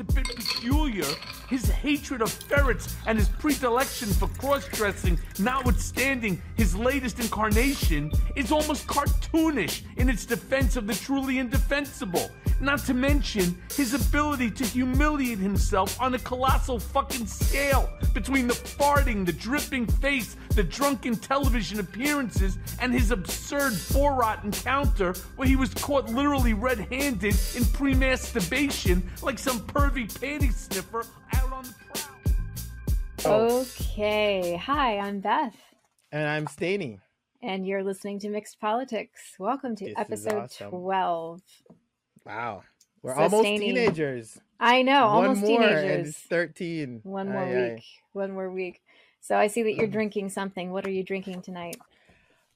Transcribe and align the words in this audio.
a 0.00 0.04
bit 0.04 0.24
peculiar, 0.34 1.04
his 1.48 1.68
hatred 1.68 2.22
of 2.22 2.30
ferrets 2.30 2.96
and 3.06 3.18
his 3.18 3.28
predilection 3.28 4.08
for 4.08 4.28
cross 4.28 4.66
dressing, 4.68 5.18
notwithstanding 5.38 6.40
his 6.56 6.74
latest 6.74 7.20
incarnation, 7.20 8.10
is 8.34 8.50
almost 8.50 8.86
cartoonish 8.86 9.82
in 9.96 10.08
its 10.08 10.24
defense 10.24 10.76
of 10.76 10.86
the 10.86 10.94
truly 10.94 11.38
indefensible. 11.38 12.30
Not 12.60 12.80
to 12.86 12.94
mention 12.94 13.56
his 13.74 13.94
ability 13.94 14.50
to 14.50 14.64
humiliate 14.66 15.38
himself 15.38 15.98
on 15.98 16.14
a 16.14 16.18
colossal 16.18 16.78
fucking 16.78 17.26
scale 17.26 17.88
between 18.12 18.46
the 18.48 18.52
farting, 18.54 19.24
the 19.24 19.32
dripping 19.32 19.86
face, 19.86 20.36
the 20.50 20.62
drunken 20.62 21.16
television 21.16 21.80
appearances, 21.80 22.58
and 22.80 22.92
his 22.92 23.12
absurd 23.12 23.72
Borat 23.72 24.44
encounter 24.44 25.14
where 25.36 25.48
he 25.48 25.56
was 25.56 25.72
caught 25.72 26.10
literally 26.10 26.52
red 26.52 26.80
handed 26.92 27.34
in 27.56 27.64
pre 27.72 27.94
masturbation 27.94 29.08
like 29.22 29.38
some 29.38 29.60
pervy 29.60 30.06
panty 30.12 30.52
sniffer 30.52 31.06
out 31.34 31.52
on 31.52 31.64
the 31.64 31.74
prowl. 33.22 33.60
Okay. 33.60 34.56
Hi, 34.62 34.98
I'm 34.98 35.20
Beth, 35.20 35.56
And 36.12 36.28
I'm 36.28 36.46
Staney. 36.46 36.98
and 37.42 37.66
you're 37.66 37.82
listening 37.84 38.18
to 38.20 38.28
Mixed 38.28 38.60
Politics. 38.60 39.20
Welcome 39.38 39.76
to 39.76 39.86
This 39.86 39.94
episode 39.96 40.42
awesome. 40.42 40.70
12. 40.70 41.40
Wow. 42.26 42.62
We're 43.02 43.14
almost 43.14 43.44
teenagers. 43.48 44.38
I 44.58 44.82
know, 44.82 45.06
One 45.06 45.14
almost 45.28 45.40
more 45.40 45.60
teenagers. 45.60 46.08
it's 46.08 46.18
13. 46.18 47.00
One 47.02 47.28
more 47.30 47.38
Aye, 47.42 47.54
aye. 47.54 47.74
week. 47.76 47.84
One 48.12 48.32
more 48.32 48.50
week. 48.50 48.82
So 49.22 49.36
I 49.36 49.46
see 49.46 49.62
that 49.62 49.74
you're 49.74 49.86
drinking 49.86 50.28
something. 50.30 50.70
What 50.70 50.86
are 50.86 50.90
you 50.90 51.02
drinking 51.02 51.42
tonight? 51.42 51.76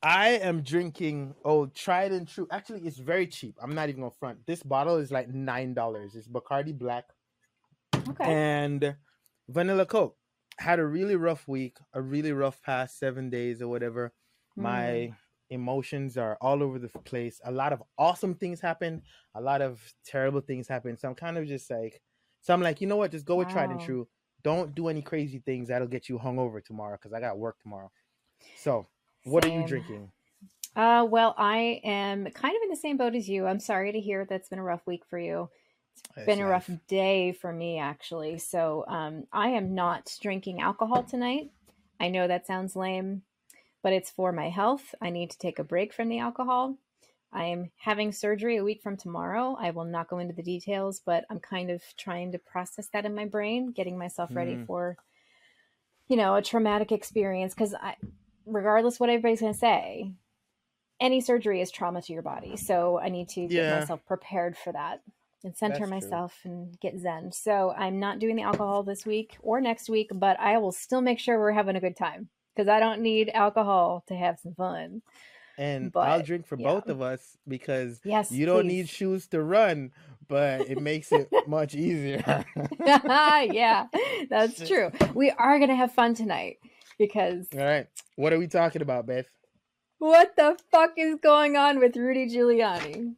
I 0.02 0.30
am 0.30 0.60
drinking 0.62 1.34
oh 1.46 1.66
tried 1.66 2.12
and 2.12 2.28
true. 2.28 2.46
Actually, 2.50 2.80
it's 2.86 2.98
very 2.98 3.26
cheap. 3.26 3.56
I'm 3.62 3.74
not 3.74 3.88
even 3.88 4.02
gonna 4.02 4.10
front. 4.20 4.46
This 4.46 4.62
bottle 4.62 4.96
is 4.98 5.10
like 5.10 5.28
nine 5.28 5.72
dollars. 5.72 6.14
It's 6.14 6.28
Bacardi 6.28 6.76
Black 6.76 7.04
Okay. 8.10 8.24
and 8.24 8.96
vanilla 9.48 9.86
Coke. 9.86 10.16
Had 10.58 10.78
a 10.78 10.84
really 10.86 11.16
rough 11.16 11.48
week, 11.48 11.78
a 11.94 12.02
really 12.02 12.32
rough 12.32 12.62
past 12.62 12.98
seven 12.98 13.30
days 13.30 13.62
or 13.62 13.68
whatever. 13.68 14.12
My 14.56 15.10
Mm. 15.10 15.16
Emotions 15.54 16.18
are 16.18 16.36
all 16.40 16.62
over 16.62 16.78
the 16.78 16.88
place. 16.88 17.40
A 17.44 17.52
lot 17.52 17.72
of 17.72 17.82
awesome 17.98 18.34
things 18.34 18.60
happen, 18.60 19.02
a 19.34 19.40
lot 19.40 19.62
of 19.62 19.80
terrible 20.04 20.40
things 20.40 20.68
happen. 20.68 20.98
So 20.98 21.08
I'm 21.08 21.14
kind 21.14 21.38
of 21.38 21.46
just 21.46 21.70
like, 21.70 22.02
so 22.42 22.52
I'm 22.52 22.60
like, 22.62 22.80
you 22.80 22.86
know 22.86 22.96
what? 22.96 23.12
Just 23.12 23.24
go 23.24 23.36
with 23.36 23.48
tried 23.48 23.70
and 23.70 23.80
true. 23.80 24.08
Don't 24.42 24.74
do 24.74 24.88
any 24.88 25.00
crazy 25.00 25.38
things 25.38 25.68
that'll 25.68 25.88
get 25.88 26.08
you 26.08 26.18
hungover 26.18 26.62
tomorrow 26.62 26.98
because 27.00 27.14
I 27.14 27.20
got 27.20 27.38
work 27.38 27.58
tomorrow. 27.60 27.90
So, 28.56 28.86
what 29.24 29.44
are 29.44 29.48
you 29.48 29.64
drinking? 29.64 30.12
Uh, 30.76 31.06
well, 31.08 31.34
I 31.38 31.80
am 31.84 32.24
kind 32.26 32.56
of 32.56 32.62
in 32.62 32.68
the 32.68 32.76
same 32.76 32.96
boat 32.96 33.14
as 33.14 33.28
you. 33.28 33.46
I'm 33.46 33.60
sorry 33.60 33.92
to 33.92 34.00
hear 34.00 34.26
that's 34.26 34.48
been 34.48 34.58
a 34.58 34.64
rough 34.64 34.86
week 34.86 35.04
for 35.08 35.18
you. 35.18 35.48
It's 35.96 36.26
been 36.26 36.40
a 36.40 36.46
rough 36.46 36.68
day 36.88 37.32
for 37.32 37.52
me, 37.52 37.78
actually. 37.78 38.38
So, 38.38 38.84
um, 38.88 39.24
I 39.32 39.50
am 39.50 39.74
not 39.74 40.14
drinking 40.20 40.60
alcohol 40.60 41.04
tonight. 41.04 41.52
I 42.00 42.08
know 42.08 42.26
that 42.26 42.46
sounds 42.46 42.76
lame, 42.76 43.22
but 43.84 43.92
it's 43.92 44.10
for 44.10 44.32
my 44.32 44.48
health. 44.48 44.94
I 45.02 45.10
need 45.10 45.30
to 45.30 45.38
take 45.38 45.58
a 45.58 45.64
break 45.64 45.92
from 45.92 46.08
the 46.08 46.18
alcohol. 46.18 46.78
I 47.30 47.44
am 47.44 47.70
having 47.76 48.12
surgery 48.12 48.56
a 48.56 48.64
week 48.64 48.80
from 48.82 48.96
tomorrow. 48.96 49.56
I 49.60 49.72
will 49.72 49.84
not 49.84 50.08
go 50.08 50.18
into 50.18 50.32
the 50.34 50.42
details, 50.42 51.02
but 51.04 51.26
I'm 51.28 51.38
kind 51.38 51.70
of 51.70 51.82
trying 51.98 52.32
to 52.32 52.38
process 52.38 52.88
that 52.94 53.04
in 53.04 53.14
my 53.14 53.26
brain, 53.26 53.72
getting 53.72 53.98
myself 53.98 54.30
ready 54.34 54.56
Mm. 54.56 54.66
for, 54.66 54.96
you 56.08 56.16
know, 56.16 56.34
a 56.34 56.40
traumatic 56.42 56.92
experience. 56.92 57.52
Because 57.52 57.74
I, 57.74 57.96
regardless 58.46 58.98
what 58.98 59.10
everybody's 59.10 59.42
going 59.42 59.52
to 59.52 59.58
say, 59.58 60.12
any 60.98 61.20
surgery 61.20 61.60
is 61.60 61.70
trauma 61.70 62.00
to 62.00 62.12
your 62.14 62.22
body. 62.22 62.56
So 62.56 62.98
I 62.98 63.10
need 63.10 63.28
to 63.30 63.46
get 63.48 63.66
Yeah. 63.66 63.80
myself 63.80 64.06
prepared 64.06 64.56
for 64.56 64.72
that 64.72 65.02
and 65.42 65.54
center 65.54 65.80
That's 65.80 65.90
true. 65.90 66.00
myself 66.00 66.40
and 66.44 66.80
get 66.80 66.98
zen. 66.98 67.32
So 67.32 67.72
I'm 67.72 68.00
not 68.00 68.18
doing 68.18 68.36
the 68.36 68.44
alcohol 68.44 68.82
this 68.82 69.04
week 69.04 69.36
or 69.42 69.60
next 69.60 69.90
week, 69.90 70.08
but 70.14 70.40
I 70.40 70.56
will 70.56 70.72
still 70.72 71.02
make 71.02 71.18
sure 71.18 71.38
we're 71.38 71.52
having 71.52 71.76
a 71.76 71.80
good 71.80 71.98
time 71.98 72.30
because 72.54 72.68
I 72.68 72.80
don't 72.80 73.00
need 73.00 73.30
alcohol 73.34 74.04
to 74.08 74.14
have 74.14 74.38
some 74.38 74.54
fun. 74.54 75.02
And 75.56 75.92
I'll 75.94 76.22
drink 76.22 76.46
for 76.46 76.58
yeah. 76.58 76.66
both 76.66 76.88
of 76.88 77.00
us 77.00 77.36
because 77.46 78.00
Yes, 78.04 78.32
you 78.32 78.44
don't 78.46 78.62
please. 78.62 78.68
need 78.68 78.88
shoes 78.88 79.26
to 79.28 79.40
run, 79.42 79.92
but 80.26 80.68
it 80.68 80.80
makes 80.82 81.12
it 81.12 81.28
much 81.46 81.74
easier. 81.74 82.44
yeah, 82.84 83.86
that's 84.28 84.66
true. 84.68 84.90
We 85.14 85.30
are 85.30 85.58
going 85.58 85.70
to 85.70 85.76
have 85.76 85.92
fun 85.92 86.14
tonight 86.14 86.58
because 86.98 87.46
All 87.52 87.64
right. 87.64 87.86
What 88.16 88.32
are 88.32 88.38
we 88.38 88.46
talking 88.48 88.82
about, 88.82 89.06
Beth? 89.06 89.26
what 89.98 90.36
the 90.36 90.56
fuck 90.70 90.92
is 90.98 91.14
going 91.22 91.56
on 91.56 91.78
with 91.78 91.96
Rudy 91.96 92.26
Giuliani? 92.28 93.14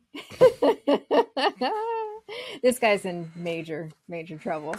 this 2.63 2.79
guy's 2.79 3.05
in 3.05 3.31
major, 3.35 3.91
major 4.09 4.37
trouble. 4.37 4.75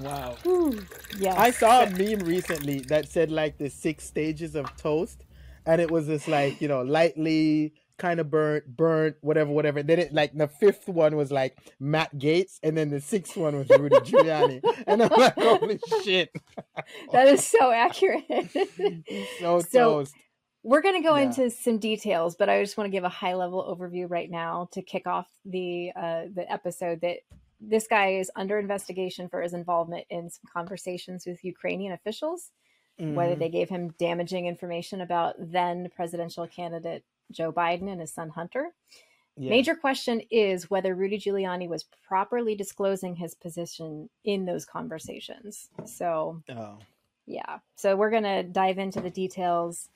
Wow. 0.00 0.36
Whew. 0.42 0.82
Yes. 1.18 1.36
I 1.38 1.50
saw 1.50 1.82
a 1.84 1.90
meme 1.90 2.20
recently 2.20 2.80
that 2.88 3.08
said 3.08 3.30
like 3.30 3.58
the 3.58 3.68
six 3.70 4.04
stages 4.04 4.54
of 4.54 4.74
toast, 4.76 5.24
and 5.66 5.80
it 5.80 5.90
was 5.90 6.06
just 6.06 6.28
like 6.28 6.60
you 6.60 6.68
know 6.68 6.82
lightly 6.82 7.74
kind 7.98 8.18
of 8.18 8.30
burnt, 8.30 8.64
burnt, 8.76 9.16
whatever, 9.20 9.50
whatever. 9.50 9.82
Then 9.82 9.98
it 9.98 10.14
like 10.14 10.32
the 10.34 10.48
fifth 10.48 10.88
one 10.88 11.16
was 11.16 11.30
like 11.30 11.58
Matt 11.78 12.16
Gaetz, 12.16 12.58
and 12.62 12.76
then 12.76 12.90
the 12.90 13.00
sixth 13.00 13.36
one 13.36 13.56
was 13.56 13.68
Rudy 13.68 13.96
Giuliani, 14.00 14.60
and 14.86 15.02
I'm 15.02 15.10
like, 15.10 15.34
holy 15.34 15.78
shit, 16.02 16.30
that 17.12 17.28
is 17.28 17.44
so 17.46 17.70
accurate. 17.70 18.24
So, 19.40 19.60
So, 19.60 19.64
toast. 19.70 20.14
We're 20.62 20.82
going 20.82 21.00
to 21.02 21.06
go 21.08 21.16
Yeah. 21.16 21.22
into 21.22 21.48
some 21.50 21.78
details, 21.78 22.36
but 22.36 22.50
I 22.50 22.62
just 22.62 22.76
want 22.76 22.86
to 22.86 22.90
give 22.90 23.04
a 23.04 23.08
high 23.08 23.34
level 23.34 23.64
overview 23.64 24.04
right 24.10 24.30
now 24.30 24.68
to 24.72 24.82
kick 24.82 25.06
off 25.06 25.26
the 25.46 25.90
uh, 25.96 26.24
the 26.34 26.44
episode. 26.50 27.00
That 27.00 27.18
this 27.60 27.86
guy 27.86 28.14
is 28.14 28.30
under 28.36 28.58
investigation 28.58 29.28
for 29.28 29.42
his 29.42 29.52
involvement 29.52 30.06
in 30.10 30.30
some 30.30 30.44
conversations 30.52 31.26
with 31.26 31.44
Ukrainian 31.44 31.92
officials, 31.92 32.50
whether 32.98 33.34
Mhm. 33.34 33.38
they 33.38 33.48
gave 33.48 33.68
him 33.68 33.90
damaging 33.98 34.46
information 34.46 35.00
about 35.00 35.34
then 35.38 35.88
presidential 35.90 36.46
candidate 36.46 37.04
Joe 37.30 37.52
Biden 37.52 37.88
and 37.90 38.00
his 38.00 38.12
son 38.12 38.30
Hunter. 38.30 38.74
Yeah. 39.36 39.50
Major 39.50 39.74
question 39.74 40.20
is 40.30 40.68
whether 40.70 40.94
Rudy 40.94 41.16
Giuliani 41.18 41.68
was 41.68 41.84
properly 42.06 42.54
disclosing 42.54 43.16
his 43.16 43.34
position 43.34 44.10
in 44.24 44.44
those 44.44 44.64
conversations. 44.66 45.70
So 45.84 46.42
Oh. 46.50 46.78
yeah 47.26 47.60
so 47.76 47.94
we're 47.96 48.10
gonna 48.10 48.42
dive 48.42 48.78
into 48.78 49.00
the 49.00 49.10
details 49.10 49.88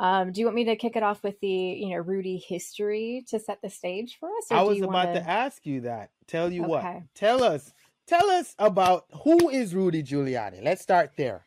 um, 0.00 0.32
do 0.32 0.40
you 0.40 0.46
want 0.46 0.56
me 0.56 0.64
to 0.64 0.76
kick 0.76 0.96
it 0.96 1.02
off 1.02 1.22
with 1.22 1.38
the 1.40 1.46
you 1.48 1.90
know 1.90 1.98
rudy 2.02 2.38
history 2.38 3.24
to 3.28 3.38
set 3.38 3.60
the 3.62 3.68
stage 3.70 4.16
for 4.18 4.28
us 4.38 4.46
I 4.50 4.62
was 4.62 4.78
about 4.78 4.92
wanna... 5.08 5.20
to 5.20 5.28
ask 5.30 5.64
you 5.66 5.82
that. 5.82 6.10
Tell 6.26 6.50
you 6.52 6.62
what. 6.64 6.84
Okay. 6.84 7.02
Tell 7.14 7.44
us. 7.44 7.72
Tell 8.06 8.28
us 8.30 8.54
about 8.58 9.04
who 9.22 9.50
is 9.50 9.72
Rudy 9.74 10.02
Giuliani. 10.02 10.64
Let's 10.64 10.82
start 10.82 11.12
there. 11.16 11.44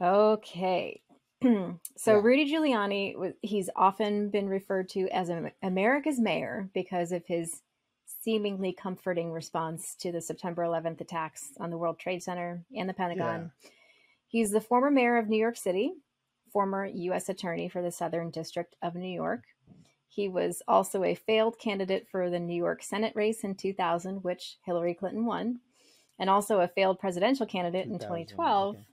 okay 0.00 1.00
so 1.42 1.78
Yeah. 2.06 2.20
rudy 2.22 2.52
giuliani 2.52 3.34
he's 3.42 3.68
often 3.76 4.30
been 4.30 4.48
referred 4.48 4.88
to 4.90 5.08
as 5.10 5.30
america's 5.62 6.18
mayor 6.20 6.68
because 6.72 7.12
of 7.12 7.26
his 7.26 7.62
seemingly 8.22 8.72
comforting 8.72 9.32
response 9.32 9.94
to 9.96 10.12
the 10.12 10.20
september 10.20 10.62
11th 10.62 11.00
attacks 11.00 11.50
on 11.58 11.70
the 11.70 11.78
world 11.78 11.98
trade 11.98 12.22
center 12.22 12.64
and 12.76 12.88
the 12.88 12.94
pentagon 12.94 13.50
he's 14.28 14.50
the 14.52 14.60
former 14.60 14.90
mayor 14.90 15.16
of 15.18 15.28
new 15.28 15.36
york 15.38 15.56
city 15.56 15.92
former 16.52 16.84
u.s 16.86 17.28
attorney 17.28 17.68
for 17.68 17.82
the 17.82 17.90
southern 17.90 18.30
district 18.30 18.76
of 18.82 18.94
new 18.94 19.08
york 19.08 19.44
He 20.08 20.28
was 20.28 20.62
also 20.68 21.04
a 21.04 21.14
failed 21.14 21.58
candidate 21.58 22.06
for 22.10 22.28
the 22.28 22.38
New 22.38 22.54
York 22.54 22.82
Senate 22.82 23.14
race 23.16 23.44
in 23.44 23.54
2000, 23.54 24.22
which 24.22 24.58
Hillary 24.66 24.92
Clinton 24.94 25.24
won, 25.24 25.60
and 26.18 26.28
also 26.28 26.60
a 26.60 26.68
failed 26.68 26.98
presidential 26.98 27.46
candidate 27.46 27.86
in 27.86 27.98
2012. 27.98 28.74
okay. 28.74 28.84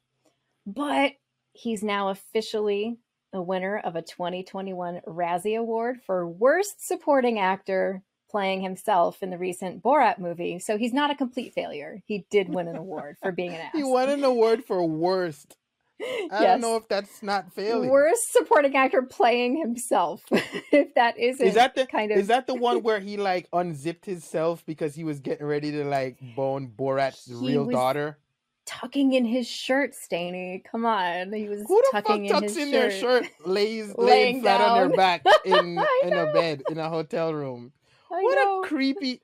But 0.65 1.11
he's 1.51 1.83
now 1.83 2.07
officially 2.09 2.99
the 3.33 3.41
winner 3.41 3.77
of 3.83 3.97
a 3.97 4.01
2021 4.01 5.01
Razzie 5.05 5.59
Award 5.59 5.99
for 6.05 6.25
Worst 6.25 6.87
Supporting 6.87 7.37
Actor 7.37 8.01
playing 8.31 8.61
himself 8.61 9.21
in 9.21 9.29
the 9.29 9.37
recent 9.37 9.83
Borat 9.83 10.19
movie. 10.19 10.59
So 10.59 10.77
he's 10.77 10.93
not 10.93 11.11
a 11.11 11.15
complete 11.15 11.53
failure. 11.53 12.01
He 12.05 12.25
did 12.31 12.47
win 12.47 12.69
an 12.69 12.77
award 12.77 13.17
for 13.21 13.33
being 13.33 13.49
an 13.49 13.59
ass. 13.65 13.71
He 13.73 13.83
won 13.83 14.07
an 14.09 14.23
award 14.23 14.63
for 14.63 14.85
worst. 14.85 15.57
I 16.31 16.43
don't 16.43 16.61
know 16.61 16.75
if 16.77 16.87
that's 16.87 17.21
not 17.21 17.53
failing. 17.53 17.89
Worst 17.89 18.31
supporting 18.31 18.75
actor 18.75 19.01
playing 19.01 19.57
himself. 19.57 20.23
if 20.31 20.93
that 20.95 21.17
isn't 21.17 21.45
Is 21.45 21.55
that 21.55 21.75
the 21.75 21.85
kind 21.85 22.11
of 22.11 22.17
Is 22.17 22.27
that 22.27 22.47
the 22.47 22.55
one 22.55 22.83
where 22.83 22.99
he 22.99 23.17
like 23.17 23.47
unzipped 23.53 24.05
himself 24.05 24.65
because 24.65 24.95
he 24.95 25.03
was 25.03 25.19
getting 25.19 25.45
ready 25.45 25.71
to 25.71 25.83
like 25.83 26.17
bone 26.35 26.71
Borat's 26.75 27.25
He 27.27 27.33
real 27.33 27.65
daughter? 27.65 28.17
tucking 28.65 29.13
in 29.13 29.25
his 29.25 29.47
shirt, 29.47 29.95
Staney? 29.95 30.63
Come 30.71 30.85
on, 30.85 31.33
he 31.33 31.49
was 31.49 31.63
Who 31.67 31.75
the 31.81 31.89
tucking 31.91 32.29
fuck 32.29 32.35
in 32.37 32.41
tucks 32.41 32.55
his 32.55 32.67
in 32.67 32.71
shirt. 32.71 32.71
their 32.71 32.91
shirt, 32.91 33.25
lays 33.45 33.93
Laying 33.97 34.41
flat 34.41 34.61
on 34.61 34.77
down. 34.77 34.89
their 34.89 34.97
back 34.97 35.25
in 35.43 35.79
in 36.03 36.13
a 36.13 36.31
bed 36.31 36.63
in 36.69 36.77
a 36.77 36.87
hotel 36.89 37.33
room? 37.33 37.71
I 38.11 38.21
What 38.21 38.35
know. 38.35 38.61
a 38.63 38.67
creepy! 38.67 39.21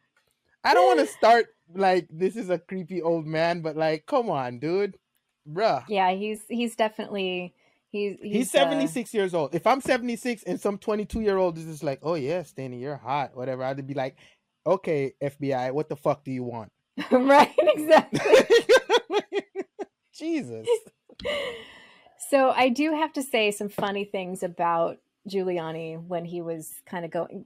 I 0.63 0.73
don't 0.73 0.97
want 0.97 1.07
to 1.07 1.13
start 1.13 1.47
like 1.73 2.07
this 2.11 2.35
is 2.35 2.49
a 2.49 2.57
creepy 2.57 3.01
old 3.01 3.25
man, 3.27 3.61
but 3.61 3.75
like, 3.77 4.05
come 4.07 4.29
on, 4.31 4.59
dude, 4.59 4.97
bruh. 5.47 5.83
yeah, 5.87 6.11
he's 6.11 6.41
he's 6.49 6.75
definitely 6.75 7.53
He's 7.95 8.17
He's, 8.21 8.33
he's, 8.51 8.55
uh, 8.55 8.59
76 8.59 9.13
years 9.13 9.33
old. 9.33 9.55
If 9.55 9.65
I'm 9.65 9.79
76 9.79 10.43
and 10.43 10.59
some 10.59 10.77
22 10.77 11.21
year 11.21 11.37
old 11.37 11.57
is 11.57 11.63
just 11.63 11.81
like, 11.81 11.99
oh 12.03 12.15
yeah, 12.15 12.43
Stanley, 12.43 12.79
you're 12.79 12.97
hot, 12.97 13.37
whatever, 13.37 13.63
I'd 13.63 13.87
be 13.87 13.93
like, 13.93 14.17
okay, 14.67 15.13
FBI, 15.23 15.71
what 15.71 15.87
the 15.87 15.95
fuck 15.95 16.25
do 16.25 16.31
you 16.31 16.43
want? 16.43 16.73
right, 17.11 17.55
exactly. 17.57 18.19
Jesus. 20.13 20.67
So 22.27 22.49
I 22.49 22.69
do 22.69 22.91
have 22.91 23.13
to 23.13 23.21
say 23.21 23.51
some 23.51 23.69
funny 23.69 24.03
things 24.03 24.41
about 24.41 24.97
Giuliani 25.27 26.01
when 26.07 26.25
he 26.25 26.41
was 26.41 26.73
kind 26.85 27.05
of 27.05 27.11
going 27.11 27.45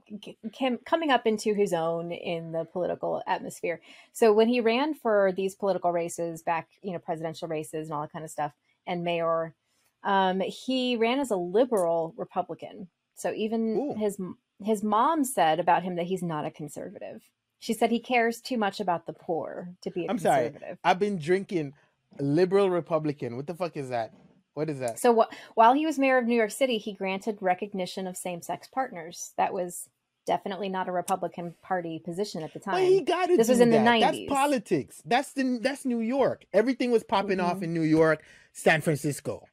came, 0.52 0.78
coming 0.84 1.10
up 1.10 1.26
into 1.26 1.54
his 1.54 1.72
own 1.72 2.12
in 2.12 2.52
the 2.52 2.64
political 2.64 3.22
atmosphere. 3.26 3.80
So 4.12 4.32
when 4.32 4.48
he 4.48 4.60
ran 4.60 4.94
for 4.94 5.32
these 5.36 5.54
political 5.54 5.92
races 5.92 6.42
back, 6.42 6.68
you 6.82 6.92
know, 6.92 6.98
presidential 6.98 7.48
races 7.48 7.88
and 7.88 7.94
all 7.94 8.02
that 8.02 8.12
kind 8.12 8.24
of 8.24 8.30
stuff, 8.30 8.52
and 8.86 9.02
mayor, 9.02 9.54
um, 10.04 10.40
he 10.40 10.96
ran 10.96 11.20
as 11.20 11.30
a 11.30 11.36
liberal 11.36 12.14
Republican. 12.16 12.88
So 13.14 13.32
even 13.32 13.76
Ooh. 13.76 13.94
his 13.98 14.18
his 14.62 14.82
mom 14.82 15.24
said 15.24 15.58
about 15.58 15.82
him 15.82 15.96
that 15.96 16.06
he's 16.06 16.22
not 16.22 16.44
a 16.44 16.50
conservative. 16.50 17.22
She 17.58 17.72
said 17.72 17.90
he 17.90 18.00
cares 18.00 18.40
too 18.40 18.56
much 18.56 18.80
about 18.80 19.06
the 19.06 19.12
poor 19.12 19.68
to 19.82 19.90
be 19.90 20.06
a 20.06 20.10
I'm 20.10 20.18
sorry. 20.18 20.52
I've 20.84 20.98
been 20.98 21.18
drinking 21.18 21.74
liberal 22.18 22.70
Republican. 22.70 23.36
What 23.36 23.46
the 23.46 23.54
fuck 23.54 23.76
is 23.76 23.90
that? 23.90 24.12
What 24.54 24.68
is 24.68 24.78
that? 24.80 24.98
So 24.98 25.14
wh- 25.14 25.56
while 25.56 25.74
he 25.74 25.86
was 25.86 25.98
mayor 25.98 26.18
of 26.18 26.26
New 26.26 26.34
York 26.34 26.50
City, 26.50 26.78
he 26.78 26.92
granted 26.92 27.38
recognition 27.40 28.06
of 28.06 28.16
same-sex 28.16 28.68
partners. 28.68 29.32
That 29.36 29.52
was 29.52 29.88
definitely 30.26 30.68
not 30.68 30.88
a 30.88 30.92
Republican 30.92 31.54
Party 31.62 31.98
position 32.04 32.42
at 32.42 32.52
the 32.52 32.58
time. 32.60 32.74
Well, 32.74 32.84
he 32.84 33.00
got 33.00 33.26
to 33.26 33.36
This 33.36 33.48
was 33.48 33.60
in 33.60 33.70
the 33.70 33.78
that. 33.78 34.00
That's 34.00 34.18
politics. 34.28 35.02
That's 35.04 35.32
the 35.32 35.58
that's 35.62 35.84
New 35.84 36.00
York. 36.00 36.44
Everything 36.52 36.90
was 36.90 37.02
popping 37.04 37.40
off 37.40 37.58
Mhm. 37.60 37.62
in 37.64 37.74
New 37.74 37.82
York, 37.82 38.22
San 38.52 38.80
Francisco. 38.80 39.44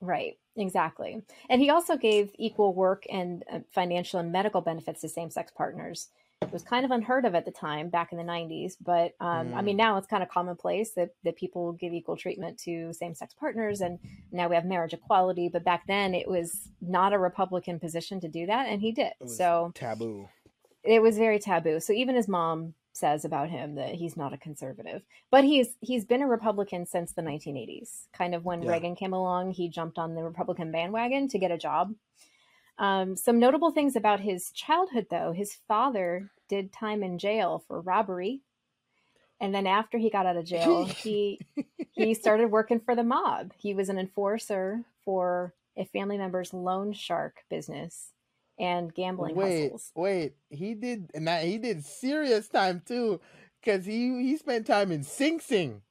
Right, 0.00 0.38
exactly. 0.56 1.22
And 1.48 1.60
he 1.62 1.70
also 1.70 1.96
gave 1.96 2.30
equal 2.38 2.74
work 2.74 3.04
and 3.10 3.44
uh, 3.50 3.60
financial 3.72 4.20
and 4.20 4.30
medical 4.30 4.60
benefits 4.60 5.00
to 5.00 5.08
same-sex 5.08 5.52
partners. 5.56 6.08
It 6.42 6.52
was 6.52 6.62
kind 6.62 6.84
of 6.84 6.90
unheard 6.90 7.24
of 7.24 7.34
at 7.34 7.46
the 7.46 7.50
time, 7.50 7.88
back 7.88 8.12
in 8.12 8.18
the 8.18 8.24
'90s. 8.24 8.76
But 8.78 9.14
um, 9.20 9.54
I 9.54 9.60
Mm. 9.62 9.64
mean, 9.64 9.76
now 9.78 9.96
it's 9.96 10.06
kind 10.06 10.22
of 10.22 10.28
commonplace 10.28 10.90
that 10.92 11.14
that 11.24 11.36
people 11.36 11.72
give 11.72 11.94
equal 11.94 12.16
treatment 12.16 12.58
to 12.60 12.92
same-sex 12.92 13.32
partners, 13.34 13.80
and 13.80 13.98
now 14.32 14.46
we 14.48 14.54
have 14.54 14.66
marriage 14.66 14.92
equality. 14.92 15.48
But 15.48 15.64
back 15.64 15.86
then, 15.86 16.14
it 16.14 16.28
was 16.28 16.68
not 16.82 17.14
a 17.14 17.18
Republican 17.18 17.78
position 17.80 18.20
to 18.20 18.28
do 18.28 18.44
that, 18.46 18.66
and 18.68 18.82
he 18.82 18.92
did. 18.92 19.12
It 19.12 19.16
was 19.20 19.36
So 19.36 19.72
taboo. 19.74 20.28
it 20.84 21.00
was 21.00 21.16
very 21.16 21.38
taboo. 21.38 21.80
So 21.80 21.94
even 21.94 22.14
his 22.14 22.28
mom 22.28 22.74
says 22.92 23.24
about 23.24 23.48
him 23.50 23.74
that 23.76 23.94
he's 23.94 24.16
not 24.16 24.32
a 24.34 24.38
conservative, 24.38 25.04
but 25.30 25.42
he's 25.42 25.74
he's 25.80 26.04
been 26.04 26.20
a 26.22 26.26
Republican 26.28 26.84
since 26.84 27.12
the 27.12 27.22
1980s. 27.22 28.08
Kind 28.12 28.34
of 28.34 28.44
when 28.44 28.62
Yeah. 28.62 28.72
Reagan 28.72 28.94
came 28.94 29.14
along, 29.14 29.52
he 29.52 29.70
jumped 29.70 29.96
on 29.98 30.14
the 30.14 30.22
Republican 30.22 30.70
bandwagon 30.70 31.28
to 31.28 31.38
get 31.38 31.50
a 31.50 31.56
job. 31.58 31.94
Um, 32.78 33.16
some 33.16 33.38
notable 33.38 33.70
things 33.70 33.96
about 33.96 34.20
his 34.20 34.50
childhood, 34.52 35.06
though, 35.10 35.32
his 35.32 35.54
father 35.68 36.30
did 36.48 36.72
time 36.72 37.02
in 37.02 37.18
jail 37.18 37.58
for 37.66 37.80
robbery, 37.80 38.42
and 39.40 39.54
then 39.54 39.66
after 39.66 39.98
he 39.98 40.10
got 40.10 40.26
out 40.26 40.36
of 40.36 40.44
jail, 40.44 40.86
he 40.86 41.42
he 41.90 42.14
started 42.14 42.50
working 42.50 42.80
for 42.80 42.94
the 42.94 43.04
mob. 43.04 43.52
He 43.58 43.74
was 43.74 43.88
an 43.88 43.98
enforcer 43.98 44.84
for 45.04 45.54
a 45.76 45.84
family 45.86 46.18
member's 46.18 46.52
loan 46.52 46.92
shark 46.92 47.44
business 47.50 48.12
and 48.58 48.94
gambling 48.94 49.36
Wait, 49.36 49.38
hustles. 49.38 49.92
wait. 49.94 50.36
He 50.50 50.74
did 50.74 51.10
and 51.14 51.26
that 51.28 51.44
he 51.44 51.58
did 51.58 51.84
serious 51.84 52.48
time 52.48 52.80
too, 52.84 53.20
because 53.60 53.84
he 53.84 54.22
he 54.22 54.36
spent 54.36 54.66
time 54.66 54.92
in 54.92 55.02
Sing 55.02 55.40
Sing. 55.40 55.82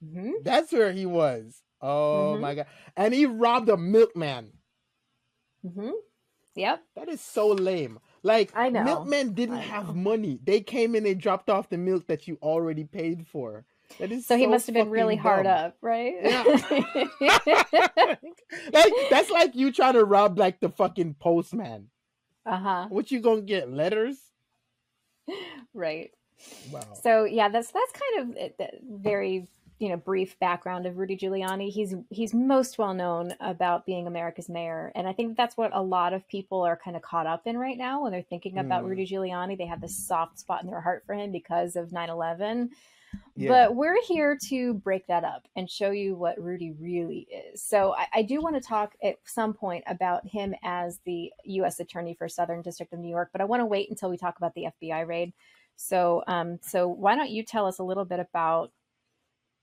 hmm 0.00 0.32
That's 0.42 0.72
where 0.72 0.92
he 0.92 1.06
was. 1.06 1.62
Oh 1.80 2.36
Mhm. 2.36 2.38
my 2.38 2.54
god! 2.54 2.66
And 2.96 3.14
he 3.14 3.26
robbed 3.26 3.68
a 3.68 3.76
milkman. 3.76 4.59
Hmm 5.62 5.90
Yep. 6.56 6.82
That 6.96 7.08
is 7.08 7.20
so 7.20 7.48
lame. 7.48 8.00
Like 8.22 8.50
I 8.54 8.68
know. 8.70 8.84
milkmen 8.84 9.32
didn't 9.34 9.56
I 9.56 9.60
have 9.60 9.94
money. 9.94 10.38
They 10.42 10.60
came 10.60 10.94
in 10.94 11.06
and 11.06 11.20
dropped 11.20 11.48
off 11.48 11.68
the 11.70 11.78
milk 11.78 12.06
that 12.08 12.26
you 12.28 12.38
already 12.42 12.84
paid 12.84 13.26
for. 13.26 13.64
That 13.98 14.12
is 14.12 14.26
So 14.26 14.36
he 14.36 14.46
must 14.46 14.66
have 14.66 14.74
been 14.74 14.90
really 14.90 15.16
fucking 15.16 15.30
hard 15.30 15.46
up, 15.46 15.76
right? 15.80 16.14
Yeah. 16.22 16.44
like 18.72 18.92
that's 19.10 19.30
like 19.30 19.54
you 19.54 19.72
trying 19.72 19.94
to 19.94 20.04
rob 20.04 20.38
like 20.38 20.60
the 20.60 20.68
fucking 20.68 21.14
postman. 21.14 21.88
uh 22.46 22.58
huh. 22.58 22.86
What 22.88 23.10
you 23.10 23.20
gonna 23.20 23.42
get? 23.42 23.70
Letters? 23.70 24.16
Right. 25.72 26.10
Wow. 26.70 26.80
So 27.02 27.24
yeah, 27.24 27.48
that's 27.48 27.70
that's 27.70 27.92
kind 27.92 28.36
of 28.36 28.36
a 28.58 28.70
very 28.82 29.48
you 29.80 29.88
know 29.88 29.96
brief 29.96 30.38
background 30.38 30.86
of 30.86 30.98
Rudy 30.98 31.16
Giuliani. 31.16 31.70
He's 31.70 31.94
he's 32.10 32.34
most 32.34 32.78
well 32.78 32.94
known 32.94 33.34
about 33.40 33.86
being 33.86 34.06
America's 34.06 34.48
mayor, 34.48 34.92
and 34.94 35.08
I 35.08 35.12
think 35.14 35.36
that's 35.36 35.56
what 35.56 35.70
a 35.74 35.82
lot 35.82 36.12
of 36.12 36.28
people 36.28 36.62
are 36.62 36.76
kind 36.76 36.96
of 36.96 37.02
caught 37.02 37.26
up 37.26 37.46
in 37.46 37.58
right 37.58 37.78
now 37.78 38.02
when 38.02 38.12
they're 38.12 38.22
thinking 38.22 38.58
about 38.58 38.84
Mm. 38.84 38.88
Rudy 38.90 39.06
Giuliani. 39.06 39.56
They 39.58 39.66
have 39.66 39.80
this 39.80 39.96
soft 39.96 40.38
spot 40.38 40.62
in 40.62 40.68
their 40.70 40.82
heart 40.82 41.02
for 41.06 41.14
him 41.14 41.32
because 41.32 41.74
of 41.76 41.90
9/11. 41.90 42.68
Yeah. 43.34 43.48
But 43.48 43.74
we're 43.74 44.00
here 44.06 44.38
to 44.50 44.74
break 44.74 45.06
that 45.08 45.24
up 45.24 45.48
and 45.56 45.68
show 45.68 45.90
you 45.90 46.14
what 46.14 46.40
Rudy 46.40 46.72
really 46.78 47.26
is. 47.52 47.60
So 47.62 47.94
I, 47.96 48.06
I 48.14 48.22
do 48.22 48.40
want 48.40 48.54
to 48.54 48.60
talk 48.60 48.94
at 49.02 49.16
some 49.24 49.52
point 49.52 49.82
about 49.88 50.24
him 50.28 50.54
as 50.62 51.00
the 51.04 51.32
U.S. 51.44 51.80
Attorney 51.80 52.14
for 52.14 52.28
Southern 52.28 52.62
District 52.62 52.92
of 52.92 53.00
New 53.00 53.08
York, 53.08 53.30
but 53.32 53.40
I 53.40 53.46
want 53.46 53.62
to 53.62 53.66
wait 53.66 53.90
until 53.90 54.10
we 54.10 54.16
talk 54.16 54.36
about 54.36 54.54
the 54.54 54.66
FBI 54.80 55.06
raid. 55.08 55.32
So, 55.74 56.22
um, 56.28 56.58
so 56.62 56.86
why 56.86 57.16
don't 57.16 57.30
you 57.30 57.42
tell 57.42 57.66
us 57.66 57.78
a 57.78 57.82
little 57.82 58.04
bit 58.04 58.20
about 58.20 58.70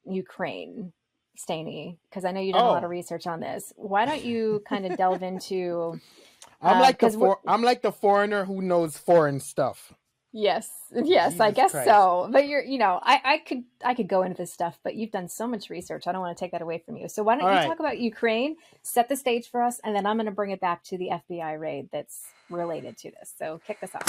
Ukraine, 0.10 0.94
Staney? 1.36 2.00
Because 2.10 2.26
I 2.26 2.32
know 2.32 2.40
you 2.42 2.54
did 2.54 2.60
done 2.60 2.66
a 2.66 2.70
lot 2.72 2.84
Oh. 2.84 2.86
of 2.86 2.92
research 2.92 3.28
on 3.28 3.40
this. 3.40 3.74
Why 3.76 4.06
don't 4.06 4.24
you 4.24 4.64
kind 4.68 4.86
of 4.86 4.98
delve 4.98 5.24
into? 5.24 6.00
I'm 6.62 6.78
uh, 6.78 6.82
like 6.82 7.00
the 7.00 7.06
'cause 7.08 7.18
we're- 7.18 7.36
for- 7.44 7.50
I'm 7.52 7.62
like 7.64 7.82
the 7.82 7.92
foreigner 7.92 8.46
who 8.46 8.62
knows 8.62 8.98
foreign 8.98 9.40
stuff. 9.40 9.94
Yes, 10.34 10.70
yes, 10.94 11.40
I 11.40 11.52
guess 11.52 11.72
Christ. 11.72 11.88
so. 11.88 12.30
But 12.32 12.48
you're, 12.48 12.62
you 12.62 12.78
know, 12.78 13.00
I, 13.02 13.22
I 13.24 13.38
could, 13.40 13.64
I 13.84 13.96
could 13.96 14.08
go 14.08 14.22
into 14.22 14.38
this 14.38 14.52
stuff, 14.54 14.78
but 14.84 14.94
you've 14.94 15.10
done 15.10 15.30
so 15.30 15.48
much 15.48 15.70
research. 15.72 16.06
I 16.06 16.12
don't 16.12 16.22
want 16.22 16.38
to 16.38 16.40
take 16.40 16.52
that 16.52 16.62
away 16.62 16.78
from 16.86 16.96
you. 16.98 17.08
So 17.10 17.24
why 17.24 17.36
don't 17.36 17.46
All 17.46 17.50
you 17.52 17.56
right. 17.60 17.66
talk 17.68 17.80
about 17.80 17.98
Ukraine, 17.98 18.58
set 18.84 19.10
the 19.10 19.16
stage 19.16 19.50
for 19.50 19.64
us, 19.64 19.80
and 19.84 19.96
then 19.96 20.06
I'm 20.06 20.18
going 20.18 20.26
to 20.28 20.32
bring 20.32 20.52
it 20.52 20.60
back 20.60 20.84
to 20.86 20.98
the 20.98 21.10
FBI 21.30 21.60
raid 21.60 21.90
that's 21.92 22.24
related 22.52 22.98
to 23.00 23.12
this. 23.12 23.34
So 23.40 23.62
kick 23.66 23.80
this 23.82 23.96
off. 23.96 24.06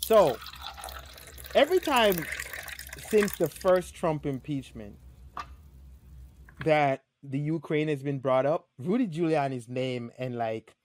So 0.00 0.36
every 1.56 1.80
time 1.80 2.14
since 3.08 3.32
the 3.36 3.48
first 3.48 3.94
Trump 3.94 4.26
impeachment 4.26 4.96
that 6.64 7.02
the 7.22 7.38
Ukraine 7.38 7.88
has 7.88 8.02
been 8.02 8.18
brought 8.18 8.46
up, 8.46 8.68
Rudy 8.78 9.08
Giuliani's 9.08 9.68
name 9.68 10.12
and 10.18 10.36
like 10.36 10.76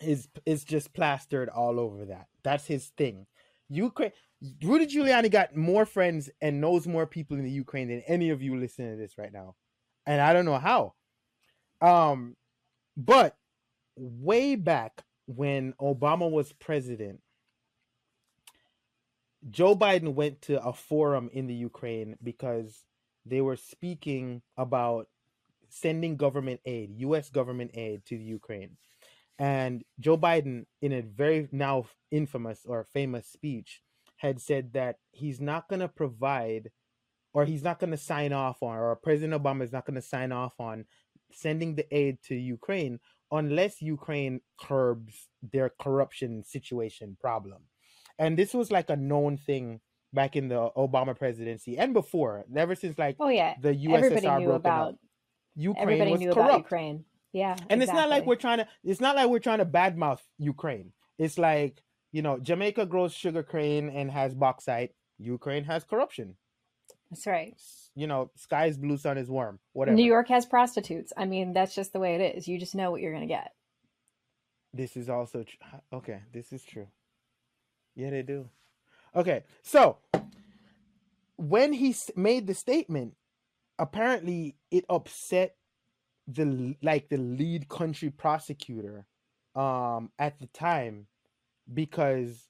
is 0.00 0.28
is 0.46 0.64
just 0.64 0.92
plastered 0.94 1.48
all 1.48 1.78
over 1.78 2.06
that. 2.06 2.26
That's 2.42 2.66
his 2.66 2.88
thing. 2.96 3.26
Ukraine 3.68 4.12
Rudy 4.64 4.86
Giuliani 4.86 5.30
got 5.30 5.54
more 5.54 5.86
friends 5.86 6.30
and 6.40 6.60
knows 6.60 6.88
more 6.88 7.06
people 7.06 7.36
in 7.36 7.44
the 7.44 7.50
Ukraine 7.50 7.88
than 7.88 8.02
any 8.08 8.30
of 8.30 8.42
you 8.42 8.56
listening 8.56 8.90
to 8.90 8.96
this 8.96 9.18
right 9.18 9.32
now. 9.32 9.54
And 10.06 10.20
I 10.20 10.32
don't 10.32 10.46
know 10.46 10.58
how. 10.58 10.94
Um 11.80 12.36
but 12.96 13.36
way 13.96 14.56
back 14.56 15.02
when 15.26 15.74
Obama 15.80 16.28
was 16.28 16.52
president, 16.52 17.20
Joe 19.50 19.74
Biden 19.74 20.14
went 20.14 20.42
to 20.42 20.62
a 20.62 20.72
forum 20.72 21.28
in 21.32 21.46
the 21.46 21.54
Ukraine 21.54 22.16
because 22.22 22.84
they 23.26 23.40
were 23.40 23.56
speaking 23.56 24.42
about 24.56 25.08
sending 25.68 26.16
government 26.16 26.60
aid, 26.64 26.92
US 26.98 27.30
government 27.30 27.72
aid 27.74 28.04
to 28.06 28.16
the 28.16 28.24
Ukraine. 28.24 28.76
And 29.38 29.82
Joe 29.98 30.18
Biden, 30.18 30.66
in 30.80 30.92
a 30.92 31.00
very 31.00 31.48
now 31.50 31.86
infamous 32.10 32.60
or 32.64 32.86
famous 32.92 33.26
speech, 33.26 33.80
had 34.16 34.40
said 34.40 34.74
that 34.74 34.96
he's 35.10 35.40
not 35.40 35.68
going 35.68 35.80
to 35.80 35.88
provide 35.88 36.70
or 37.34 37.44
he's 37.44 37.64
not 37.64 37.78
going 37.80 37.90
to 37.90 37.96
sign 37.96 38.32
off 38.32 38.62
on, 38.62 38.76
or 38.76 38.94
President 38.96 39.42
Obama 39.42 39.62
is 39.62 39.72
not 39.72 39.86
going 39.86 39.94
to 39.94 40.02
sign 40.02 40.32
off 40.32 40.54
on 40.60 40.84
sending 41.32 41.74
the 41.74 41.86
aid 41.94 42.18
to 42.24 42.34
Ukraine 42.34 43.00
unless 43.30 43.80
Ukraine 43.80 44.40
curbs 44.60 45.28
their 45.42 45.70
corruption 45.80 46.44
situation 46.44 47.16
problem. 47.18 47.62
And 48.18 48.38
this 48.38 48.54
was 48.54 48.70
like 48.70 48.90
a 48.90 48.96
known 48.96 49.36
thing 49.36 49.80
back 50.12 50.36
in 50.36 50.48
the 50.48 50.70
Obama 50.76 51.16
presidency 51.18 51.78
and 51.78 51.92
before, 51.94 52.44
ever 52.54 52.74
since 52.74 52.98
like 52.98 53.16
Oh 53.18 53.28
yeah, 53.28 53.54
the 53.60 53.70
USSR 53.74 53.94
everybody 53.94 54.26
knew 54.26 54.46
broken 54.46 54.54
about. 54.56 54.88
up. 54.90 54.98
Ukraine 55.54 55.82
Everybody 55.82 56.10
was 56.12 56.20
knew 56.20 56.32
corrupt. 56.32 56.48
about 56.50 56.58
Ukraine. 56.58 57.04
Yeah, 57.32 57.56
And 57.70 57.82
it's 57.82 57.92
not 57.92 58.10
like 58.10 58.26
we're 58.26 58.36
trying 58.36 58.58
to 58.58 58.68
it's 58.84 59.00
not 59.00 59.16
like 59.16 59.28
we're 59.28 59.38
trying 59.38 59.58
to 59.58 59.64
badmouth 59.66 60.20
Ukraine. 60.38 60.92
It's 61.18 61.38
like, 61.38 61.82
you 62.10 62.20
know, 62.20 62.38
Jamaica 62.38 62.86
grows 62.86 63.14
sugar 63.14 63.42
cane 63.42 63.88
and 63.88 64.10
has 64.10 64.34
bauxite. 64.34 64.92
Ukraine 65.18 65.64
has 65.64 65.84
corruption. 65.84 66.36
That's 67.10 67.26
right. 67.26 67.54
You 67.94 68.06
know, 68.06 68.30
sky's 68.36 68.76
blue, 68.78 68.96
sun 68.98 69.18
is 69.18 69.30
warm. 69.30 69.60
Whatever. 69.72 69.96
New 69.96 70.04
York 70.04 70.28
has 70.28 70.44
prostitutes. 70.46 71.12
I 71.16 71.24
mean, 71.26 71.52
that's 71.52 71.74
just 71.74 71.92
the 71.92 72.00
way 72.00 72.14
it 72.16 72.36
is. 72.36 72.48
You 72.48 72.58
just 72.58 72.74
know 72.74 72.90
what 72.90 73.00
you're 73.02 73.12
going 73.12 73.26
to 73.28 73.34
get. 73.34 73.52
This 74.74 74.96
is 74.96 75.10
also 75.10 75.44
tr- 75.44 75.56
okay. 75.92 76.20
This 76.32 76.52
is 76.52 76.62
true. 76.64 76.88
Yeah, 77.94 78.10
they 78.10 78.22
do. 78.22 78.48
Okay, 79.14 79.44
so 79.62 79.98
when 81.36 81.72
he 81.72 81.94
made 82.16 82.46
the 82.46 82.54
statement, 82.54 83.14
apparently 83.78 84.56
it 84.70 84.84
upset 84.88 85.56
the 86.26 86.76
like 86.82 87.08
the 87.08 87.16
lead 87.16 87.68
country 87.68 88.08
prosecutor 88.08 89.06
um 89.56 90.10
at 90.20 90.38
the 90.38 90.46
time 90.46 91.06
because 91.74 92.48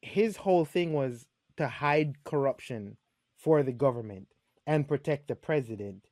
his 0.00 0.36
whole 0.36 0.64
thing 0.64 0.92
was 0.92 1.26
to 1.56 1.66
hide 1.66 2.22
corruption 2.24 2.96
for 3.36 3.62
the 3.62 3.72
government 3.72 4.28
and 4.66 4.86
protect 4.86 5.26
the 5.28 5.34
president 5.34 6.06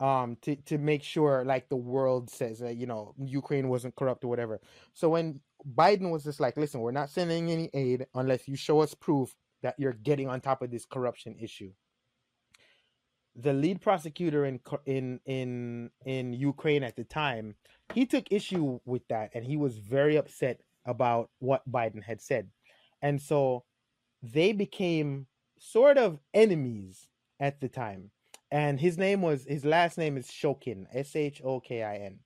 um 0.00 0.36
to 0.42 0.56
to 0.56 0.78
make 0.78 1.02
sure 1.04 1.44
like 1.44 1.68
the 1.68 1.76
world 1.76 2.28
says 2.28 2.58
that 2.58 2.76
you 2.76 2.86
know 2.86 3.14
Ukraine 3.24 3.68
wasn't 3.68 3.94
corrupt 3.94 4.24
or 4.24 4.28
whatever. 4.28 4.60
So 4.94 5.08
when 5.08 5.40
Biden 5.66 6.10
was 6.10 6.24
just 6.24 6.40
like, 6.40 6.56
listen, 6.56 6.80
we're 6.80 6.92
not 6.92 7.10
sending 7.10 7.50
any 7.50 7.70
aid 7.72 8.06
unless 8.14 8.46
you 8.46 8.56
show 8.56 8.80
us 8.80 8.94
proof 8.94 9.34
that 9.62 9.74
you're 9.78 9.92
getting 9.92 10.28
on 10.28 10.40
top 10.40 10.62
of 10.62 10.70
this 10.70 10.84
corruption 10.84 11.36
issue. 11.40 11.72
The 13.36 13.52
lead 13.52 13.80
prosecutor 13.80 14.44
in 14.44 14.60
in 14.86 15.20
in 15.26 15.90
in 16.04 16.32
Ukraine 16.34 16.84
at 16.84 16.96
the 16.96 17.04
time, 17.04 17.56
he 17.92 18.06
took 18.06 18.30
issue 18.30 18.78
with 18.84 19.06
that 19.08 19.30
and 19.34 19.44
he 19.44 19.56
was 19.56 19.78
very 19.78 20.16
upset 20.16 20.60
about 20.86 21.30
what 21.40 21.68
Biden 21.68 22.02
had 22.02 22.20
said. 22.20 22.48
And 23.02 23.20
so 23.20 23.64
they 24.22 24.52
became 24.52 25.26
sort 25.58 25.98
of 25.98 26.20
enemies 26.32 27.08
at 27.40 27.60
the 27.60 27.68
time. 27.68 28.10
And 28.50 28.78
his 28.78 28.98
name 28.98 29.20
was 29.22 29.44
his 29.44 29.64
last 29.64 29.98
name 29.98 30.16
is 30.16 30.28
Shokin, 30.28 30.86
S 30.92 31.16
H 31.16 31.42
O 31.42 31.58
K 31.58 31.82
I 31.82 31.96
N. 31.96 32.20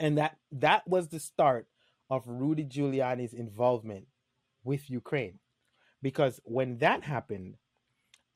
And 0.00 0.18
that 0.18 0.36
that 0.50 0.88
was 0.88 1.08
the 1.08 1.20
start 1.20 1.68
of 2.10 2.22
Rudy 2.26 2.64
Giuliani's 2.64 3.34
involvement 3.34 4.06
with 4.62 4.90
Ukraine. 4.90 5.38
Because 6.02 6.40
when 6.44 6.78
that 6.78 7.02
happened, 7.02 7.56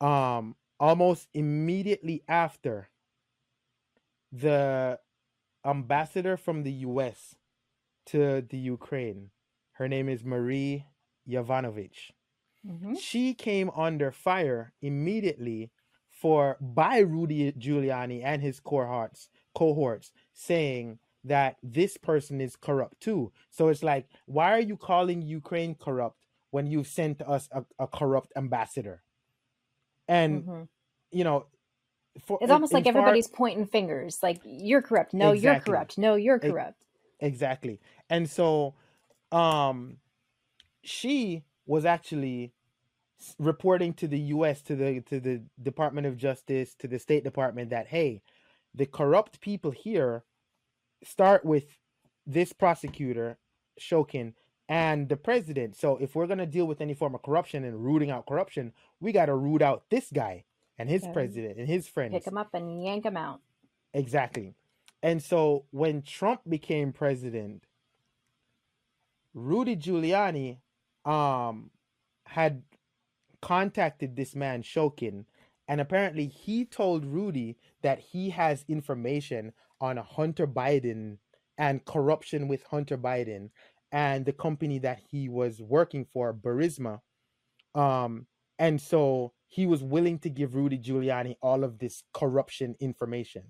um 0.01 0.55
almost 0.79 1.27
immediately 1.33 2.23
after 2.27 2.89
the 4.31 4.97
ambassador 5.65 6.37
from 6.37 6.63
the 6.63 6.71
US 6.71 7.35
to 8.07 8.41
the 8.49 8.57
Ukraine, 8.57 9.31
her 9.73 9.87
name 9.87 10.07
is 10.07 10.23
Marie 10.23 10.85
Yovanovitch. 11.27 12.11
Mm-hmm. 12.65 12.95
She 12.95 13.33
came 13.33 13.69
under 13.71 14.11
fire 14.11 14.73
immediately 14.81 15.71
for 16.09 16.57
by 16.59 16.99
Rudy 16.99 17.51
Giuliani 17.53 18.21
and 18.23 18.41
his 18.41 18.59
cohorts 18.59 19.29
cohorts 19.55 20.11
saying 20.33 20.99
that 21.23 21.57
this 21.61 21.97
person 21.97 22.41
is 22.41 22.55
corrupt 22.55 23.01
too. 23.01 23.31
So 23.49 23.67
it's 23.67 23.83
like, 23.83 24.07
why 24.25 24.53
are 24.53 24.59
you 24.59 24.77
calling 24.77 25.21
Ukraine 25.21 25.75
corrupt 25.75 26.17
when 26.51 26.67
you've 26.67 26.87
sent 26.87 27.21
us 27.21 27.49
a, 27.51 27.63
a 27.77 27.87
corrupt 27.87 28.31
ambassador? 28.35 29.03
And 30.07 30.43
mm-hmm. 30.43 30.61
you 31.11 31.23
know, 31.23 31.45
for, 32.25 32.39
it's 32.41 32.51
almost 32.51 32.73
like 32.73 32.87
everybody's 32.87 33.27
pointing 33.27 33.65
fingers, 33.65 34.19
like 34.23 34.41
you're 34.43 34.81
corrupt. 34.81 35.13
No, 35.13 35.31
exactly. 35.31 35.41
you're 35.43 35.59
corrupt. 35.59 35.97
No, 35.97 36.15
you're 36.15 36.39
corrupt. 36.39 36.85
Exactly. 37.19 37.79
And 38.09 38.29
so, 38.29 38.75
um, 39.31 39.97
she 40.83 41.43
was 41.65 41.85
actually 41.85 42.53
reporting 43.37 43.93
to 43.93 44.07
the 44.07 44.19
U.S. 44.19 44.61
to 44.63 44.75
the 44.75 45.01
to 45.01 45.19
the 45.19 45.41
Department 45.61 46.07
of 46.07 46.17
Justice 46.17 46.73
to 46.75 46.87
the 46.87 46.99
State 46.99 47.23
Department 47.23 47.69
that 47.69 47.87
hey, 47.87 48.21
the 48.73 48.85
corrupt 48.85 49.41
people 49.41 49.71
here 49.71 50.23
start 51.03 51.45
with 51.45 51.77
this 52.25 52.53
prosecutor 52.53 53.37
Shokin 53.79 54.33
and 54.67 55.09
the 55.09 55.17
president. 55.17 55.75
So 55.75 55.97
if 55.97 56.15
we're 56.15 56.27
gonna 56.27 56.45
deal 56.45 56.65
with 56.65 56.81
any 56.81 56.93
form 56.93 57.15
of 57.15 57.23
corruption 57.23 57.63
and 57.63 57.83
rooting 57.83 58.11
out 58.11 58.27
corruption, 58.27 58.73
we 58.99 59.11
got 59.11 59.25
to 59.25 59.35
root 59.35 59.61
out 59.61 59.83
this 59.89 60.09
guy 60.13 60.43
and 60.77 60.89
his 60.89 61.05
president 61.11 61.57
and 61.57 61.67
his 61.67 61.87
friends. 61.87 62.13
Pick 62.13 62.27
him 62.27 62.37
up 62.37 62.53
and 62.53 62.83
yank 62.83 63.05
him 63.05 63.17
out. 63.17 63.41
Exactly. 63.93 64.53
And 65.01 65.21
so 65.23 65.65
when 65.71 66.01
Trump 66.01 66.41
became 66.47 66.93
president, 66.93 67.63
Rudy 69.33 69.75
Giuliani 69.75 70.57
um 71.05 71.71
had 72.27 72.61
contacted 73.41 74.15
this 74.15 74.35
man 74.35 74.61
Shokin, 74.61 75.25
and 75.67 75.81
apparently 75.81 76.27
he 76.27 76.65
told 76.65 77.05
Rudy 77.05 77.57
that 77.81 77.99
he 77.99 78.29
has 78.31 78.65
information 78.67 79.53
on 79.81 79.97
Hunter 79.97 80.47
Biden 80.47 81.17
and 81.57 81.83
corruption 81.85 82.47
with 82.47 82.63
Hunter 82.63 82.97
Biden 82.97 83.49
and 83.91 84.25
the 84.25 84.33
company 84.33 84.79
that 84.79 84.99
he 85.11 85.29
was 85.29 85.61
working 85.61 86.05
for, 86.05 86.33
Burisma. 86.33 86.99
Um, 87.75 88.27
and 88.57 88.79
so 88.79 89.33
he 89.47 89.65
was 89.65 89.83
willing 89.83 90.19
to 90.19 90.29
give 90.29 90.55
Rudy 90.55 90.77
Giuliani 90.77 91.35
all 91.41 91.63
of 91.63 91.79
this 91.79 92.03
corruption 92.13 92.75
information. 92.79 93.43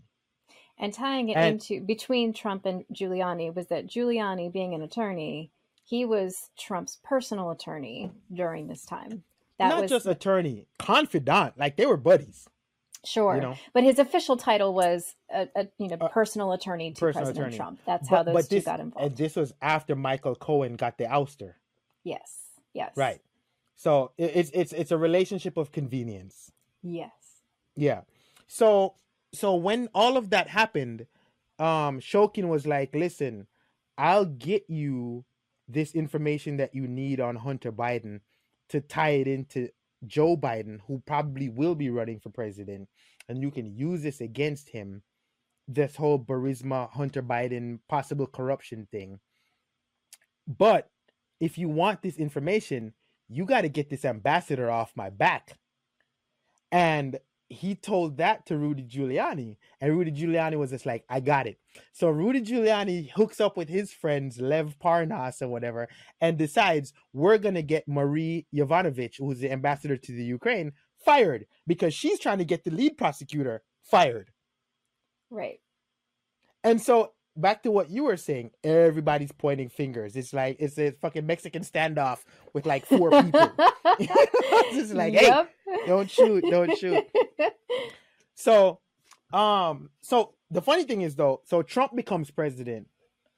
And 0.77 0.93
tying 0.93 1.29
it 1.29 1.35
and, 1.35 1.55
into 1.55 1.85
between 1.85 2.33
Trump 2.33 2.65
and 2.65 2.85
Giuliani 2.93 3.53
was 3.53 3.67
that 3.67 3.87
Giuliani, 3.87 4.51
being 4.51 4.73
an 4.73 4.81
attorney, 4.81 5.51
he 5.83 6.05
was 6.05 6.51
Trump's 6.57 6.99
personal 7.03 7.51
attorney 7.51 8.11
during 8.33 8.67
this 8.67 8.85
time. 8.85 9.23
That 9.57 9.69
not 9.69 9.81
was, 9.81 9.89
just 9.89 10.05
attorney, 10.05 10.67
confidant. 10.77 11.57
Like 11.57 11.75
they 11.75 11.85
were 11.85 11.97
buddies. 11.97 12.47
Sure, 13.05 13.35
you 13.35 13.41
know? 13.41 13.55
but 13.73 13.83
his 13.83 13.97
official 13.97 14.35
title 14.35 14.73
was 14.73 15.15
a, 15.33 15.47
a 15.55 15.67
you 15.77 15.87
know 15.87 15.97
personal 16.11 16.51
attorney 16.51 16.91
to 16.91 16.99
personal 16.99 17.25
President 17.25 17.47
attorney. 17.47 17.57
Trump. 17.57 17.79
That's 17.85 18.09
but, 18.09 18.15
how 18.15 18.23
those 18.23 18.47
two 18.47 18.55
this, 18.55 18.65
got 18.65 18.79
involved. 18.79 19.07
And 19.07 19.17
this 19.17 19.35
was 19.35 19.53
after 19.61 19.95
Michael 19.95 20.35
Cohen 20.35 20.75
got 20.75 20.97
the 20.97 21.05
ouster. 21.05 21.53
Yes. 22.03 22.35
Yes. 22.73 22.91
Right. 22.97 23.21
So 23.75 24.11
it's 24.17 24.51
it's 24.53 24.73
it's 24.73 24.91
a 24.91 24.97
relationship 24.97 25.55
of 25.55 25.71
convenience. 25.71 26.51
Yes. 26.83 27.11
Yeah. 27.75 28.01
So 28.47 28.95
so 29.33 29.55
when 29.55 29.87
all 29.95 30.17
of 30.17 30.31
that 30.31 30.49
happened, 30.49 31.07
um 31.57 32.01
Shokin 32.01 32.49
was 32.49 32.67
like, 32.67 32.93
"Listen, 32.93 33.47
I'll 33.97 34.25
get 34.25 34.65
you 34.67 35.23
this 35.69 35.93
information 35.93 36.57
that 36.57 36.75
you 36.75 36.87
need 36.87 37.21
on 37.21 37.37
Hunter 37.37 37.71
Biden 37.71 38.19
to 38.69 38.81
tie 38.81 39.11
it 39.11 39.27
into 39.27 39.69
Joe 40.05 40.37
Biden, 40.37 40.79
who 40.87 41.01
probably 41.05 41.49
will 41.49 41.75
be 41.75 41.89
running 41.89 42.19
for 42.19 42.29
president, 42.29 42.87
and 43.27 43.41
you 43.41 43.51
can 43.51 43.75
use 43.75 44.01
this 44.01 44.21
against 44.21 44.69
him. 44.69 45.03
This 45.67 45.95
whole 45.95 46.17
Burisma 46.17 46.89
Hunter 46.89 47.21
Biden 47.21 47.79
possible 47.87 48.25
corruption 48.25 48.87
thing. 48.91 49.19
But 50.47 50.89
if 51.39 51.57
you 51.57 51.69
want 51.69 52.01
this 52.01 52.17
information, 52.17 52.93
you 53.27 53.45
got 53.45 53.61
to 53.61 53.69
get 53.69 53.89
this 53.89 54.03
ambassador 54.03 54.71
off 54.71 54.91
my 54.95 55.11
back. 55.11 55.59
And 56.71 57.19
he 57.49 57.73
told 57.75 58.17
that 58.17 58.45
to 58.45 58.57
Rudy 58.57 58.83
Giuliani, 58.83 59.57
and 59.81 59.97
Rudy 59.97 60.11
Giuliani 60.11 60.57
was 60.57 60.69
just 60.69 60.85
like, 60.85 61.03
I 61.09 61.19
got 61.19 61.47
it. 61.47 61.59
So 61.91 62.09
Rudy 62.09 62.41
Giuliani 62.41 63.09
hooks 63.11 63.41
up 63.41 63.57
with 63.57 63.69
his 63.69 63.91
friends, 63.91 64.39
Lev 64.39 64.77
Parnas 64.79 65.41
and 65.41 65.51
whatever, 65.51 65.89
and 66.21 66.37
decides 66.37 66.93
we're 67.11 67.39
going 67.39 67.55
to 67.55 67.63
get 67.63 67.87
Marie 67.87 68.45
Yovanovitch, 68.55 69.15
who's 69.17 69.39
the 69.39 69.51
ambassador 69.51 69.97
to 69.97 70.11
the 70.11 70.23
Ukraine, 70.23 70.73
fired 71.03 71.45
because 71.65 71.93
she's 71.93 72.19
trying 72.19 72.37
to 72.37 72.45
get 72.45 72.63
the 72.63 72.71
lead 72.71 72.97
prosecutor 72.97 73.63
fired. 73.81 74.29
Right. 75.31 75.59
And 76.63 76.81
so 76.81 77.13
back 77.41 77.63
to 77.63 77.71
what 77.71 77.89
you 77.89 78.03
were 78.03 78.17
saying, 78.17 78.51
everybody's 78.63 79.31
pointing 79.31 79.69
fingers. 79.69 80.15
It's 80.15 80.33
like 80.33 80.57
it's 80.59 80.77
a 80.77 80.91
fucking 80.91 81.25
Mexican 81.25 81.63
standoff 81.63 82.19
with 82.53 82.65
like 82.65 82.85
four 82.85 83.09
people. 83.09 83.51
it's 83.99 84.93
like, 84.93 85.13
yep. 85.13 85.49
hey, 85.65 85.77
don't 85.87 86.09
shoot, 86.09 86.43
don't 86.49 86.77
shoot. 86.77 87.05
so, 88.35 88.79
um, 89.33 89.89
so 90.01 90.33
the 90.51 90.61
funny 90.61 90.83
thing 90.83 91.01
is 91.01 91.15
though, 91.15 91.41
so 91.45 91.61
Trump 91.61 91.95
becomes 91.95 92.31
president, 92.31 92.87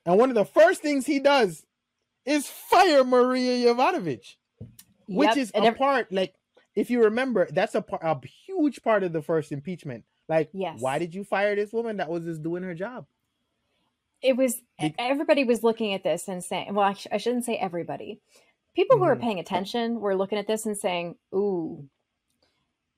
and 0.06 0.18
one 0.18 0.30
of 0.30 0.36
the 0.36 0.46
first 0.46 0.82
things 0.82 1.06
he 1.06 1.20
does 1.20 1.66
is 2.26 2.48
fire 2.48 3.04
Maria 3.04 3.74
Yovanovitch, 3.74 4.36
which 5.08 5.30
yep. 5.30 5.38
is 5.38 5.52
and 5.52 5.64
a 5.64 5.68
every- 5.68 5.78
part 5.78 6.12
like 6.12 6.36
if 6.76 6.90
you 6.90 7.04
remember, 7.04 7.48
that's 7.52 7.76
a 7.76 7.82
part, 7.82 8.02
a 8.04 8.20
huge 8.46 8.82
part 8.82 9.04
of 9.04 9.14
the 9.14 9.22
first 9.22 9.52
impeachment. 9.52 10.06
Like, 10.30 10.50
yes. 10.54 10.80
why 10.80 11.00
did 11.00 11.14
you 11.14 11.24
fire 11.24 11.56
this 11.56 11.74
woman 11.74 11.98
that 11.98 12.10
was 12.10 12.24
just 12.24 12.42
doing 12.42 12.64
her 12.64 12.74
job? 12.74 13.06
It 14.22 14.38
was 14.38 14.62
everybody 15.00 15.44
was 15.44 15.64
looking 15.64 15.94
at 15.94 16.04
this 16.04 16.28
and 16.28 16.44
saying, 16.44 16.74
well, 16.74 16.96
I, 17.12 17.18
shouldn't 17.18 17.46
say 17.46 17.56
everybody. 17.56 18.22
People 18.76 18.98
who 18.98 19.04
mm-hmm. 19.04 19.12
are 19.12 19.16
paying 19.18 19.40
attention 19.40 20.00
were 20.00 20.16
looking 20.16 20.38
at 20.38 20.48
this 20.48 20.66
and 20.66 20.78
saying, 20.78 21.16
"Ooh, 21.36 21.88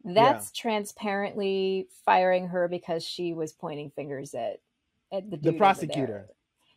that's 0.03 0.51
yeah. 0.53 0.61
transparently 0.61 1.87
firing 2.05 2.47
her 2.47 2.67
because 2.67 3.03
she 3.03 3.33
was 3.33 3.53
pointing 3.53 3.91
fingers 3.95 4.33
at 4.33 4.57
at 5.11 5.29
the, 5.31 5.37
the 5.37 5.53
prosecutor." 5.53 6.27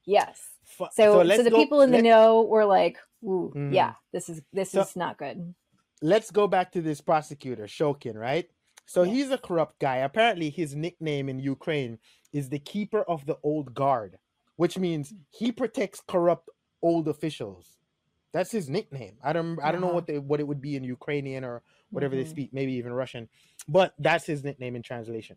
Yes. 0.07 0.41
So, 0.79 0.89
so, 0.93 1.29
so 1.29 1.43
the 1.43 1.51
go, 1.51 1.57
people 1.57 1.81
in 1.83 1.91
the 1.91 2.01
know 2.01 2.43
were 2.43 2.65
like, 2.65 2.97
"Ooh, 3.23 3.53
mm-hmm. 3.55 3.75
yeah, 3.75 3.95
this 4.13 4.29
is 4.29 4.41
this 4.53 4.71
so, 4.71 4.81
is 4.81 4.97
not 4.97 5.19
good." 5.19 5.55
Let's 6.01 6.31
go 6.31 6.47
back 6.47 6.73
to 6.73 6.81
this 6.81 7.01
prosecutor, 7.01 7.65
Shokin, 7.65 8.15
right? 8.15 8.49
So 8.87 9.03
yes. 9.03 9.15
he's 9.15 9.31
a 9.31 9.39
corrupt 9.39 9.79
guy. 9.79 9.97
Apparently, 9.97 10.49
his 10.49 10.75
nickname 10.75 11.29
in 11.29 11.39
Ukraine 11.39 11.99
is 12.33 12.49
the 12.49 12.59
keeper 12.61 13.03
of 13.03 13.27
the 13.27 13.37
old 13.43 13.75
guard 13.75 14.19
which 14.57 14.79
means 14.79 15.15
he 15.31 15.53
protects 15.53 16.01
corrupt 16.07 16.49
old 16.83 17.09
officials. 17.09 17.79
That's 18.33 18.51
his 18.51 18.69
nickname. 18.69 19.17
I 19.23 19.33
don't 19.33 19.59
I 19.63 19.73
don't 19.73 19.81
know 19.81 19.93
what 19.95 20.07
they 20.07 20.19
what 20.19 20.41
it 20.41 20.47
would 20.47 20.61
be 20.61 20.77
in 20.77 20.85
Ukrainian 20.85 21.45
or 21.45 21.63
whatever 21.91 22.17
they 22.17 22.25
Mhm. 22.25 22.29
speak, 22.29 22.53
maybe 22.53 22.73
even 22.75 22.93
Russian. 22.93 23.29
But 23.69 23.95
that's 23.99 24.27
his 24.27 24.45
nickname 24.45 24.77
in 24.77 24.83
translation. 24.83 25.37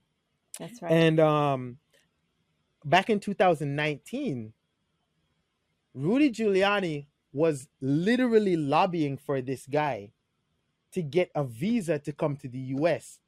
That's 0.57 0.81
right. 0.81 0.91
And 0.91 1.19
um, 1.19 1.77
back 2.83 3.09
in 3.09 3.19
2019, 3.19 4.53
Rudy 5.93 6.29
Giuliani 6.31 7.07
was 7.31 7.67
literally 7.81 8.55
lobbying 8.57 9.17
for 9.17 9.41
this 9.41 9.65
guy 9.65 10.11
to 10.91 11.01
get 11.01 11.31
a 11.35 11.43
visa 11.43 11.99
to 11.99 12.11
come 12.11 12.35
to 12.37 12.47
the 12.47 12.59
US 12.77 13.19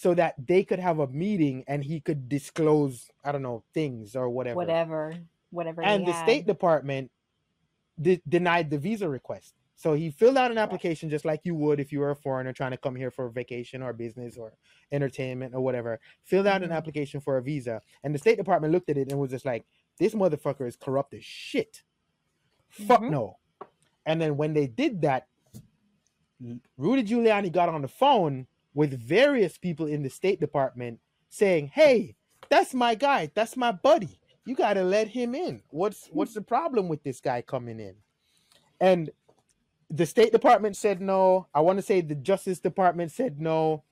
so 0.00 0.14
that 0.14 0.34
they 0.38 0.64
could 0.64 0.78
have 0.78 0.98
a 0.98 1.06
meeting 1.08 1.62
and 1.66 1.84
he 1.84 2.00
could 2.00 2.26
disclose, 2.26 3.10
I 3.22 3.32
don't 3.32 3.42
know, 3.42 3.64
things 3.74 4.16
or 4.16 4.30
whatever. 4.30 4.56
whatever, 4.56 5.14
whatever. 5.50 5.82
And 5.82 6.06
the 6.06 6.12
had. 6.12 6.22
State 6.22 6.46
Department 6.46 7.10
de- 8.00 8.22
denied 8.26 8.70
the 8.70 8.78
visa 8.78 9.06
request. 9.10 9.52
So 9.76 9.92
he 9.92 10.10
filled 10.10 10.38
out 10.38 10.50
an 10.50 10.56
application 10.56 11.10
just 11.10 11.26
like 11.26 11.40
you 11.44 11.54
would 11.54 11.80
if 11.80 11.92
you 11.92 12.00
were 12.00 12.12
a 12.12 12.16
foreigner 12.16 12.54
trying 12.54 12.70
to 12.70 12.78
come 12.78 12.96
here 12.96 13.10
for 13.10 13.28
vacation 13.28 13.82
or 13.82 13.92
business 13.92 14.38
or 14.38 14.54
entertainment 14.90 15.54
or 15.54 15.60
whatever. 15.60 16.00
Filled 16.24 16.46
out 16.46 16.62
an 16.62 16.70
Mhm. 16.70 16.76
application 16.76 17.20
for 17.20 17.36
a 17.36 17.42
visa, 17.42 17.82
and 18.02 18.14
the 18.14 18.18
State 18.18 18.38
Department 18.38 18.72
looked 18.72 18.88
at 18.88 18.96
it 18.96 19.10
and 19.10 19.20
was 19.20 19.30
just 19.30 19.44
like, 19.44 19.66
"This 19.98 20.14
motherfucker 20.14 20.66
is 20.66 20.76
corrupt 20.76 21.12
as 21.12 21.22
shit." 21.24 21.82
Fuck 22.70 23.02
Mhm. 23.02 23.10
no. 23.10 23.36
And 24.06 24.18
then 24.18 24.38
when 24.38 24.54
they 24.54 24.66
did 24.66 25.02
that, 25.02 25.28
Rudy 26.78 27.04
Giuliani 27.04 27.52
got 27.52 27.68
on 27.68 27.82
the 27.82 27.88
phone 27.88 28.46
with 28.74 28.92
various 28.98 29.58
people 29.58 29.86
in 29.86 30.02
the 30.02 30.10
State 30.10 30.40
Department 30.40 31.00
saying, 31.28 31.68
"Hey, 31.74 32.16
that's 32.48 32.74
my 32.74 32.94
guy. 32.94 33.30
That's 33.34 33.56
my 33.56 33.72
buddy. 33.72 34.20
You 34.46 34.54
got 34.54 34.74
to 34.74 34.82
let 34.82 35.08
him 35.08 35.34
in. 35.34 35.62
What's 35.70 36.08
what's 36.12 36.34
the 36.34 36.42
problem 36.42 36.88
with 36.88 37.02
this 37.02 37.20
guy 37.20 37.42
coming 37.42 37.80
in?" 37.80 37.96
And 38.80 39.10
the 39.90 40.06
State 40.06 40.32
Department 40.32 40.76
said 40.76 41.00
no. 41.00 41.46
I 41.54 41.60
want 41.60 41.78
to 41.78 41.82
say 41.82 42.00
the 42.00 42.14
Justice 42.14 42.60
Department 42.60 43.12
said 43.12 43.40
no, 43.40 43.82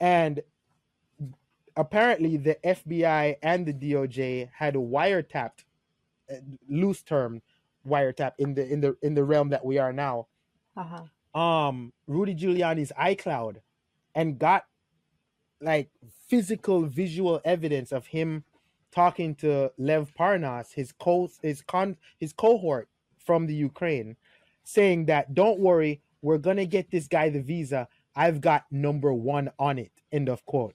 and 0.00 0.42
apparently 1.76 2.36
the 2.36 2.56
FBI 2.64 3.36
and 3.42 3.66
the 3.66 3.72
DOJ 3.72 4.50
had 4.52 4.74
wiretapped, 4.74 5.64
uh, 6.30 6.36
loose 6.68 7.02
term, 7.02 7.42
wiretap 7.86 8.32
in 8.38 8.54
the 8.54 8.66
in 8.66 8.80
the 8.80 8.96
in 9.02 9.14
the 9.14 9.24
realm 9.24 9.50
that 9.50 9.64
we 9.64 9.78
are 9.78 9.92
now 9.92 10.26
Uh-huh. 10.76 11.38
um 11.38 11.92
Rudy 12.06 12.34
Giuliani's 12.34 12.92
iCloud 12.98 13.56
and 14.14 14.38
got 14.38 14.64
like 15.60 15.90
physical 16.28 16.82
visual 16.86 17.40
evidence 17.44 17.92
of 17.92 18.06
him 18.06 18.44
talking 18.92 19.34
to 19.36 19.72
Lev 19.78 20.12
Parnas, 20.18 20.72
his 20.72 20.92
co 20.92 21.28
his 21.42 21.62
con 21.62 21.96
his 22.18 22.32
cohort 22.32 22.88
from 23.18 23.46
the 23.46 23.54
Ukraine, 23.54 24.16
saying 24.62 25.06
that 25.06 25.34
don't 25.34 25.58
worry, 25.58 26.00
we're 26.22 26.38
gonna 26.38 26.66
get 26.66 26.90
this 26.90 27.08
guy 27.08 27.28
the 27.30 27.40
visa. 27.40 27.88
I've 28.16 28.40
got 28.40 28.64
number 28.70 29.12
one 29.12 29.50
on 29.58 29.78
it. 29.78 29.90
End 30.12 30.28
of 30.28 30.44
quote. 30.46 30.74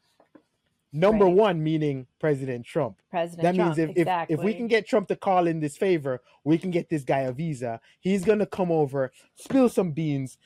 Number 0.91 1.25
Right. 1.25 1.36
one 1.36 1.63
meaning 1.63 2.08
President 2.19 2.65
Trump. 2.65 3.00
President 3.12 3.43
That 3.43 3.55
Trump. 3.55 3.77
means 3.77 3.89
if, 3.91 3.96
exactly. 3.96 4.34
if 4.34 4.39
if 4.39 4.43
we 4.46 4.53
can 4.55 4.67
get 4.67 4.88
Trump 4.88 5.08
to 5.10 5.15
call 5.15 5.46
in 5.48 5.60
this 5.60 5.77
favor, 5.77 6.22
we 6.43 6.58
can 6.58 6.72
get 6.72 6.89
this 6.89 7.03
guy 7.03 7.19
a 7.19 7.31
visa. 7.31 7.79
He's 8.00 8.25
gonna 8.25 8.48
come 8.48 8.72
over, 8.72 9.12
spill 9.36 9.69
some 9.69 9.91
beans. 9.91 10.38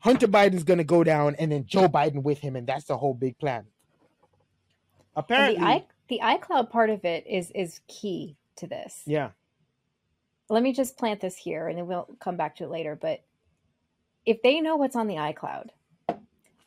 Hunter 0.00 0.28
Biden's 0.28 0.64
gonna 0.64 0.84
go 0.84 1.04
down, 1.04 1.36
and 1.36 1.52
then 1.52 1.64
Joe 1.66 1.88
Biden 1.88 2.22
with 2.22 2.38
him, 2.38 2.56
and 2.56 2.66
that's 2.66 2.86
the 2.86 2.96
whole 2.96 3.14
big 3.14 3.38
plan. 3.38 3.58
And 3.60 3.66
Apparently, 5.16 5.58
the 5.58 5.64
i 5.64 5.84
the 6.08 6.20
iCloud 6.22 6.70
part 6.70 6.90
of 6.90 7.04
it 7.04 7.26
is 7.26 7.50
is 7.54 7.80
key 7.86 8.36
to 8.56 8.66
this. 8.66 9.02
yeah, 9.06 9.30
Let 10.48 10.62
me 10.62 10.72
just 10.72 10.96
plant 10.96 11.20
this 11.20 11.36
here, 11.36 11.68
and 11.68 11.78
then 11.78 11.86
we'll 11.86 12.08
come 12.18 12.36
back 12.36 12.56
to 12.56 12.64
it 12.64 12.70
later. 12.70 12.96
But 12.96 13.22
if 14.24 14.42
they 14.42 14.60
know 14.60 14.76
what's 14.76 14.96
on 14.96 15.06
the 15.06 15.16
iCloud, 15.16 15.68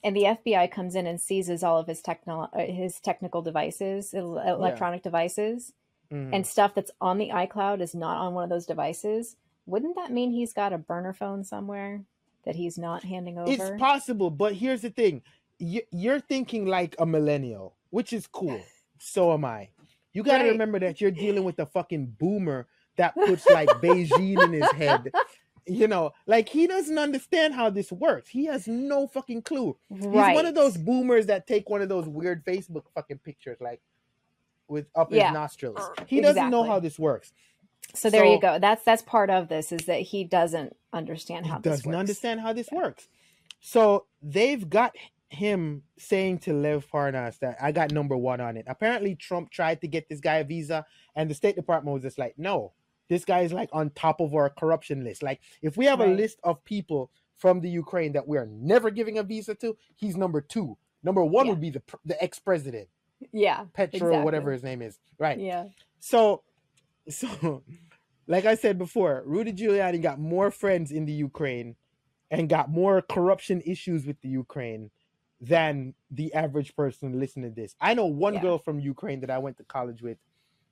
and 0.03 0.15
the 0.15 0.23
FBI 0.23 0.69
comes 0.71 0.95
in 0.95 1.07
and 1.07 1.19
seizes 1.19 1.63
all 1.63 1.79
of 1.79 1.87
his 1.87 2.01
techno 2.01 2.49
uh, 2.53 2.59
his 2.59 2.99
technical 2.99 3.41
devices, 3.41 4.13
el- 4.13 4.37
electronic 4.37 5.01
devices, 5.01 5.73
mhm. 6.11 6.29
and 6.31 6.45
stuff 6.45 6.75
that's 6.75 6.91
on 7.01 7.17
the 7.17 7.29
iCloud 7.29 7.81
is 7.81 7.95
not 7.95 8.17
on 8.17 8.33
one 8.35 8.43
of 8.43 8.49
those 8.51 8.67
devices, 8.67 9.37
wouldn't 9.65 9.95
that 9.95 10.11
mean 10.11 10.31
he's 10.31 10.53
got 10.53 10.73
a 10.73 10.77
burner 10.77 11.13
phone 11.13 11.43
somewhere 11.43 12.03
that 12.45 12.55
he's 12.55 12.77
not 12.77 13.03
handing 13.03 13.37
over? 13.37 13.51
it's 13.51 13.71
possible. 13.79 14.29
But 14.29 14.53
here's 14.53 14.81
the 14.81 14.89
thing: 14.89 15.21
you, 15.59 15.81
you're 15.91 16.19
thinking 16.19 16.65
like 16.65 16.95
a 16.99 17.05
millennial, 17.05 17.75
which 17.89 18.13
is 18.13 18.27
cool. 18.27 18.61
So 18.99 19.33
am 19.33 19.45
I. 19.45 19.69
You 20.13 20.23
got 20.23 20.37
to 20.37 20.43
Right. 20.43 20.51
remember 20.51 20.79
that 20.79 21.01
you're 21.01 21.11
dealing 21.11 21.43
with 21.43 21.59
a 21.59 21.65
fucking 21.65 22.15
boomer 22.19 22.67
that 22.97 23.15
puts 23.25 23.47
like 23.49 23.67
Beijing 23.81 24.41
in 24.43 24.53
his 24.53 24.71
head. 24.71 25.11
You 25.65 25.87
know, 25.87 26.11
like 26.27 26.49
he 26.49 26.67
doesn't 26.67 26.97
understand 26.97 27.53
how 27.53 27.69
this 27.69 27.91
works. 27.91 28.29
He 28.29 28.45
has 28.45 28.67
no 28.67 29.07
fucking 29.07 29.43
clue. 29.43 29.77
He's 29.89 30.03
one 30.05 30.45
of 30.45 30.55
those 30.55 30.75
boomers 30.77 31.25
that 31.27 31.47
take 31.47 31.69
one 31.69 31.81
of 31.81 31.87
those 31.89 32.07
weird 32.07 32.43
Facebook 32.45 32.83
fucking 32.93 33.19
pictures, 33.19 33.57
like 33.61 33.81
with 34.67 34.87
up 34.95 35.11
Yeah. 35.11 35.27
his 35.27 35.33
nostrils. 35.33 35.77
Er, 35.79 35.95
he 36.05 36.19
doesn't 36.21 36.49
know 36.49 36.63
how 36.63 36.79
this 36.79 36.99
works. 36.99 37.31
So 37.93 38.09
there 38.09 38.25
you 38.25 38.39
go. 38.39 38.59
That's 38.59 38.83
that's 38.83 39.01
part 39.01 39.29
of 39.29 39.49
this 39.49 39.71
is 39.71 39.85
that 39.85 40.01
he 40.01 40.23
doesn't 40.23 40.75
understand 40.91 41.45
how 41.45 41.59
this 41.59 41.71
doesn't 41.77 41.91
works. 41.91 41.99
understand 41.99 42.41
how 42.41 42.53
this 42.53 42.69
works. 42.71 43.07
So 43.61 44.05
they've 44.21 44.67
got 44.69 44.95
him 45.29 45.83
saying 45.97 46.39
to 46.39 46.53
Lev 46.53 46.87
Parnas 46.91 47.39
that 47.39 47.57
I 47.61 47.71
got 47.71 47.91
number 47.91 48.15
one 48.17 48.41
on 48.41 48.57
it. 48.57 48.65
Apparently, 48.67 49.15
Trump 49.15 49.49
tried 49.51 49.81
to 49.81 49.87
get 49.87 50.09
this 50.09 50.19
guy 50.19 50.35
a 50.37 50.43
visa, 50.43 50.85
and 51.15 51.29
the 51.29 51.33
State 51.35 51.55
Department 51.55 51.93
was 51.93 52.03
just 52.03 52.17
like, 52.19 52.35
no, 52.37 52.73
this 53.09 53.25
guy 53.25 53.41
is 53.41 53.53
like 53.53 53.69
on 53.73 53.89
top 53.91 54.19
of 54.21 54.33
our 54.35 54.49
corruption 54.49 55.03
list. 55.03 55.23
Like, 55.23 55.39
if 55.61 55.77
we 55.77 55.85
have 55.85 55.99
a 56.01 56.05
list 56.07 56.39
of 56.43 56.63
people 56.65 57.09
from 57.37 57.61
the 57.61 57.69
Ukraine 57.69 58.13
that 58.13 58.27
we 58.27 58.37
are 58.37 58.45
never 58.47 58.89
giving 58.89 59.17
a 59.17 59.23
visa 59.23 59.55
to, 59.55 59.75
he's 59.95 60.15
number 60.17 60.39
two. 60.41 60.77
Number 61.03 61.23
one 61.23 61.45
Yeah. 61.45 61.51
would 61.51 61.61
be 61.61 61.69
the 61.69 61.81
the 62.05 62.21
ex 62.23 62.39
president 62.39 62.87
Yeah. 63.31 63.65
Petro, 63.73 63.97
exactly. 64.07 64.23
whatever 64.23 64.51
his 64.51 64.63
name 64.63 64.81
is. 64.81 64.99
Right. 65.19 65.39
Yeah. 65.39 65.65
So, 65.99 66.43
so, 67.09 67.63
like 68.27 68.45
I 68.45 68.55
said 68.55 68.77
before, 68.77 69.23
Rudy 69.25 69.51
Giuliani 69.53 70.01
got 70.01 70.19
more 70.19 70.51
friends 70.51 70.91
in 70.91 71.05
the 71.05 71.13
Ukraine 71.13 71.75
and 72.31 72.49
got 72.49 72.69
more 72.69 73.01
corruption 73.01 73.61
issues 73.65 74.05
with 74.05 74.19
the 74.21 74.29
Ukraine 74.29 74.89
than 75.41 75.93
the 76.09 76.33
average 76.33 76.75
person 76.75 77.19
listening 77.19 77.53
to 77.53 77.61
this. 77.61 77.75
I 77.81 77.93
know 77.93 78.05
one 78.05 78.35
Yeah. 78.35 78.41
girl 78.41 78.57
from 78.57 78.79
Ukraine 78.79 79.19
that 79.21 79.29
I 79.29 79.37
went 79.39 79.57
to 79.57 79.63
college 79.65 80.01
with. 80.01 80.17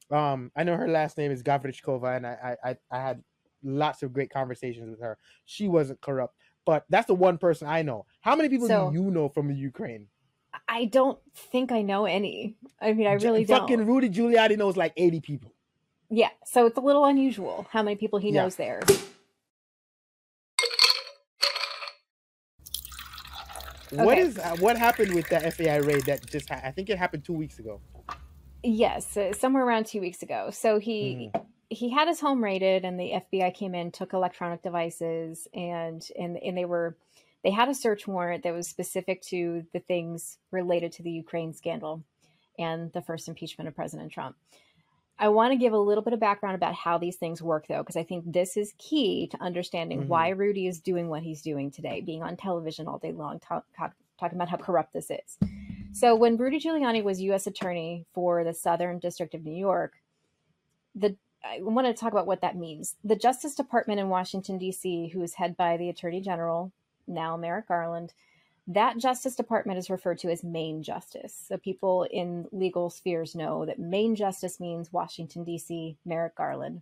Um, 0.10 0.52
I 0.56 0.63
know 0.63 0.76
her 0.78 0.88
last 0.88 1.17
name 1.17 1.32
is 1.32 1.44
Gavrichkova, 1.44 2.15
and 2.17 2.26
I, 2.28 2.56
I, 2.63 2.70
I, 2.72 2.78
I 2.91 3.02
had 3.02 3.24
lots 3.63 4.02
of 4.04 4.12
great 4.13 4.30
conversations 4.30 4.89
with 4.89 5.02
her. 5.02 5.17
She 5.46 5.67
wasn't 5.67 6.02
corrupt, 6.02 6.36
but 6.65 6.86
that's 6.89 7.08
the 7.08 7.15
one 7.15 7.38
person 7.38 7.67
I 7.67 7.82
know. 7.82 8.06
How 8.22 8.36
many 8.36 8.50
people 8.50 8.67
So- 8.67 8.91
do 8.91 8.98
you 8.98 9.12
know 9.12 9.30
from 9.30 9.48
the 9.48 9.56
Ukraine? 9.56 10.08
I 10.67 10.86
don't 10.86 11.17
think 11.34 11.72
I 11.72 11.82
know 11.82 12.06
any. 12.06 12.58
I 12.82 12.91
mean, 12.94 13.08
I 13.08 13.13
really 13.13 13.46
fucking 13.46 13.78
don't. 13.78 13.86
Fucking 13.86 13.86
Rudy 13.86 14.10
Giuliani 14.10 14.58
knows 14.58 14.76
like 14.76 14.91
80 14.98 15.22
people. 15.22 15.54
Yeah. 16.12 16.30
So 16.45 16.65
it's 16.65 16.78
a 16.78 16.82
little 16.82 17.06
unusual 17.06 17.65
how 17.71 17.82
many 17.82 17.95
people 17.95 18.19
he 18.19 18.30
Yeah. 18.32 18.43
knows 18.43 18.58
there. 18.58 18.82
What 23.91 24.17
Okay. 24.17 24.21
is 24.21 24.38
uh, 24.38 24.56
what 24.60 24.78
happened 24.78 25.13
with 25.13 25.28
that 25.30 25.43
FBI 25.43 25.86
raid 25.86 26.04
that 26.06 26.26
just 26.26 26.50
ha- 26.50 26.62
I 26.63 26.71
think 26.71 26.89
it 26.89 26.97
happened 26.97 27.26
2 27.26 27.34
weeks 27.34 27.60
ago. 27.60 27.82
Yes, 28.63 29.17
uh, 29.17 29.34
somewhere 29.34 29.65
around 29.65 29.88
two 29.88 30.00
weeks 30.00 30.21
ago. 30.21 30.50
So 30.52 30.80
he 30.80 31.32
he 31.69 31.89
had 31.89 32.08
his 32.10 32.19
home 32.19 32.43
raided, 32.43 32.84
and 32.86 33.00
the 33.00 33.13
FBI 33.13 33.50
came 33.54 33.74
in, 33.74 33.91
took 33.91 34.13
electronic 34.13 34.62
devices, 34.62 35.47
and 35.54 36.06
and 36.17 36.38
and 36.38 36.58
they 36.58 36.65
were 36.65 36.95
they 37.43 37.50
had 37.52 37.69
a 37.69 37.74
search 37.74 38.08
warrant 38.08 38.43
that 38.43 38.54
was 38.54 38.67
specific 38.69 39.21
to 39.24 39.65
the 39.74 39.80
things 39.80 40.38
related 40.52 40.91
to 40.93 41.04
the 41.04 41.10
Ukraine 41.12 41.54
scandal 41.54 42.04
and 42.60 42.93
the 42.93 43.02
first 43.02 43.28
impeachment 43.28 43.67
of 43.67 43.76
President 43.76 44.12
Trump. 44.12 44.36
I 45.22 45.30
want 45.30 45.52
to 45.52 45.56
give 45.56 45.72
a 45.72 45.78
little 45.78 46.04
bit 46.04 46.14
of 46.14 46.20
background 46.20 46.56
about 46.56 46.74
how 46.74 46.98
these 46.98 47.16
things 47.16 47.44
work, 47.44 47.68
though, 47.68 47.84
because 47.84 47.96
I 47.96 48.04
think 48.04 48.34
this 48.34 48.58
is 48.58 48.74
key 48.80 49.28
to 49.28 49.40
understanding 49.40 50.02
Mhm. 50.04 50.08
why 50.08 50.30
Rudy 50.30 50.66
is 50.66 50.82
doing 50.82 51.10
what 51.10 51.22
he's 51.22 51.44
doing 51.44 51.70
today, 51.70 52.02
being 52.02 52.24
on 52.24 52.36
television 52.36 52.88
all 52.88 52.98
day 52.98 53.12
long, 53.12 53.40
talk, 53.40 53.66
talk, 53.78 53.94
talking 54.18 54.36
about 54.36 54.50
how 54.50 54.58
corrupt 54.58 54.94
this 54.94 55.12
is. 55.12 55.38
So, 55.94 56.16
when 56.16 56.38
Rudy 56.38 56.60
Giuliani 56.60 57.04
was 57.04 57.22
U.S. 57.22 57.46
Attorney 57.46 58.08
for 58.14 58.44
the 58.44 58.54
Southern 58.54 58.98
District 58.98 59.36
of 59.36 59.46
New 59.46 59.56
York, 59.56 60.02
the 60.96 61.16
I 61.44 61.60
want 61.62 61.88
to 61.88 61.94
talk 61.94 62.12
about 62.12 62.28
what 62.28 62.42
that 62.42 62.56
means. 62.56 62.98
The 63.04 63.16
Justice 63.16 63.56
Department 63.56 64.00
in 64.00 64.10
Washington, 64.10 64.60
D.C., 64.60 65.08
who 65.08 65.24
is 65.24 65.34
head 65.36 65.58
by 65.58 65.76
the 65.76 65.90
Attorney 65.90 66.22
General, 66.22 66.72
now 67.08 67.36
Merrick 67.36 67.68
Garland, 67.68 68.14
that 68.67 68.97
Justice 68.97 69.36
Department 69.36 69.80
is 69.80 69.89
referred 69.89 70.19
to 70.19 70.30
as 70.30 70.43
Main 70.43 70.84
Justice. 70.84 71.45
So 71.47 71.58
people 71.58 72.08
in 72.12 72.45
legal 72.52 72.89
spheres 72.89 73.36
know 73.36 73.65
that 73.65 73.80
Main 73.80 74.15
Justice 74.15 74.60
means 74.60 74.93
Washington, 74.93 75.43
D.C., 75.43 75.97
Merrick 76.06 76.36
Garland. 76.36 76.82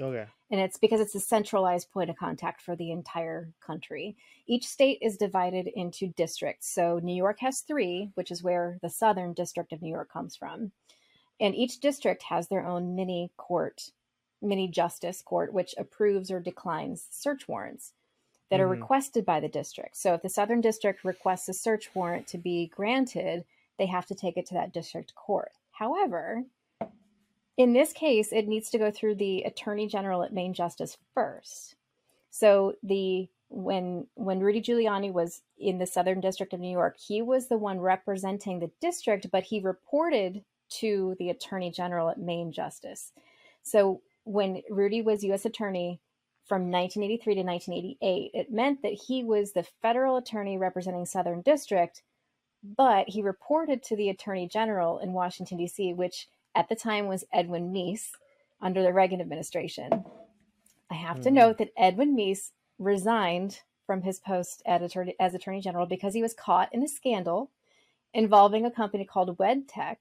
Okay. 0.00 0.26
And 0.50 0.60
it's 0.60 0.78
because 0.78 1.00
it's 1.00 1.14
a 1.14 1.20
centralized 1.20 1.90
point 1.90 2.08
of 2.08 2.16
contact 2.16 2.62
for 2.62 2.76
the 2.76 2.92
entire 2.92 3.52
country. 3.60 4.16
Each 4.46 4.66
state 4.66 4.98
is 5.02 5.16
divided 5.16 5.66
into 5.74 6.08
districts. 6.08 6.72
So 6.72 7.00
New 7.02 7.14
York 7.14 7.40
has 7.40 7.60
three, 7.60 8.10
which 8.14 8.30
is 8.30 8.42
where 8.42 8.78
the 8.80 8.90
Southern 8.90 9.32
District 9.32 9.72
of 9.72 9.82
New 9.82 9.90
York 9.90 10.12
comes 10.12 10.36
from. 10.36 10.72
And 11.40 11.54
each 11.54 11.80
district 11.80 12.24
has 12.24 12.48
their 12.48 12.64
own 12.64 12.94
mini 12.94 13.32
court, 13.36 13.90
mini 14.40 14.68
justice 14.68 15.20
court, 15.22 15.52
which 15.52 15.74
approves 15.78 16.30
or 16.30 16.40
declines 16.40 17.06
search 17.10 17.48
warrants. 17.48 17.92
That 18.50 18.60
are 18.60 18.66
Mhm. 18.68 18.80
requested 18.80 19.24
by 19.24 19.40
the 19.40 19.48
district. 19.48 19.96
So 19.96 20.14
if 20.14 20.22
the 20.22 20.28
Southern 20.28 20.60
District 20.60 21.04
requests 21.04 21.48
a 21.48 21.54
search 21.54 21.94
warrant 21.94 22.26
to 22.28 22.38
be 22.38 22.66
granted, 22.68 23.44
they 23.76 23.86
have 23.86 24.06
to 24.06 24.14
take 24.14 24.36
it 24.36 24.46
to 24.46 24.54
that 24.54 24.72
district 24.72 25.14
court. 25.14 25.52
However, 25.72 26.44
in 27.56 27.72
this 27.72 27.92
case, 27.92 28.32
it 28.32 28.48
needs 28.48 28.70
to 28.70 28.78
go 28.78 28.90
through 28.90 29.16
the 29.16 29.42
Attorney 29.42 29.86
General 29.86 30.22
at 30.22 30.32
Main 30.32 30.54
Justice 30.54 30.96
first. 31.14 31.76
So 32.30 32.76
the 32.82 33.28
when 33.50 34.06
when 34.14 34.40
Rudy 34.40 34.60
Giuliani 34.60 35.10
was 35.10 35.42
in 35.56 35.78
the 35.78 35.86
Southern 35.86 36.20
District 36.20 36.52
of 36.52 36.60
New 36.60 36.70
York, 36.70 36.98
he 36.98 37.22
was 37.22 37.48
the 37.48 37.56
one 37.56 37.80
representing 37.80 38.58
the 38.58 38.70
district, 38.80 39.30
but 39.30 39.44
he 39.44 39.58
reported 39.58 40.44
to 40.68 41.16
the 41.18 41.30
Attorney 41.30 41.70
General 41.70 42.10
at 42.10 42.18
Main 42.18 42.52
Justice. 42.52 43.12
So 43.62 44.02
when 44.24 44.62
Rudy 44.68 45.00
was 45.00 45.24
U.S. 45.24 45.46
Attorney 45.46 46.00
from 46.48 46.70
1983 46.70 47.34
to 47.34 47.42
1988, 47.42 48.30
it 48.32 48.50
meant 48.50 48.82
that 48.82 48.94
he 48.94 49.22
was 49.22 49.52
the 49.52 49.62
federal 49.82 50.16
attorney 50.16 50.56
representing 50.56 51.04
Southern 51.04 51.42
District, 51.42 52.02
but 52.62 53.08
he 53.08 53.22
reported 53.22 53.82
to 53.84 53.96
the 53.96 54.08
Attorney 54.08 54.48
General 54.48 54.98
in 54.98 55.12
Washington, 55.12 55.58
D.C., 55.58 55.92
which 55.92 56.26
at 56.54 56.68
the 56.68 56.74
time 56.74 57.06
was 57.06 57.24
Edwin 57.32 57.72
Meese 57.72 58.12
under 58.60 58.82
the 58.82 58.92
Reagan 58.92 59.20
administration. 59.20 60.04
I 60.90 60.94
have 60.94 61.20
to 61.20 61.28
Mhm. 61.28 61.34
note 61.34 61.58
that 61.58 61.72
Edwin 61.76 62.16
Meese 62.16 62.52
resigned 62.78 63.60
from 63.86 64.02
his 64.02 64.18
post 64.18 64.62
at 64.64 64.82
attorney, 64.82 65.14
as 65.20 65.34
Attorney 65.34 65.60
General 65.60 65.86
because 65.86 66.14
he 66.14 66.22
was 66.22 66.34
caught 66.34 66.72
in 66.72 66.82
a 66.82 66.88
scandal 66.88 67.50
involving 68.14 68.64
a 68.64 68.70
company 68.70 69.04
called 69.04 69.36
WedTech, 69.36 69.98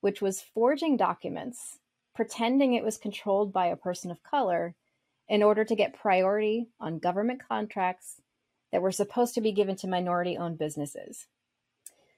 which 0.00 0.22
was 0.22 0.42
forging 0.42 0.96
documents, 0.96 1.78
pretending 2.14 2.72
it 2.72 2.84
was 2.84 2.96
controlled 2.98 3.52
by 3.52 3.66
a 3.66 3.76
person 3.76 4.10
of 4.10 4.22
color 4.22 4.74
in 5.32 5.42
order 5.42 5.64
to 5.64 5.74
get 5.74 5.94
priority 5.94 6.68
on 6.78 6.98
government 6.98 7.40
contracts 7.48 8.20
that 8.70 8.82
were 8.82 8.92
supposed 8.92 9.34
to 9.34 9.40
be 9.40 9.50
given 9.50 9.74
to 9.74 9.88
minority 9.88 10.36
owned 10.36 10.58
businesses. 10.58 11.26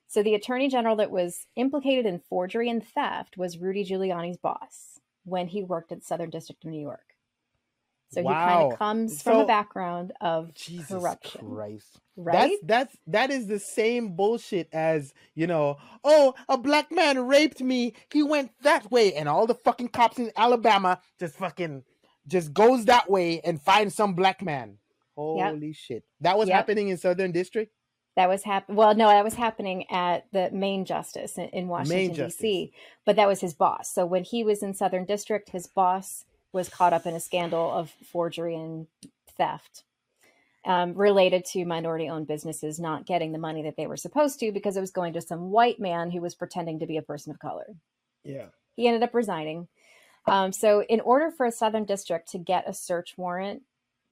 So 0.09 0.21
the 0.25 0.35
attorney 0.35 0.69
general 0.69 0.97
that 0.97 1.13
was 1.13 1.47
implicated 1.55 2.07
in 2.07 2.19
forgery 2.19 2.69
and 2.69 2.85
theft 2.85 3.39
was 3.39 3.57
Rudy 3.57 3.85
Giuliani's 3.85 4.37
boss 4.37 4.99
when 5.25 5.47
he 5.47 5.63
worked 5.63 5.93
at 5.93 6.03
Southern 6.03 6.29
District 6.29 6.65
of 6.65 6.73
New 6.73 6.81
York. 6.81 7.15
So 8.11 8.23
he 8.23 8.29
kind 8.29 8.73
of 8.73 8.79
comes 8.81 9.23
from 9.23 9.43
a 9.43 9.47
background 9.47 10.13
of 10.21 10.53
Jesus 10.55 10.89
corruption, 10.89 11.49
Christ. 11.55 12.01
right? 12.17 12.59
That's 12.63 12.93
that's 12.93 12.97
that 13.07 13.31
is 13.31 13.47
the 13.47 13.59
same 13.61 14.17
bullshit 14.17 14.69
as 14.73 15.15
you 15.35 15.47
know. 15.47 15.79
Oh, 16.03 16.35
a 16.49 16.59
black 16.59 16.93
man 16.93 17.27
raped 17.27 17.61
me. 17.61 17.95
He 18.13 18.23
went 18.23 18.53
that 18.63 18.91
way, 18.91 19.15
and 19.15 19.29
all 19.29 19.47
the 19.47 19.55
fucking 19.55 19.89
cops 19.89 20.19
in 20.19 20.31
Alabama 20.37 21.01
just 21.19 21.35
fucking 21.37 21.83
just 22.27 22.53
goes 22.53 22.85
that 22.87 23.11
way 23.11 23.41
and 23.41 23.61
finds 23.61 23.95
some 23.95 24.15
black 24.15 24.43
man. 24.43 24.79
Holy 25.17 25.73
shit! 25.73 26.05
That 26.21 26.37
was 26.39 26.49
Yep. 26.49 26.57
happening 26.57 26.89
in 26.89 26.97
Southern 26.97 27.33
District. 27.33 27.73
That 28.17 28.29
was 28.29 28.45
happening. 28.45 28.77
Well, 28.77 28.95
no, 28.95 29.09
that 29.09 29.25
was 29.25 29.35
happening 29.35 29.91
at 29.91 30.27
the 30.33 30.51
main 30.53 30.85
justice 30.85 31.37
in, 31.37 31.49
in 31.49 31.69
Washington 31.69 32.27
D.C. 32.27 32.73
But 33.05 33.17
that 33.17 33.27
was 33.29 33.41
his 33.41 33.55
boss. 33.55 33.93
So 33.93 34.07
when 34.07 34.23
he 34.25 34.45
was 34.45 34.63
in 34.63 34.75
Southern 34.75 35.05
District, 35.05 35.51
his 35.51 35.67
boss 35.67 36.25
was 36.53 36.69
caught 36.69 36.93
up 36.93 37.07
in 37.07 37.15
a 37.15 37.21
scandal 37.21 37.71
of 37.73 37.91
forgery 38.13 38.55
and 38.55 38.87
theft 39.37 39.83
um, 40.65 40.95
related 40.95 41.45
to 41.45 41.65
minority-owned 41.65 42.29
businesses 42.29 42.79
not 42.79 43.07
getting 43.07 43.33
the 43.33 43.39
money 43.39 43.63
that 43.63 43.77
they 43.77 43.87
were 43.89 43.97
supposed 43.97 44.39
to 44.41 44.53
because 44.53 44.77
it 44.77 44.81
was 44.81 44.93
going 44.93 45.13
to 45.15 45.21
some 45.21 45.51
white 45.51 45.81
man 45.81 46.11
who 46.13 46.21
was 46.21 46.37
pretending 46.37 46.79
to 46.79 46.87
be 46.87 46.97
a 46.97 47.03
person 47.03 47.33
of 47.33 47.39
color. 47.41 47.67
Yeah. 48.23 48.47
He 48.77 48.87
ended 48.87 49.03
up 49.03 49.15
resigning. 49.15 49.67
Um, 50.27 50.53
so, 50.53 50.83
in 50.83 51.01
order 51.01 51.31
for 51.31 51.47
a 51.47 51.53
Southern 51.53 51.85
District 51.85 52.29
to 52.31 52.39
get 52.39 52.69
a 52.69 52.75
search 52.75 53.17
warrant 53.19 53.63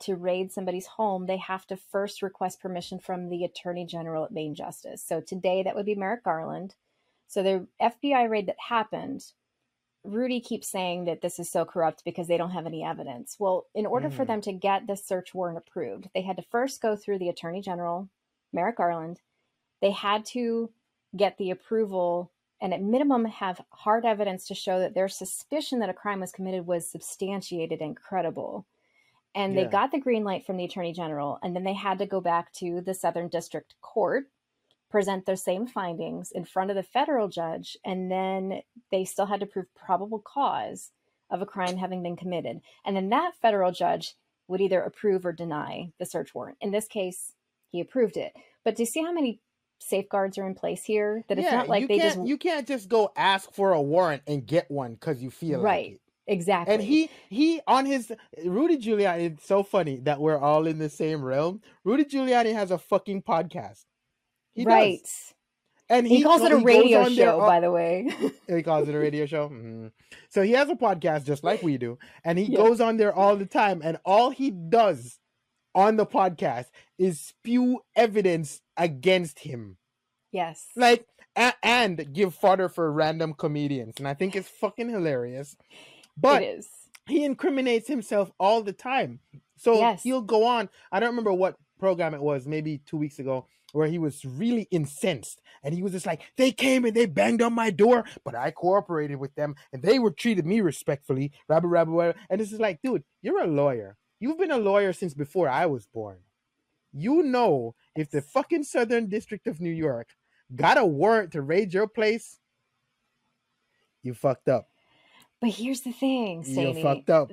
to 0.00 0.16
raid 0.16 0.52
somebody's 0.52 0.86
home, 0.86 1.26
they 1.26 1.38
have 1.38 1.66
to 1.68 1.76
first 1.76 2.22
request 2.22 2.60
permission 2.60 2.98
from 2.98 3.28
the 3.28 3.44
Attorney 3.44 3.86
General 3.86 4.24
at 4.24 4.32
Main 4.32 4.54
Justice. 4.54 5.02
So, 5.02 5.20
today 5.20 5.62
that 5.62 5.74
would 5.74 5.86
be 5.86 5.94
Merrick 5.94 6.24
Garland. 6.24 6.74
So, 7.28 7.42
the 7.42 7.66
FBI 7.80 8.28
raid 8.28 8.46
that 8.46 8.58
happened, 8.68 9.24
Rudy 10.04 10.40
keeps 10.40 10.68
saying 10.68 11.04
that 11.04 11.22
this 11.22 11.38
is 11.38 11.48
so 11.48 11.64
corrupt 11.64 12.04
because 12.04 12.26
they 12.28 12.36
don't 12.36 12.50
have 12.50 12.66
any 12.66 12.82
evidence. 12.84 13.36
Well, 13.38 13.66
in 13.74 13.86
order 13.86 14.10
for 14.10 14.24
Mhm. 14.24 14.26
them 14.26 14.40
to 14.42 14.52
get 14.52 14.86
this 14.86 15.04
search 15.06 15.32
warrant 15.32 15.58
approved, 15.58 16.10
they 16.12 16.22
had 16.22 16.36
to 16.36 16.42
first 16.42 16.80
go 16.82 16.96
through 16.96 17.18
the 17.20 17.28
Attorney 17.28 17.62
General, 17.62 18.08
Merrick 18.52 18.76
Garland. 18.76 19.20
They 19.80 19.92
had 19.92 20.24
to 20.26 20.72
get 21.16 21.38
the 21.38 21.50
approval 21.50 22.32
and 22.62 22.72
at 22.72 22.80
minimum 22.80 23.24
have 23.24 23.60
hard 23.70 24.06
evidence 24.06 24.46
to 24.46 24.54
show 24.54 24.78
that 24.78 24.94
their 24.94 25.08
suspicion 25.08 25.80
that 25.80 25.90
a 25.90 25.94
crime 25.94 26.20
was 26.20 26.30
committed 26.30 26.64
was 26.64 26.88
substantiated 26.88 27.80
and 27.80 27.96
credible. 27.96 28.64
And 29.34 29.56
they 29.56 29.64
got 29.64 29.90
the 29.90 29.98
green 29.98 30.24
light 30.24 30.46
from 30.46 30.58
the 30.58 30.64
attorney 30.64 30.92
general, 30.92 31.38
and 31.42 31.56
then 31.56 31.64
they 31.64 31.72
had 31.72 31.98
to 31.98 32.06
go 32.06 32.20
back 32.20 32.52
to 32.54 32.82
the 32.82 32.94
Southern 32.94 33.28
District 33.28 33.74
Court, 33.80 34.26
present 34.90 35.26
those 35.26 35.42
same 35.42 35.66
findings 35.66 36.30
in 36.30 36.44
front 36.44 36.70
of 36.70 36.76
the 36.76 36.82
federal 36.82 37.28
judge, 37.28 37.76
and 37.84 38.10
then 38.10 38.60
they 38.90 39.04
still 39.04 39.26
had 39.26 39.40
to 39.40 39.46
prove 39.46 39.74
probable 39.74 40.20
cause 40.20 40.90
of 41.30 41.40
a 41.40 41.46
crime 41.46 41.78
having 41.78 42.02
been 42.02 42.14
committed. 42.14 42.60
And 42.84 42.94
then 42.94 43.08
that 43.08 43.32
federal 43.40 43.72
judge 43.72 44.14
would 44.48 44.60
either 44.60 44.82
approve 44.82 45.24
or 45.24 45.32
deny 45.32 45.90
the 45.98 46.04
search 46.04 46.34
warrant. 46.34 46.58
In 46.60 46.70
this 46.70 46.86
case, 46.86 47.32
he 47.70 47.80
approved 47.80 48.18
it. 48.18 48.34
But 48.64 48.76
do 48.76 48.82
you 48.82 48.86
see 48.86 49.02
how 49.02 49.12
many 49.12 49.40
safeguards 49.82 50.38
are 50.38 50.46
in 50.46 50.54
place 50.54 50.84
here? 50.84 51.24
That 51.28 51.38
it's 51.38 51.50
not 51.50 51.68
like 51.68 51.88
they 51.88 51.98
just 51.98 52.20
you 52.24 52.38
can't 52.38 52.66
just 52.66 52.88
go 52.88 53.12
ask 53.16 53.52
for 53.52 53.72
a 53.72 53.80
warrant 53.82 54.22
and 54.26 54.46
get 54.46 54.70
one 54.70 54.94
because 54.94 55.22
you 55.22 55.30
feel 55.30 55.60
Right. 55.60 55.86
like 55.92 55.92
it. 55.94 56.00
exactly. 56.26 56.74
And 56.74 56.82
he 56.82 57.10
he 57.28 57.60
on 57.66 57.86
his 57.86 58.12
Rudy 58.44 58.78
Giuliani. 58.78 59.32
It's 59.32 59.46
so 59.46 59.62
funny 59.62 59.96
that 60.04 60.20
we're 60.20 60.38
all 60.38 60.66
in 60.66 60.78
the 60.78 60.88
same 60.88 61.22
realm. 61.24 61.60
Rudy 61.84 62.04
Giuliani 62.04 62.52
has 62.54 62.70
a 62.70 62.78
fucking 62.78 63.22
podcast. 63.22 63.84
He 64.54 64.64
right. 64.64 65.00
does, 65.00 65.34
and 65.88 66.06
He, 66.14 66.22
calls 66.22 66.42
it 66.42 66.52
a 66.52 66.56
radio 66.58 67.08
show, 67.08 67.38
by 67.40 67.60
the 67.60 67.70
way. 67.70 68.08
He 68.48 68.62
calls 68.62 68.88
it 68.88 68.94
a 68.94 68.98
radio 68.98 69.24
show. 69.26 69.48
Mhm. 69.48 69.90
So 70.28 70.42
he 70.42 70.52
has 70.52 70.68
a 70.68 70.74
podcast 70.74 71.24
just 71.24 71.42
like 71.44 71.62
we 71.62 71.78
do, 71.78 71.98
and 72.24 72.38
he 72.38 72.44
Yeah. 72.50 72.58
goes 72.58 72.80
on 72.80 72.96
there 72.98 73.14
all 73.14 73.36
the 73.36 73.46
time. 73.46 73.80
And 73.82 73.98
all 74.04 74.30
he 74.30 74.50
does 74.50 75.18
on 75.74 75.96
the 75.96 76.06
podcast 76.06 76.66
is 76.98 77.20
spew 77.20 77.80
evidence 77.96 78.60
against 78.76 79.40
him, 79.40 79.76
yes. 80.30 80.66
like 80.76 81.06
a- 81.36 81.54
and 81.62 82.12
give 82.12 82.34
fodder 82.34 82.68
for 82.68 82.90
random 82.92 83.34
comedians. 83.34 83.94
And 83.98 84.06
I 84.06 84.14
think 84.14 84.36
it's 84.36 84.48
fucking 84.48 84.88
hilarious. 84.90 85.56
But 86.16 86.44
he 87.06 87.24
incriminates 87.24 87.88
himself 87.88 88.30
all 88.38 88.62
the 88.62 88.72
time. 88.72 89.20
So 89.56 89.74
Yes. 89.78 90.02
he'll 90.02 90.22
go 90.22 90.44
on. 90.44 90.68
I 90.90 91.00
don't 91.00 91.10
remember 91.10 91.32
what 91.32 91.56
program 91.78 92.14
it 92.14 92.20
was, 92.20 92.46
maybe 92.46 92.78
two 92.78 92.96
weeks 92.96 93.18
ago, 93.18 93.46
where 93.72 93.88
he 93.88 93.98
was 93.98 94.24
really 94.24 94.68
incensed 94.70 95.40
and 95.64 95.74
he 95.74 95.82
was 95.82 95.92
just 95.92 96.06
like, 96.06 96.20
they 96.36 96.52
came 96.52 96.84
and 96.84 96.94
they 96.94 97.06
banged 97.06 97.40
on 97.42 97.54
my 97.54 97.70
door, 97.70 98.04
but 98.24 98.34
I 98.34 98.50
cooperated 98.50 99.16
with 99.16 99.34
them 99.34 99.54
and 99.72 99.82
they 99.82 99.98
were 99.98 100.10
treated 100.10 100.46
me 100.46 100.60
respectfully. 100.60 101.32
Rabba, 101.48 101.66
rabba, 101.66 101.90
rabba. 101.90 102.18
And 102.28 102.40
this 102.40 102.52
is 102.52 102.60
like, 102.60 102.80
dude, 102.82 103.04
you're 103.22 103.42
a 103.42 103.46
lawyer. 103.46 103.96
You've 104.22 104.38
been 104.38 104.52
a 104.52 104.56
lawyer 104.58 104.92
since 104.92 105.14
before 105.14 105.48
I 105.48 105.66
was 105.66 105.86
born. 105.86 106.18
You 106.92 107.24
know, 107.24 107.74
if 107.96 108.08
the 108.08 108.22
fucking 108.22 108.62
Southern 108.62 109.08
District 109.08 109.48
of 109.48 109.60
New 109.60 109.72
York 109.72 110.10
got 110.54 110.78
a 110.78 110.86
warrant 110.86 111.32
to 111.32 111.42
raid 111.42 111.74
your 111.74 111.88
place, 111.88 112.38
you 114.04 114.14
fucked 114.14 114.48
up. 114.48 114.68
But 115.40 115.50
here's 115.50 115.80
the 115.80 115.90
thing, 115.90 116.44
Sammy. 116.44 116.76
You 116.76 116.82
fucked 116.84 117.10
up. 117.10 117.30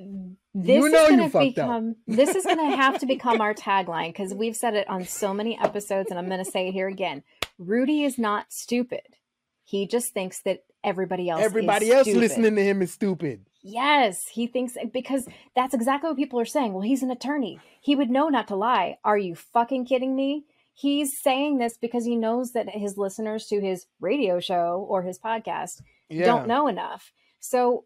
This 0.52 0.78
You 0.78 0.86
is 0.86 0.92
know 0.92 1.02
you 1.04 1.10
gonna 1.10 1.30
fucked 1.30 1.58
up. 1.60 1.66
become 1.68 1.96
this 2.08 2.34
is 2.34 2.44
gonna 2.44 2.74
have 2.74 2.98
to 2.98 3.06
become 3.06 3.40
our 3.40 3.54
tagline 3.54 4.08
because 4.08 4.34
we've 4.34 4.56
said 4.56 4.74
it 4.74 4.88
on 4.90 5.04
so 5.04 5.32
many 5.32 5.56
episodes, 5.62 6.10
and 6.10 6.18
I'm 6.18 6.28
gonna 6.28 6.44
say 6.44 6.66
it 6.66 6.72
here 6.72 6.88
again. 6.88 7.22
Rudy 7.56 8.02
is 8.02 8.18
not 8.18 8.52
stupid. 8.52 9.16
He 9.64 9.86
just 9.86 10.12
thinks 10.12 10.40
that 10.42 10.64
everybody 10.82 11.28
else 11.30 11.40
Everybody 11.42 11.86
is 11.86 11.92
else 11.92 12.06
stupid. 12.06 12.20
listening 12.20 12.56
to 12.56 12.64
him 12.64 12.82
is 12.82 12.90
stupid. 12.92 13.46
Yes, 13.62 14.26
he 14.28 14.46
thinks 14.46 14.76
eh, 14.76 14.86
because 14.92 15.26
that's 15.54 15.74
exactly 15.74 16.08
what 16.08 16.16
people 16.16 16.40
are 16.40 16.44
saying. 16.46 16.72
Well, 16.72 16.82
he's 16.82 17.02
an 17.02 17.10
attorney. 17.10 17.60
He 17.80 17.94
would 17.94 18.10
know 18.10 18.28
not 18.28 18.48
to 18.48 18.56
lie. 18.56 18.98
Are 19.04 19.18
you 19.18 19.34
fucking 19.34 19.86
kidding 19.86 20.16
me? 20.16 20.44
He's 20.74 21.20
saying 21.20 21.58
this 21.58 21.76
because 21.76 22.04
he 22.06 22.16
knows 22.16 22.52
that 22.52 22.70
his 22.70 22.96
listeners 22.96 23.46
to 23.48 23.60
his 23.60 23.86
radio 24.00 24.40
show 24.40 24.86
or 24.88 25.02
his 25.02 25.18
podcast 25.18 25.82
Yeah. 26.08 26.24
don't 26.24 26.46
know 26.48 26.68
enough. 26.68 27.12
So 27.38 27.84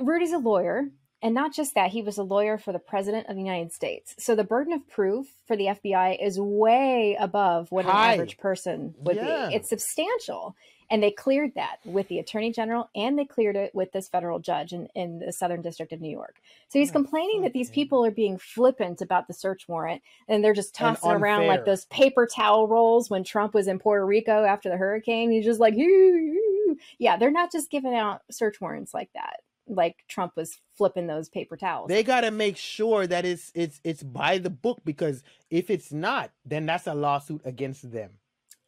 Rudy's 0.00 0.32
a 0.32 0.38
lawyer, 0.38 0.88
and 1.20 1.34
not 1.34 1.54
just 1.54 1.74
that, 1.74 1.90
he 1.90 2.02
was 2.02 2.18
a 2.18 2.22
lawyer 2.24 2.58
for 2.58 2.72
the 2.72 2.78
president 2.78 3.28
of 3.28 3.36
the 3.36 3.42
United 3.42 3.72
States. 3.72 4.14
So 4.18 4.34
the 4.34 4.42
burden 4.42 4.72
of 4.72 4.88
proof 4.88 5.26
for 5.46 5.56
the 5.56 5.66
FBI 5.68 6.18
is 6.20 6.40
way 6.40 7.16
above 7.20 7.70
what 7.70 7.84
High. 7.84 8.08
an 8.08 8.14
average 8.14 8.38
person 8.38 8.94
would 8.98 9.16
Yeah. 9.16 9.48
be. 9.50 9.54
It's 9.54 9.68
substantial. 9.68 10.56
And 10.92 11.02
they 11.02 11.10
cleared 11.10 11.54
that 11.56 11.78
with 11.84 12.06
the 12.08 12.20
attorney 12.20 12.52
general 12.52 12.90
and 12.94 13.18
they 13.18 13.24
cleared 13.24 13.56
it 13.56 13.74
with 13.74 13.90
this 13.92 14.08
federal 14.08 14.38
judge 14.38 14.72
in, 14.72 14.86
in 14.94 15.18
the 15.18 15.32
Southern 15.32 15.62
District 15.62 15.92
of 15.92 16.00
New 16.00 16.10
York. 16.10 16.36
So 16.68 16.78
he's 16.78 16.90
Yeah, 16.90 16.92
complaining 16.92 17.42
that 17.42 17.54
these 17.54 17.70
people 17.70 18.04
are 18.06 18.10
being 18.12 18.38
flippant 18.38 19.00
about 19.00 19.26
the 19.26 19.34
search 19.34 19.66
warrant 19.68 20.02
and 20.28 20.44
they're 20.44 20.52
just 20.54 20.74
tossing 20.74 21.10
around 21.10 21.46
like 21.48 21.64
those 21.64 21.86
paper 21.86 22.26
towel 22.26 22.68
rolls 22.68 23.10
when 23.10 23.24
Trump 23.24 23.54
was 23.54 23.66
in 23.68 23.80
Puerto 23.80 24.06
Rico 24.06 24.44
after 24.44 24.68
the 24.68 24.76
hurricane. 24.76 25.30
He's 25.32 25.44
just 25.46 25.60
like, 25.60 25.74
"Hoo, 25.74 25.82
hoo." 25.82 26.78
yeah, 26.98 27.16
they're 27.16 27.30
not 27.32 27.50
just 27.52 27.70
giving 27.70 27.94
out 27.94 28.22
search 28.30 28.60
warrants 28.60 28.94
like 28.94 29.10
that. 29.14 29.40
like 29.68 30.04
Trump 30.08 30.34
was 30.36 30.58
flipping 30.74 31.06
those 31.06 31.28
paper 31.30 31.56
towels. 31.56 31.88
They 31.88 32.02
got 32.02 32.22
to 32.22 32.30
make 32.30 32.56
sure 32.58 33.06
that 33.06 33.24
it's 33.24 33.50
it's 33.54 33.80
it's 33.84 34.02
by 34.02 34.38
the 34.38 34.50
book 34.50 34.80
because 34.84 35.22
if 35.50 35.70
it's 35.70 35.92
not, 35.92 36.32
then 36.44 36.66
that's 36.66 36.86
a 36.86 36.94
lawsuit 36.94 37.42
against 37.44 37.90
them. 37.92 38.10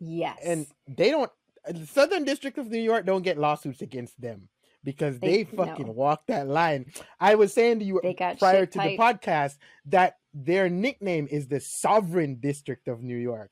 yes. 0.01 0.39
And 0.45 0.67
they 0.89 1.11
don't. 1.11 1.31
The 1.69 1.87
Southern 1.87 2.25
District 2.25 2.59
of 2.59 2.71
New 2.71 2.79
York 2.81 3.07
don't 3.07 3.23
get 3.23 3.39
lawsuits 3.39 3.81
against 3.83 4.21
them 4.21 4.49
because 4.83 5.19
they, 5.19 5.45
They- 5.45 5.57
fucking 5.57 5.87
no. 5.87 5.93
walk 5.93 6.27
that 6.27 6.47
line. 6.47 6.93
I 7.21 7.35
was 7.37 7.53
saying 7.53 7.79
to 7.79 7.85
you 7.85 8.01
prior 8.39 8.67
to 8.67 8.79
tight. 8.79 8.97
the 8.97 9.03
podcast 9.03 9.57
that 9.87 10.17
their 10.35 10.69
nickname 10.69 11.27
is 11.31 11.49
the 11.49 11.61
Sovereign 11.61 12.37
District 12.41 12.87
of 12.89 13.03
New 13.03 13.17
York. 13.17 13.51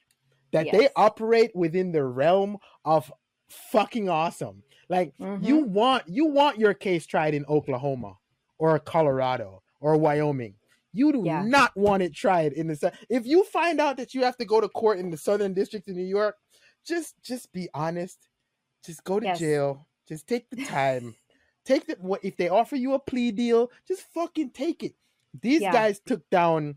That 0.53 0.66
they 0.70 0.90
operate 0.96 1.51
within 1.55 1.92
the 1.92 2.05
realm 2.05 2.59
of 2.85 3.11
fucking 3.48 4.09
awesome. 4.11 4.62
Like 4.90 5.14
Mm-hmm. 5.18 5.44
you 5.44 5.59
want 5.64 6.03
you 6.09 6.27
want 6.27 6.59
your 6.59 6.75
case 6.75 7.07
tried 7.07 7.33
in 7.33 7.46
Oklahoma 7.46 8.18
or 8.59 8.79
Colorado 8.79 9.62
or 9.81 9.96
Wyoming. 9.96 10.55
You 10.92 11.11
do 11.12 11.22
Yeah. 11.25 11.42
not 11.42 11.75
want 11.75 12.03
it 12.03 12.14
tried 12.14 12.53
in 12.53 12.66
the 12.66 12.92
if 13.09 13.25
you 13.25 13.44
find 13.44 13.81
out 13.81 13.96
that 13.96 14.12
you 14.12 14.25
have 14.25 14.37
to 14.37 14.44
go 14.44 14.61
to 14.61 14.68
court 14.68 14.98
in 14.98 15.09
the 15.11 15.16
Southern 15.16 15.55
District 15.55 15.88
of 15.88 15.96
New 15.96 16.05
York, 16.05 16.37
just 16.87 17.14
just 17.23 17.53
be 17.53 17.68
honest. 17.75 18.29
Just 18.85 19.05
go 19.05 19.21
to 19.21 19.27
Yes. 19.27 19.38
jail. 19.38 19.87
Just 20.09 20.27
take 20.27 20.51
the 20.51 20.64
time. 20.64 21.14
take 21.64 21.87
the 21.87 21.95
what 22.01 22.25
if 22.25 22.37
they 22.37 22.49
offer 22.49 22.75
you 22.77 22.92
a 22.95 22.99
plea 22.99 23.31
deal, 23.31 23.71
just 23.87 24.03
fucking 24.12 24.51
take 24.51 24.83
it. 24.83 24.95
These 25.40 25.61
Yeah. 25.62 25.73
guys 25.73 26.01
took 26.01 26.29
down 26.31 26.75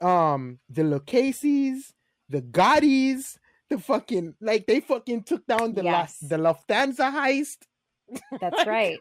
um 0.00 0.60
the 0.68 0.82
Lucases, 0.84 1.94
the 2.28 2.42
Gottis, 2.42 3.38
the 3.70 3.78
fucking 3.78 4.34
like 4.40 4.66
they 4.66 4.80
fucking 4.80 5.22
took 5.24 5.46
down 5.46 5.72
the 5.74 5.82
Yes. 5.82 6.18
La- 6.22 6.28
the 6.28 6.36
Lufthansa 6.36 7.10
heist. 7.10 7.58
That's 8.40 8.66
right. 8.66 9.00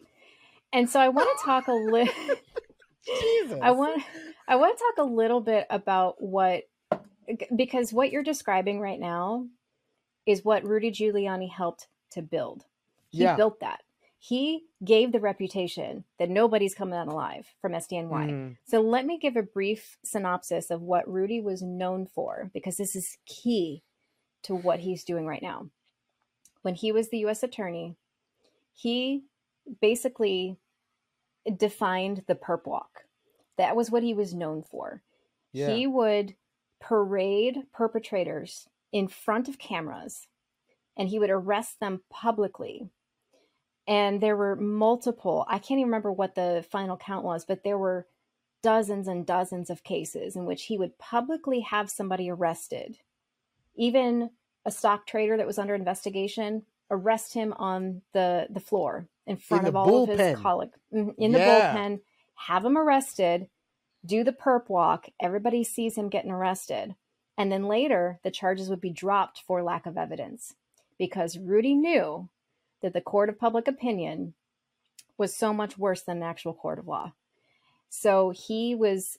And 0.74 0.90
so 0.90 1.00
I 1.00 1.10
want 1.10 1.28
to 1.38 1.46
talk 1.46 1.68
a 1.68 1.74
little. 1.74 2.14
Jesus. 3.20 3.60
I 3.62 3.72
want 3.72 4.02
I 4.48 4.56
want 4.56 4.78
to 4.78 4.84
talk 4.96 5.06
a 5.06 5.10
little 5.10 5.42
bit 5.42 5.66
about 5.70 6.22
what 6.22 6.64
because 7.56 7.92
what 7.94 8.12
you're 8.12 8.24
describing 8.24 8.80
right 8.80 9.00
now 9.00 9.48
is 10.28 10.46
what 10.46 10.68
Rudy 10.68 10.92
Giuliani 10.92 11.50
helped 11.50 11.88
to 12.12 12.22
build. 12.22 12.66
He 13.10 13.24
Yeah. 13.24 13.36
built 13.36 13.60
that. 13.62 13.84
He 14.20 14.66
gave 14.84 15.12
the 15.12 15.20
reputation 15.20 16.04
that 16.18 16.30
nobody's 16.30 16.76
coming 16.76 16.96
out 16.96 17.08
alive 17.08 17.56
from 17.62 17.74
SDNY. 17.74 18.28
Mhm. 18.28 18.58
So 18.66 18.82
let 18.82 19.06
me 19.06 19.18
give 19.18 19.38
a 19.38 19.44
brief 19.44 19.98
synopsis 20.04 20.70
of 20.70 20.82
what 20.82 21.08
Rudy 21.08 21.40
was 21.40 21.62
known 21.62 22.08
for 22.08 22.50
because 22.54 22.78
this 22.78 22.96
is 22.96 23.18
key 23.26 23.84
to 24.44 24.56
what 24.56 24.80
he's 24.82 25.04
doing 25.04 25.26
right 25.28 25.42
now. 25.42 25.70
When 26.62 26.76
he 26.76 26.92
was 26.92 27.10
the 27.10 27.20
US 27.20 27.44
attorney, 27.44 27.96
he 28.74 29.26
basically 29.80 30.58
defined 31.56 32.24
the 32.28 32.36
perp 32.36 32.66
walk. 32.66 33.08
That 33.56 33.76
was 33.76 33.90
what 33.92 34.04
he 34.04 34.14
was 34.14 34.34
known 34.34 34.64
for. 34.64 35.04
Yeah. 35.54 35.70
He 35.70 35.88
would 35.88 36.36
parade 36.80 37.68
perpetrators 37.72 38.68
in 38.92 39.08
front 39.08 39.48
of 39.48 39.60
cameras 39.60 40.28
and 40.98 41.10
he 41.10 41.20
would 41.20 41.30
arrest 41.30 41.80
them 41.80 42.02
publicly. 42.10 42.90
And 43.88 44.20
there 44.22 44.36
were 44.36 44.56
multiple, 44.56 45.46
I 45.48 45.60
can't 45.60 45.80
even 45.80 45.86
remember 45.86 46.12
what 46.12 46.36
the 46.36 46.66
final 46.70 46.98
count 46.98 47.24
was, 47.24 47.46
but 47.46 47.64
there 47.64 47.78
were 47.78 48.08
dozens 48.64 49.08
and 49.08 49.26
dozens 49.26 49.70
of 49.70 49.84
cases 49.84 50.36
in 50.36 50.46
which 50.46 50.64
he 50.64 50.78
would 50.78 50.98
publicly 50.98 51.62
have 51.62 51.90
somebody 51.90 52.30
arrested. 52.30 52.98
Even 53.76 54.32
a 54.66 54.72
stock 54.72 55.06
trader 55.06 55.38
that 55.38 55.48
was 55.48 55.60
under 55.60 55.76
investigation, 55.76 56.64
arrest 56.90 57.34
him 57.34 57.54
on 57.54 58.02
the, 58.14 58.48
the 58.50 58.60
floor 58.60 59.08
in 59.26 59.38
front 59.38 59.64
the 59.64 59.70
of 59.70 59.76
all 59.76 60.04
of 60.04 60.10
his 60.10 60.38
colleagues 60.42 60.78
Mhm, 60.94 61.16
in 61.18 61.32
the 61.32 61.40
Yeah. 61.40 61.74
bullpen, 61.74 62.02
have 62.36 62.66
him 62.66 62.78
arrested, 62.78 63.50
do 64.06 64.24
the 64.24 64.34
perp 64.34 64.70
walk. 64.70 65.10
Everybody 65.20 65.64
sees 65.64 65.96
him 65.98 66.10
getting 66.10 66.32
arrested. 66.32 66.96
And 67.38 67.52
then 67.52 67.68
later, 67.68 68.20
the 68.24 68.32
charges 68.32 68.70
would 68.70 68.82
be 68.82 68.90
dropped 68.90 69.42
for 69.46 69.62
lack 69.64 69.86
of 69.86 69.98
evidence 69.98 70.56
because 70.98 71.38
Rudy 71.38 71.76
knew 71.76 72.30
that 72.82 72.94
the 72.94 73.02
court 73.02 73.30
of 73.30 73.40
public 73.40 73.68
opinion 73.68 74.34
was 75.18 75.36
so 75.36 75.54
much 75.54 75.78
worse 75.78 76.02
than 76.02 76.18
an 76.18 76.24
actual 76.24 76.54
court 76.54 76.80
of 76.80 76.88
law. 76.88 77.14
So 77.90 78.32
he 78.32 78.76
was 78.76 79.18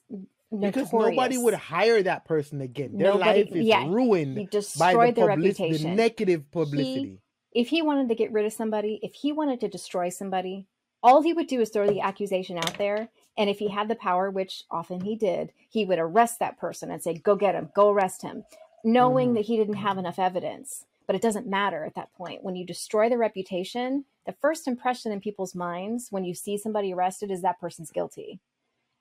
because 0.57 0.91
nobody 0.91 1.37
would 1.37 1.53
hire 1.53 2.01
that 2.03 2.25
person 2.25 2.61
again. 2.61 2.97
Their 2.97 3.13
Nobody- 3.13 3.43
life 3.43 3.55
is 3.55 3.65
yeah, 3.65 3.85
ruined 3.87 4.37
He 4.37 4.43
by 4.45 4.45
the, 4.45 4.49
destroyed 4.51 5.15
the 5.15 5.21
public- 5.21 5.55
the 5.55 5.63
reputation. 5.63 5.95
negative 5.95 6.51
publicity. 6.51 7.19
if 7.53 7.69
he 7.69 7.81
wanted 7.81 8.09
to 8.09 8.15
get 8.15 8.31
rid 8.31 8.45
of 8.45 8.53
somebody, 8.53 8.99
if 9.03 9.13
he 9.13 9.31
wanted 9.31 9.59
to 9.61 9.67
destroy 9.67 10.09
somebody, 10.09 10.65
all 11.01 11.21
he 11.21 11.33
would 11.33 11.47
do 11.47 11.61
is 11.61 11.69
throw 11.69 11.87
the 11.87 12.01
accusation 12.01 12.57
out 12.57 12.77
there. 12.77 13.09
And 13.37 13.49
if 13.49 13.59
he 13.59 13.69
had 13.69 13.87
the 13.87 13.95
power, 13.95 14.29
which 14.29 14.63
often 14.69 15.01
he 15.01 15.15
did, 15.15 15.53
he 15.69 15.85
would 15.85 15.99
arrest 15.99 16.39
that 16.39 16.57
person 16.57 16.91
and 16.91 17.01
say, 17.01 17.13
go 17.13 17.35
get 17.35 17.55
him, 17.55 17.69
go 17.73 17.89
arrest 17.89 18.21
him, 18.21 18.43
knowing 18.83 19.31
Mhm. 19.31 19.35
that 19.35 19.45
he 19.45 19.57
didn't 19.57 19.75
have 19.75 19.97
enough 19.97 20.19
evidence. 20.19 20.85
But 21.07 21.15
it 21.15 21.21
doesn't 21.21 21.47
matter 21.47 21.85
at 21.85 21.95
that 21.95 22.13
point. 22.13 22.43
When 22.43 22.55
you 22.55 22.65
destroy 22.65 23.09
the 23.09 23.17
reputation, 23.17 24.05
the 24.25 24.33
first 24.33 24.67
impression 24.67 25.11
in 25.11 25.21
people's 25.21 25.55
minds 25.55 26.11
when 26.11 26.23
you 26.23 26.35
see 26.35 26.57
somebody 26.57 26.93
arrested 26.93 27.31
is 27.31 27.41
that 27.41 27.59
person's 27.59 27.91
guilty. 27.91 28.39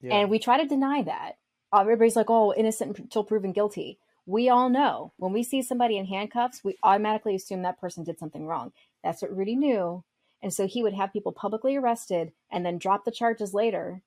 Yeah. 0.01 0.15
And 0.15 0.31
we 0.31 0.39
try 0.39 0.57
to 0.57 0.67
deny 0.67 1.03
that. 1.03 1.37
Everybody's 1.75 2.17
like, 2.17 2.31
oh, 2.31 2.55
innocent 2.55 2.99
until 2.99 3.25
proven 3.25 3.53
guilty. 3.53 3.99
We 4.25 4.49
all 4.49 4.69
know 4.71 5.13
when 5.17 5.33
we 5.33 5.43
see 5.43 5.61
somebody 5.61 5.99
in 5.99 6.07
handcuffs, 6.07 6.63
we 6.63 6.79
automatically 6.83 7.35
assume 7.35 7.63
that 7.63 7.81
person 7.81 8.05
did 8.05 8.19
something 8.19 8.47
wrong. 8.47 8.73
That's 9.03 9.21
what 9.21 9.37
Rudy 9.37 9.57
knew. 9.57 10.05
And 10.41 10.55
so 10.55 10.67
he 10.67 10.83
would 10.83 10.95
have 10.95 11.13
people 11.13 11.33
publicly 11.33 11.77
arrested 11.77 12.33
and 12.51 12.65
then 12.65 12.79
drop 12.79 13.05
the 13.05 13.11
charges 13.11 13.53
later 13.53 14.03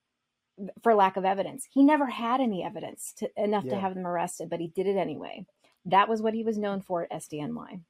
for 0.83 0.95
lack 0.95 1.17
of 1.17 1.25
evidence. 1.25 1.67
He 1.71 1.83
never 1.83 2.07
had 2.07 2.41
any 2.41 2.63
evidence 2.63 3.13
to, 3.17 3.29
enough 3.37 3.67
to 3.69 3.77
have 3.77 3.95
them 3.95 4.07
arrested, 4.07 4.49
but 4.49 4.59
he 4.59 4.67
did 4.67 4.87
it 4.87 4.97
anyway. 4.97 5.45
That 5.85 6.09
was 6.09 6.21
what 6.21 6.33
he 6.33 6.43
was 6.43 6.57
known 6.57 6.81
for 6.81 7.03
at 7.03 7.11
SDNY. 7.11 7.81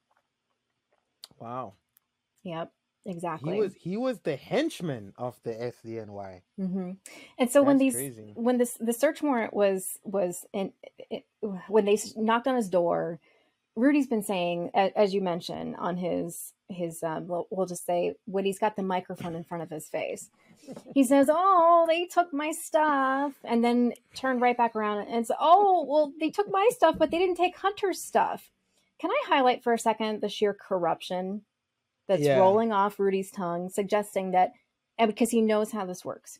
wow. 1.39 1.73
Yep, 2.43 2.71
exactly. 3.05 3.53
He 3.53 3.59
was 3.59 3.73
he 3.75 3.97
was 3.97 4.19
the 4.19 4.35
henchman 4.35 5.13
of 5.17 5.39
the 5.43 5.51
SDNY. 5.53 6.41
hmm 6.57 6.91
And 7.37 7.51
so 7.51 7.63
when 7.63 7.77
these 7.77 7.93
crazy. 7.95 8.33
when 8.35 8.57
this 8.57 8.77
the 8.79 8.93
search 8.93 9.21
warrant 9.21 9.53
was 9.53 9.99
was 10.03 10.45
in 10.53 10.73
it, 11.09 11.25
when 11.67 11.85
they 11.85 11.97
knocked 12.15 12.47
on 12.47 12.55
his 12.55 12.69
door, 12.69 13.19
Rudy's 13.75 14.07
been 14.07 14.23
saying, 14.23 14.71
as 14.75 15.13
you 15.13 15.21
mentioned, 15.21 15.75
on 15.77 15.97
his 15.97 16.53
his 16.71 17.03
um, 17.03 17.27
we'll, 17.27 17.47
we'll 17.49 17.65
just 17.65 17.85
say 17.85 18.15
when 18.25 18.45
he's 18.45 18.59
got 18.59 18.75
the 18.75 18.83
microphone 18.83 19.35
in 19.35 19.43
front 19.43 19.63
of 19.63 19.69
his 19.69 19.87
face, 19.87 20.29
he 20.93 21.03
says, 21.03 21.29
"Oh, 21.31 21.85
they 21.87 22.05
took 22.05 22.33
my 22.33 22.51
stuff," 22.51 23.33
and 23.43 23.63
then 23.63 23.93
turned 24.15 24.41
right 24.41 24.57
back 24.57 24.75
around 24.75 25.07
and 25.07 25.25
said, 25.27 25.37
"Oh, 25.39 25.85
well, 25.87 26.13
they 26.19 26.29
took 26.29 26.49
my 26.51 26.67
stuff, 26.71 26.95
but 26.97 27.11
they 27.11 27.17
didn't 27.19 27.35
take 27.37 27.57
Hunter's 27.57 28.01
stuff." 28.01 28.51
Can 28.99 29.09
I 29.11 29.21
highlight 29.25 29.63
for 29.63 29.73
a 29.73 29.79
second 29.79 30.21
the 30.21 30.29
sheer 30.29 30.53
corruption 30.53 31.43
that's 32.07 32.23
Yeah. 32.23 32.37
rolling 32.39 32.71
off 32.71 32.99
Rudy's 32.99 33.31
tongue, 33.31 33.69
suggesting 33.69 34.31
that, 34.31 34.53
and 34.97 35.07
because 35.09 35.31
he 35.31 35.41
knows 35.41 35.71
how 35.71 35.85
this 35.85 36.05
works. 36.05 36.39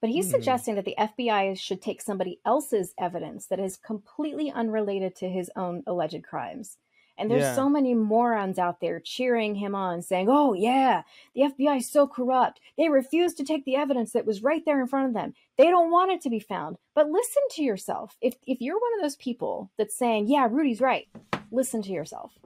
But 0.00 0.10
he's 0.10 0.26
Mhm. 0.26 0.32
suggesting 0.32 0.74
that 0.74 0.84
the 0.84 0.98
FBI 0.98 1.54
should 1.54 1.80
take 1.80 2.02
somebody 2.02 2.40
else's 2.44 2.92
evidence 2.98 3.46
that 3.46 3.60
is 3.60 3.76
completely 3.76 4.50
unrelated 4.50 5.14
to 5.16 5.28
his 5.28 5.50
own 5.54 5.84
alleged 5.86 6.24
crimes. 6.24 6.76
And 7.18 7.30
there's 7.30 7.42
Yeah. 7.42 7.54
so 7.54 7.68
many 7.68 7.94
morons 7.94 8.58
out 8.58 8.80
there 8.80 8.98
cheering 9.00 9.54
him 9.56 9.74
on, 9.74 10.02
saying, 10.02 10.28
Oh, 10.30 10.54
yeah, 10.54 11.02
the 11.34 11.42
FBI 11.42 11.76
is 11.78 11.90
so 11.90 12.06
corrupt. 12.06 12.60
They 12.78 12.88
refuse 12.88 13.34
to 13.34 13.44
take 13.44 13.64
the 13.64 13.76
evidence 13.76 14.12
that 14.12 14.26
was 14.26 14.42
right 14.42 14.64
there 14.64 14.80
in 14.80 14.86
front 14.86 15.08
of 15.08 15.14
them. 15.14 15.34
They 15.56 15.66
don't 15.68 15.90
want 15.90 16.10
it 16.10 16.20
to 16.22 16.30
be 16.30 16.40
found. 16.40 16.78
But 16.94 17.10
listen 17.10 17.42
to 17.52 17.62
yourself. 17.62 18.16
If, 18.20 18.34
if 18.46 18.60
you're 18.60 18.80
one 18.80 18.94
of 18.96 19.02
those 19.02 19.16
people 19.16 19.70
that's 19.76 19.94
saying, 19.94 20.28
Yeah, 20.28 20.48
Rudy's 20.50 20.80
right, 20.80 21.08
listen 21.50 21.82
to 21.82 21.92
yourself. 21.92 22.38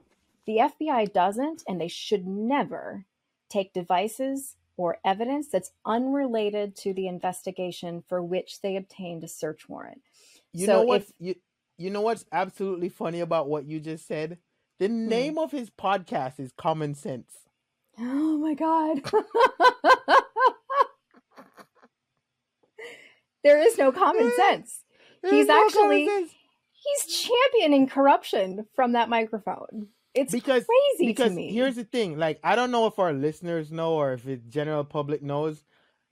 The 0.45 0.57
FBI 0.59 1.11
doesn't, 1.13 1.63
and 1.67 1.79
they 1.79 1.87
should 1.89 2.25
never 2.27 3.05
take 3.49 3.73
devices 3.73 4.55
or 4.75 4.99
evidence 5.03 5.47
that's 5.47 5.71
unrelated 5.85 6.75
to 6.75 6.93
the 6.93 7.07
investigation 7.07 8.03
for 8.07 8.21
which 8.21 8.61
they 8.61 8.75
obtained 8.75 9.23
a 9.23 9.27
search 9.27 9.67
warrant. 9.67 10.01
You 10.53 10.65
So 10.67 10.73
know 10.73 10.83
what? 10.83 11.01
if- 11.01 11.13
You 11.19 11.35
you 11.79 11.91
know 11.91 12.01
what's 12.01 12.25
absolutely 12.31 12.89
funny 12.89 13.19
about 13.19 13.47
what 13.47 13.65
you 13.65 13.79
just 13.79 14.07
said? 14.07 14.39
The 14.79 14.87
Hmm. 14.87 15.07
name 15.07 15.37
of 15.37 15.51
his 15.51 15.69
podcast 15.69 16.39
is 16.39 16.51
Common 16.51 16.93
Sense. 16.95 17.33
Oh 17.99 18.37
my 18.37 18.53
god. 18.53 19.01
there 23.43 23.59
is 23.59 23.77
no 23.77 23.91
common 23.91 24.31
sense. 24.35 24.83
There's 25.21 25.33
He's 25.33 25.47
no 25.47 25.65
actually- 25.65 26.07
sense. 26.07 26.31
He's 27.05 27.21
championing 27.27 27.87
corruption 27.87 28.65
from 28.75 28.93
that 28.93 29.09
microphone. 29.09 29.87
It's 30.13 30.31
because 30.31 30.65
crazy 30.65 31.07
because 31.11 31.29
to 31.31 31.35
me. 31.35 31.51
here's 31.53 31.75
the 31.75 31.83
thing 31.83 32.17
like 32.17 32.39
i 32.43 32.55
don't 32.55 32.71
know 32.71 32.87
if 32.87 32.97
our 32.97 33.13
listeners 33.13 33.71
know 33.71 33.93
or 33.93 34.13
if 34.13 34.23
the 34.23 34.37
general 34.37 34.83
public 34.83 35.21
knows 35.21 35.63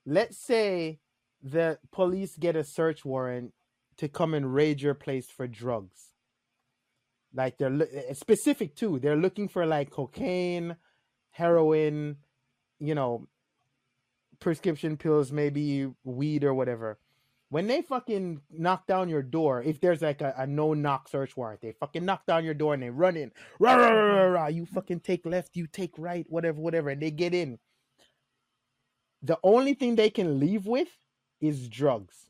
let's 0.05 0.37
say 0.37 0.99
the 1.41 1.79
police 1.91 2.35
get 2.37 2.55
a 2.55 2.63
search 2.63 3.03
warrant 3.03 3.51
to 3.97 4.07
come 4.07 4.35
and 4.35 4.53
raid 4.53 4.79
your 4.79 4.93
place 4.93 5.27
for 5.27 5.47
drugs 5.47 6.11
like 7.35 7.57
they're 7.57 7.69
loo- 7.69 7.87
it's 7.91 8.19
specific 8.19 8.75
too 8.75 8.99
they're 8.99 9.15
looking 9.15 9.47
for 9.47 9.65
like 9.65 9.91
cocaine 9.91 10.75
heroin 11.31 12.17
you 12.79 12.95
know 12.95 13.27
prescription 14.39 14.97
pills, 14.97 15.31
maybe 15.31 15.91
weed 16.03 16.43
or 16.43 16.53
whatever. 16.53 16.99
When 17.49 17.67
they 17.67 17.81
fucking 17.81 18.41
knock 18.51 18.87
down 18.87 19.07
your 19.07 19.21
door, 19.21 19.61
if 19.61 19.79
there's 19.79 20.01
like 20.01 20.21
a, 20.21 20.33
a 20.37 20.47
no 20.47 20.73
knock 20.73 21.07
search 21.07 21.37
warrant, 21.37 21.61
they 21.61 21.73
fucking 21.73 22.03
knock 22.03 22.25
down 22.25 22.43
your 22.43 22.53
door 22.53 22.73
and 22.73 22.83
they 22.83 22.89
run 22.89 23.15
in. 23.15 23.31
Rah, 23.59 23.75
rah, 23.75 23.89
rah, 23.89 24.13
rah, 24.13 24.25
rah. 24.25 24.47
You 24.47 24.65
fucking 24.65 25.01
take 25.01 25.25
left, 25.25 25.55
you 25.55 25.67
take 25.67 25.93
right, 25.97 26.25
whatever, 26.29 26.59
whatever, 26.59 26.89
and 26.89 27.01
they 27.01 27.11
get 27.11 27.33
in. 27.33 27.59
The 29.21 29.37
only 29.43 29.73
thing 29.73 29.95
they 29.95 30.09
can 30.09 30.39
leave 30.39 30.65
with 30.65 30.89
is 31.39 31.69
drugs. 31.69 32.29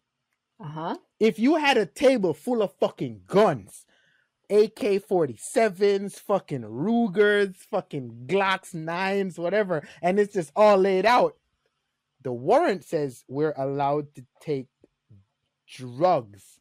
Uh 0.59 0.67
huh. 0.67 0.97
If 1.19 1.39
you 1.39 1.55
had 1.55 1.77
a 1.77 1.85
table 1.85 2.33
full 2.33 2.61
of 2.61 2.73
fucking 2.73 3.21
guns, 3.27 3.85
AK 4.49 5.01
47s, 5.07 6.13
fucking 6.19 6.65
Rugers, 6.65 7.55
fucking 7.69 8.25
Glocks 8.27 8.73
9s, 8.75 9.37
whatever, 9.37 9.87
and 10.01 10.19
it's 10.19 10.33
just 10.33 10.51
all 10.55 10.77
laid 10.77 11.05
out, 11.05 11.35
the 12.21 12.31
warrant 12.31 12.83
says 12.83 13.23
we're 13.27 13.53
allowed 13.57 14.13
to 14.15 14.25
take 14.41 14.67
drugs. 15.67 16.59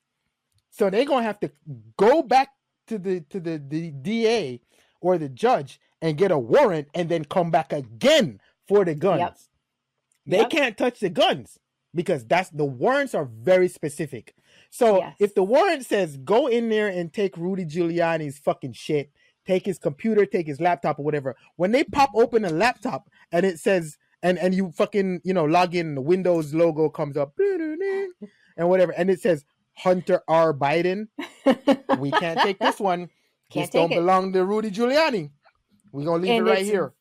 So 0.71 0.91
they're 0.91 1.05
gonna 1.05 1.25
have 1.25 1.41
to 1.41 1.51
go 1.97 2.23
back 2.23 2.51
to 2.89 2.99
the 2.99 3.21
to 3.31 3.41
the, 3.41 3.63
the 3.67 3.91
DA 3.91 4.61
or 5.01 5.19
the 5.19 5.29
judge 5.29 5.81
and 6.03 6.19
get 6.19 6.31
a 6.31 6.39
warrant 6.39 6.89
and 6.95 7.09
then 7.09 7.25
come 7.25 7.51
back 7.51 7.73
again 7.73 8.41
for 8.67 8.85
the 8.85 8.95
guns. 8.95 9.21
Yep. 9.21 9.39
They 10.27 10.39
Yep. 10.39 10.51
can't 10.51 10.79
touch 10.79 11.01
the 11.01 11.11
guns 11.11 11.59
because 11.95 12.25
that's 12.27 12.51
the 12.51 12.65
warrants 12.65 13.15
are 13.15 13.25
very 13.27 13.69
specific. 13.69 14.35
So 14.75 14.97
Yes. 14.99 15.15
if 15.21 15.35
the 15.37 15.45
warrant 15.45 15.87
says 15.87 16.17
go 16.17 16.49
in 16.49 16.69
there 16.69 16.89
and 16.89 17.13
take 17.13 17.37
Rudy 17.37 17.65
Giuliani's 17.65 18.41
fucking 18.41 18.73
shit, 18.73 19.13
take 19.47 19.65
his 19.65 19.79
computer, 19.79 20.27
take 20.27 20.49
his 20.49 20.61
laptop 20.61 20.99
or 20.99 21.05
whatever, 21.05 21.37
when 21.55 21.71
they 21.71 21.85
pop 21.85 22.11
open 22.13 22.45
a 22.45 22.51
laptop 22.51 23.09
and 23.31 23.47
it 23.47 23.61
says 23.61 23.97
and 24.21 24.37
and 24.37 24.53
you 24.53 24.73
fucking 24.73 25.21
you 25.23 25.33
know 25.33 25.45
log 25.45 25.77
in, 25.77 25.95
the 25.95 26.01
Windows 26.01 26.53
logo 26.53 26.89
comes 26.89 27.17
up 27.17 27.35
and 27.39 28.69
whatever, 28.69 28.91
and 28.91 29.11
it 29.11 29.21
says 29.21 29.45
Hunter 29.77 30.23
R. 30.27 30.53
Biden, 30.53 31.07
we 31.99 32.11
can't 32.11 32.41
take 32.41 32.59
this 32.59 32.81
one. 32.81 33.11
Can't 33.51 33.71
this 33.71 33.81
don't 33.81 33.93
it. 33.93 33.97
belong 33.97 34.33
to 34.33 34.45
Rudy 34.45 34.73
Giuliani. 34.73 35.31
We're 35.93 36.05
gonna 36.05 36.23
leave 36.25 36.33
And 36.33 36.49
it 36.49 36.51
right 36.51 36.65
here. 36.65 36.95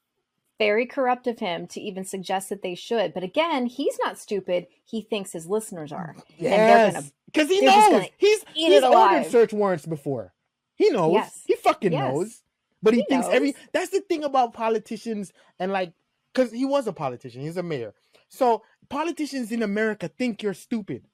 Very 0.59 0.85
corrupt 0.85 1.25
of 1.25 1.39
him 1.39 1.65
to 1.67 1.81
even 1.81 2.03
suggest 2.03 2.49
that 2.49 2.61
they 2.61 2.75
should. 2.75 3.15
But 3.15 3.23
again, 3.23 3.65
he's 3.65 3.97
not 4.03 4.19
stupid. 4.19 4.67
He 4.85 5.01
thinks 5.01 5.31
his 5.31 5.47
listeners 5.47 5.91
are. 5.91 6.15
And 6.37 6.45
they're 6.45 6.91
gonna 6.91 7.11
because 7.33 7.49
he 7.49 7.59
they're 7.61 7.91
knows 7.91 8.07
he's 8.17 8.45
he's 8.53 8.83
ordered 8.83 9.25
search 9.25 9.53
warrants 9.53 9.85
before. 9.85 10.33
He 10.75 10.89
knows. 10.89 11.13
Yes. 11.13 11.41
He 11.45 11.55
fucking 11.55 11.91
Yes. 11.91 12.13
knows. 12.13 12.41
But 12.81 12.93
he, 12.93 13.01
He 13.01 13.05
thinks 13.07 13.27
every 13.29 13.55
that's 13.71 13.89
the 13.91 14.01
thing 14.01 14.23
about 14.23 14.53
politicians 14.53 15.31
and 15.59 15.71
like 15.71 15.93
because 16.33 16.51
he 16.51 16.65
was 16.65 16.87
a 16.87 16.93
politician, 16.93 17.41
he's 17.41 17.57
a 17.57 17.63
mayor. 17.63 17.93
So 18.29 18.63
politicians 18.89 19.51
in 19.51 19.61
America 19.63 20.07
think 20.07 20.41
you're 20.43 20.53
stupid. 20.53 21.05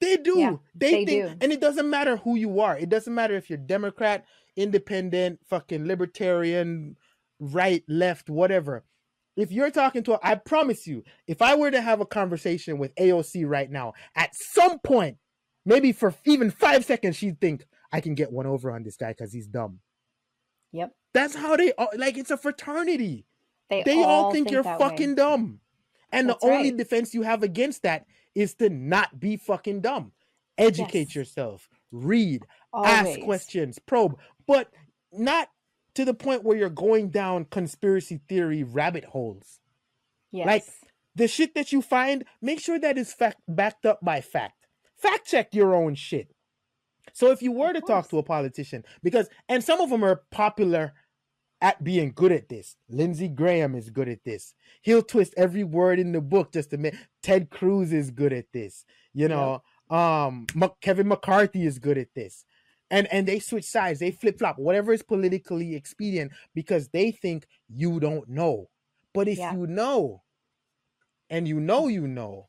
They 0.00 0.16
do. 0.16 0.38
Yeah, 0.38 0.56
they, 0.74 0.90
they 0.90 1.04
think, 1.04 1.08
do. 1.08 1.36
and 1.40 1.52
it 1.52 1.60
doesn't 1.60 1.88
matter 1.88 2.16
who 2.16 2.36
you 2.36 2.60
are. 2.60 2.76
It 2.76 2.88
doesn't 2.88 3.14
matter 3.14 3.36
if 3.36 3.48
you're 3.48 3.58
Democrat, 3.58 4.24
Independent, 4.56 5.38
fucking 5.46 5.86
Libertarian, 5.86 6.96
right, 7.38 7.84
left, 7.86 8.28
whatever. 8.28 8.84
If 9.36 9.50
you're 9.50 9.70
talking 9.70 10.02
to, 10.04 10.14
a, 10.14 10.18
I 10.22 10.34
promise 10.34 10.86
you, 10.86 11.04
if 11.26 11.40
I 11.40 11.54
were 11.54 11.70
to 11.70 11.80
have 11.80 12.00
a 12.00 12.06
conversation 12.06 12.78
with 12.78 12.94
AOC 12.96 13.48
right 13.48 13.70
now, 13.70 13.94
at 14.14 14.30
some 14.34 14.78
point, 14.80 15.16
maybe 15.64 15.92
for 15.92 16.14
even 16.26 16.50
five 16.50 16.84
seconds, 16.84 17.16
she'd 17.16 17.40
think 17.40 17.64
I 17.92 18.00
can 18.00 18.14
get 18.14 18.30
one 18.30 18.46
over 18.46 18.70
on 18.70 18.82
this 18.82 18.96
guy 18.96 19.08
because 19.12 19.32
he's 19.32 19.46
dumb. 19.46 19.80
Yep. 20.72 20.92
That's 21.14 21.34
how 21.34 21.56
they 21.56 21.72
are. 21.74 21.88
Like 21.96 22.16
it's 22.18 22.30
a 22.30 22.36
fraternity. 22.36 23.26
They, 23.70 23.82
They 23.84 24.02
all, 24.02 24.32
think, 24.32 24.50
you're 24.50 24.62
that 24.62 24.78
way. 24.78 24.88
fucking 24.88 25.14
dumb. 25.14 25.60
And 26.10 26.28
That's 26.28 26.42
the 26.44 26.50
only 26.50 26.70
right. 26.70 26.76
defense 26.76 27.14
you 27.14 27.22
have 27.22 27.42
against 27.42 27.82
that 27.84 28.04
is 28.34 28.54
to 28.56 28.68
not 28.68 29.18
be 29.18 29.36
fucking 29.38 29.80
dumb. 29.80 30.12
Educate 30.58 31.08
Yes. 31.08 31.14
yourself, 31.14 31.68
read, 31.90 32.42
Always. 32.72 32.90
ask 33.16 33.20
questions, 33.20 33.78
probe, 33.78 34.18
but 34.46 34.68
not 35.10 35.48
to 35.94 36.04
the 36.04 36.14
point 36.14 36.42
where 36.44 36.56
you're 36.56 36.68
going 36.70 37.10
down 37.10 37.44
conspiracy 37.46 38.20
theory 38.28 38.62
rabbit 38.62 39.04
holes. 39.04 39.60
Yes. 40.30 40.46
like- 40.46 40.64
The 41.14 41.28
shit 41.28 41.54
that 41.54 41.72
you 41.72 41.82
find, 41.82 42.24
make 42.40 42.58
sure 42.58 42.78
that 42.78 42.96
is 42.96 43.12
fact 43.12 43.42
backed 43.46 43.84
up 43.84 44.00
by 44.02 44.22
fact. 44.22 44.66
Fact 44.96 45.26
check 45.26 45.54
your 45.54 45.74
own 45.74 45.94
shit. 45.94 46.34
So 47.12 47.30
if 47.32 47.42
you 47.42 47.52
were 47.52 47.72
to 47.74 47.82
talk 47.82 48.08
to 48.08 48.18
a 48.18 48.22
politician, 48.22 48.84
because 49.02 49.28
and 49.48 49.62
some 49.62 49.80
of 49.82 49.90
them 49.90 50.02
are 50.04 50.22
popular 50.30 50.94
at 51.60 51.84
being 51.84 52.12
good 52.14 52.32
at 52.32 52.48
this. 52.48 52.76
Lindsey 52.88 53.28
Graham 53.28 53.74
is 53.74 53.90
good 53.90 54.08
at 54.08 54.24
this. 54.24 54.54
He'll 54.80 55.02
twist 55.02 55.34
every 55.36 55.64
word 55.64 55.98
in 55.98 56.12
the 56.12 56.20
book 56.22 56.50
just 56.52 56.70
to 56.70 56.78
make 56.78 56.94
Ted 57.22 57.50
Cruz 57.50 57.92
is 57.92 58.10
good 58.10 58.32
at 58.32 58.46
this. 58.54 58.84
You 59.12 59.28
know, 59.28 59.62
um 59.90 60.46
Kevin 60.80 61.08
McCarthy 61.08 61.66
is 61.66 61.78
good 61.78 61.98
at 61.98 62.08
this. 62.14 62.44
And 62.92 63.08
and 63.10 63.26
they 63.26 63.38
switch 63.40 63.64
sides, 63.64 63.98
they 64.00 64.10
flip-flop, 64.12 64.58
whatever 64.58 64.92
is 64.92 65.02
politically 65.02 65.74
expedient 65.74 66.30
because 66.54 66.88
they 66.88 67.10
think 67.10 67.46
you 67.68 67.98
don't 67.98 68.28
know. 68.28 68.68
But 69.14 69.26
if 69.28 69.38
Yeah. 69.38 69.54
you 69.54 69.66
know 69.66 70.22
and 71.30 71.48
you 71.48 71.58
know 71.58 71.88
you 71.88 72.06
know, 72.06 72.48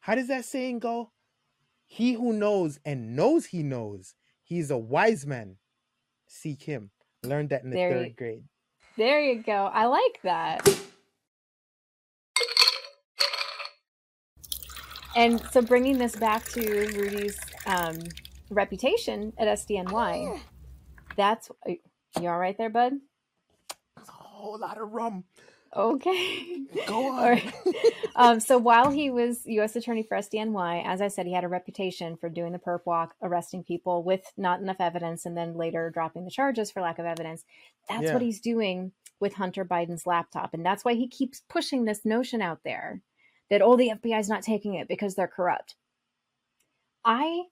how 0.00 0.14
does 0.14 0.28
that 0.28 0.44
saying 0.44 0.78
go? 0.78 1.10
He 1.86 2.12
who 2.14 2.32
knows 2.32 2.78
and 2.86 3.16
knows 3.16 3.46
he 3.46 3.62
knows, 3.64 4.14
he's 4.44 4.70
a 4.70 4.78
wise 4.78 5.26
man. 5.26 5.58
Seek 6.28 6.62
him. 6.62 6.92
Learned 7.24 7.50
that 7.50 7.64
in 7.64 7.70
the 7.70 7.76
There 7.76 7.90
third 7.92 8.06
you- 8.08 8.14
grade. 8.14 8.44
There 8.96 9.20
you 9.20 9.42
go. 9.42 9.66
I 9.72 9.86
like 9.86 10.20
that. 10.22 10.68
And 15.14 15.40
so 15.50 15.60
bringing 15.60 15.98
this 15.98 16.16
back 16.16 16.44
to 16.50 16.60
Rudy's 16.96 17.38
um, 17.66 17.98
reputation 18.52 19.32
at 19.38 19.48
SDNY, 19.48 20.40
that's 21.16 21.50
you 22.20 22.28
all 22.28 22.38
right 22.38 22.56
there, 22.56 22.70
bud? 22.70 22.94
That's 23.96 24.08
a 24.08 24.12
whole 24.12 24.58
lot 24.58 24.80
of 24.80 24.92
rum. 24.92 25.24
Okay. 25.74 26.60
Go 26.86 27.08
on. 27.12 27.22
right. 27.22 27.54
um, 28.14 28.40
so 28.40 28.58
while 28.58 28.90
he 28.90 29.08
was 29.10 29.40
U.S. 29.46 29.74
Attorney 29.74 30.02
for 30.02 30.18
SDNY, 30.18 30.84
as 30.84 31.00
I 31.00 31.08
said, 31.08 31.26
he 31.26 31.32
had 31.32 31.44
a 31.44 31.48
reputation 31.48 32.16
for 32.16 32.28
doing 32.28 32.52
the 32.52 32.58
perp 32.58 32.80
walk, 32.84 33.14
arresting 33.22 33.64
people 33.64 34.02
with 34.02 34.20
not 34.36 34.60
enough 34.60 34.76
evidence, 34.80 35.24
and 35.24 35.36
then 35.36 35.54
later 35.56 35.90
dropping 35.90 36.24
the 36.26 36.30
charges 36.30 36.70
for 36.70 36.82
lack 36.82 36.98
of 36.98 37.06
evidence. 37.06 37.44
That's 37.88 38.04
Yeah. 38.04 38.12
what 38.12 38.22
he's 38.22 38.40
doing 38.40 38.92
with 39.18 39.34
Hunter 39.34 39.64
Biden's 39.64 40.06
laptop, 40.06 40.52
and 40.52 40.64
that's 40.66 40.84
why 40.84 40.92
he 40.94 41.08
keeps 41.08 41.42
pushing 41.48 41.84
this 41.84 42.04
notion 42.04 42.42
out 42.42 42.60
there 42.64 43.00
that 43.48 43.62
oh, 43.62 43.76
the 43.76 43.90
FBI 43.94 44.18
is 44.20 44.28
not 44.28 44.42
taking 44.42 44.74
it 44.74 44.88
because 44.88 45.14
they're 45.14 45.26
corrupt. 45.28 45.76
I 47.04 47.44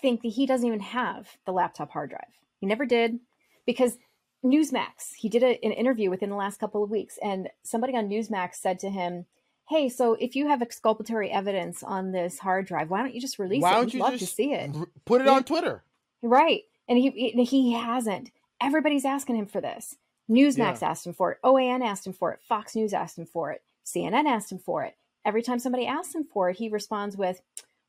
think 0.00 0.22
that 0.22 0.28
he 0.28 0.46
doesn't 0.46 0.66
even 0.66 0.80
have 0.80 1.36
the 1.46 1.52
laptop 1.52 1.90
hard 1.90 2.10
drive. 2.10 2.38
He 2.60 2.66
never 2.66 2.84
did 2.86 3.20
because 3.66 3.98
Newsmax, 4.44 5.14
he 5.16 5.28
did 5.28 5.42
a, 5.42 5.62
an 5.64 5.72
interview 5.72 6.10
within 6.10 6.30
the 6.30 6.36
last 6.36 6.58
couple 6.58 6.82
of 6.82 6.90
weeks, 6.90 7.18
and 7.22 7.48
somebody 7.62 7.94
on 7.96 8.08
Newsmax 8.08 8.54
said 8.54 8.78
to 8.80 8.90
him, 8.90 9.26
Hey, 9.68 9.88
so 9.88 10.14
if 10.14 10.34
you 10.34 10.48
have 10.48 10.62
exculpatory 10.62 11.30
evidence 11.30 11.82
on 11.84 12.10
this 12.10 12.40
hard 12.40 12.66
drive, 12.66 12.90
why 12.90 13.02
don't 13.02 13.14
you 13.14 13.20
just 13.20 13.38
release 13.38 13.62
Why 13.62 13.78
it? 13.80 13.84
We'd 13.84 13.94
you 13.94 14.00
love 14.00 14.18
to 14.18 14.26
see 14.26 14.52
it. 14.52 14.74
put 15.04 15.20
it 15.20 15.26
Yeah. 15.26 15.34
on 15.34 15.44
Twitter? 15.44 15.84
Right. 16.22 16.62
And 16.88 16.98
he 16.98 17.10
he 17.10 17.44
he 17.44 17.72
hasn't. 17.72 18.32
Everybody's 18.60 19.04
asking 19.04 19.36
him 19.36 19.46
for 19.46 19.60
this. 19.60 19.96
Newsmax 20.28 20.82
asked 20.82 21.06
him 21.06 21.12
for 21.12 21.32
it. 21.32 21.38
OAN 21.44 21.84
asked 21.84 22.06
him 22.06 22.12
for 22.12 22.32
it. 22.32 22.40
Fox 22.42 22.74
News 22.74 22.92
asked 22.92 23.16
him 23.18 23.26
for 23.26 23.52
it. 23.52 23.62
CNN 23.84 24.26
asked 24.26 24.50
him 24.50 24.58
for 24.58 24.82
it. 24.84 24.96
Every 25.24 25.42
time 25.42 25.58
somebody 25.58 25.86
asks 25.86 26.14
him 26.14 26.24
for 26.24 26.50
it, 26.50 26.56
he 26.56 26.68
responds 26.68 27.16
with, 27.16 27.40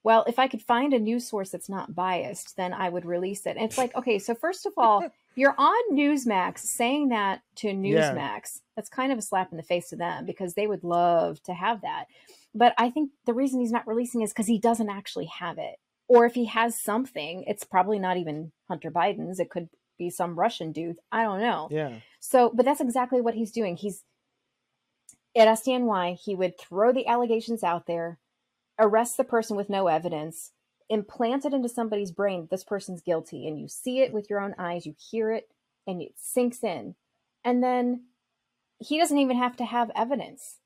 Well, 0.03 0.23
if 0.27 0.39
I 0.39 0.47
could 0.47 0.61
find 0.63 0.93
a 0.93 0.99
news 0.99 1.27
source 1.27 1.49
that's 1.51 1.69
not 1.69 1.93
biased, 1.93 2.57
then 2.57 2.73
I 2.73 2.89
would 2.89 3.05
release 3.05 3.45
it. 3.45 3.55
And 3.55 3.65
it's 3.65 3.77
like, 3.77 3.95
okay, 3.95 4.17
so 4.17 4.33
first 4.33 4.65
of 4.65 4.73
all, 4.77 5.05
you're 5.35 5.55
on 5.57 5.95
Newsmax 5.95 6.59
saying 6.59 7.09
that 7.09 7.41
to 7.57 7.67
Yeah. 7.67 7.73
Newsmax. 7.73 8.61
That's 8.75 8.89
kind 8.89 9.11
of 9.11 9.19
a 9.19 9.21
slap 9.21 9.51
in 9.51 9.57
the 9.57 9.63
face 9.63 9.89
to 9.89 9.95
them 9.95 10.25
because 10.25 10.55
they 10.55 10.65
would 10.65 10.83
love 10.83 11.41
to 11.43 11.53
have 11.53 11.81
that. 11.81 12.05
But 12.55 12.73
I 12.77 12.89
think 12.89 13.11
the 13.25 13.33
reason 13.33 13.59
he's 13.59 13.71
not 13.71 13.87
releasing 13.87 14.21
is 14.21 14.31
because 14.31 14.47
he 14.47 14.59
doesn't 14.59 14.89
actually 14.89 15.27
have 15.27 15.57
it. 15.57 15.75
Or 16.07 16.25
if 16.25 16.33
he 16.33 16.45
has 16.45 16.79
something, 16.79 17.43
it's 17.47 17.63
probably 17.63 17.99
not 17.99 18.17
even 18.17 18.52
Hunter 18.67 18.91
Biden's. 18.91 19.39
It 19.39 19.49
could 19.49 19.69
be 19.97 20.10
some 20.10 20.37
Russian 20.37 20.71
dude. 20.71 20.97
I 21.12 21.23
don't 21.23 21.39
know. 21.39 21.69
Yeah. 21.71 21.93
So, 22.19 22.52
but 22.54 22.65
that's 22.65 22.81
exactly 22.81 23.21
what 23.21 23.35
he's 23.35 23.52
doing. 23.52 23.77
He's 23.77 24.04
at 25.35 25.47
SDNY, 25.47 26.19
he 26.19 26.35
would 26.35 26.60
throw 26.60 26.91
the 26.91 27.08
allegations 27.08 27.63
out 27.63 27.85
there, 27.87 28.19
arrest 28.80 29.17
the 29.17 29.24
person 29.24 29.56
with 29.56 29.69
no 29.69 29.88
evidence, 29.88 30.52
implant 30.90 31.46
it 31.46 31.54
into 31.54 31.69
somebody's 31.69 32.12
brain 32.12 32.48
this 32.52 32.63
person's 32.63 33.02
guilty, 33.02 33.48
and 33.48 33.60
you 33.60 33.67
see 33.67 34.00
it 34.00 34.13
with 34.13 34.30
your 34.30 34.40
own 34.40 34.56
eyes, 34.58 34.86
you 34.86 34.96
hear 34.98 35.32
it, 35.32 35.50
and 35.88 36.02
it 36.02 36.13
sinks 36.17 36.63
in. 36.63 36.96
And 37.44 37.63
then 37.63 38.06
he 38.80 38.98
doesn't 38.98 39.17
even 39.17 39.38
have 39.38 39.56
to 39.58 39.65
have 39.65 39.92
evidence 39.96 40.58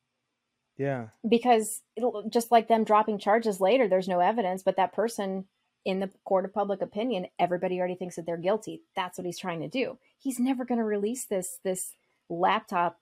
Yeah. 0.77 1.07
because 1.27 1.81
it'll 1.95 2.27
just 2.29 2.51
like 2.51 2.67
them 2.67 2.83
dropping 2.83 3.19
charges 3.19 3.59
later, 3.61 3.87
there's 3.87 4.07
no 4.07 4.19
evidence, 4.19 4.63
but 4.63 4.77
that 4.77 4.93
person 4.93 5.45
in 5.83 5.99
the 5.99 6.09
court 6.23 6.45
of 6.45 6.53
public 6.53 6.81
opinion, 6.81 7.27
everybody 7.37 7.77
already 7.77 7.95
thinks 7.95 8.15
that 8.15 8.25
they're 8.25 8.37
guilty. 8.37 8.81
That's 8.95 9.17
what 9.19 9.25
he's 9.25 9.37
trying 9.37 9.61
to 9.61 9.67
do. 9.67 9.99
He's 10.17 10.39
never 10.39 10.65
going 10.65 10.79
to 10.79 10.83
release 10.83 11.25
this 11.25 11.59
this 11.63 11.93
laptop, 12.29 12.99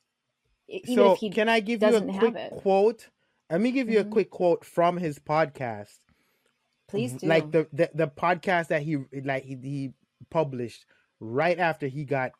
even 0.67 0.95
so 0.95 1.13
if 1.13 1.19
he 1.19 1.29
can 1.29 1.47
I 1.47 1.61
give 1.61 1.81
you 1.81 1.87
a 1.95 2.01
quick 2.19 2.49
quote 2.61 3.07
Let 3.53 3.61
me 3.61 3.69
give 3.71 3.87
you 3.87 3.99
Mhm. 3.99 4.07
a 4.07 4.09
quick 4.09 4.31
quote 4.31 4.65
from 4.65 4.97
his 4.97 5.19
podcast. 5.19 5.99
Please 6.87 7.13
do. 7.13 7.27
Like 7.27 7.51
the, 7.51 7.67
the 7.71 7.91
the 7.93 8.07
podcast 8.07 8.69
that 8.69 8.81
he 8.81 8.97
like 9.23 9.43
he, 9.43 9.55
he 9.61 9.93
published 10.31 10.87
right 11.19 11.59
after 11.59 11.85
he 11.85 12.03
got 12.03 12.31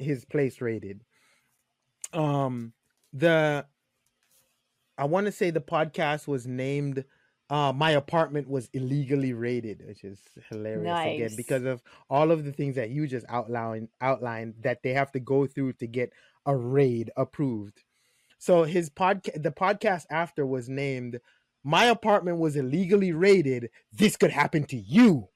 his 0.00 0.24
place 0.24 0.60
rated. 0.60 1.04
Um 2.12 2.72
the 3.12 3.66
I 4.98 5.04
want 5.04 5.26
to 5.26 5.32
say 5.32 5.50
the 5.50 5.60
podcast 5.60 6.26
was 6.26 6.44
named 6.44 7.04
uh 7.50 7.72
my 7.72 7.92
apartment 7.92 8.48
was 8.48 8.68
illegally 8.72 9.34
raided, 9.34 9.86
which 9.86 10.02
is 10.02 10.20
hilarious 10.48 10.98
again 11.14 11.36
because 11.36 11.62
of 11.62 11.84
all 12.10 12.32
of 12.32 12.44
the 12.44 12.52
things 12.52 12.74
that 12.74 12.90
you 12.90 13.06
just 13.06 13.26
outlined 13.28 13.90
outlined 14.00 14.54
that 14.62 14.82
they 14.82 14.92
have 14.92 15.12
to 15.12 15.20
go 15.20 15.46
through 15.46 15.74
to 15.74 15.86
get 15.86 16.12
a 16.46 16.56
raid 16.56 17.12
approved. 17.16 17.84
So 18.38 18.64
his 18.64 18.90
podcast 18.90 19.42
the 19.42 19.50
podcast 19.50 20.06
after 20.10 20.46
was 20.46 20.68
named 20.68 21.20
My 21.64 21.86
apartment 21.86 22.38
was 22.38 22.56
illegally 22.56 23.12
raided. 23.12 23.70
This 23.92 24.16
could 24.16 24.30
happen 24.30 24.64
to 24.64 24.76
you. 24.76 25.28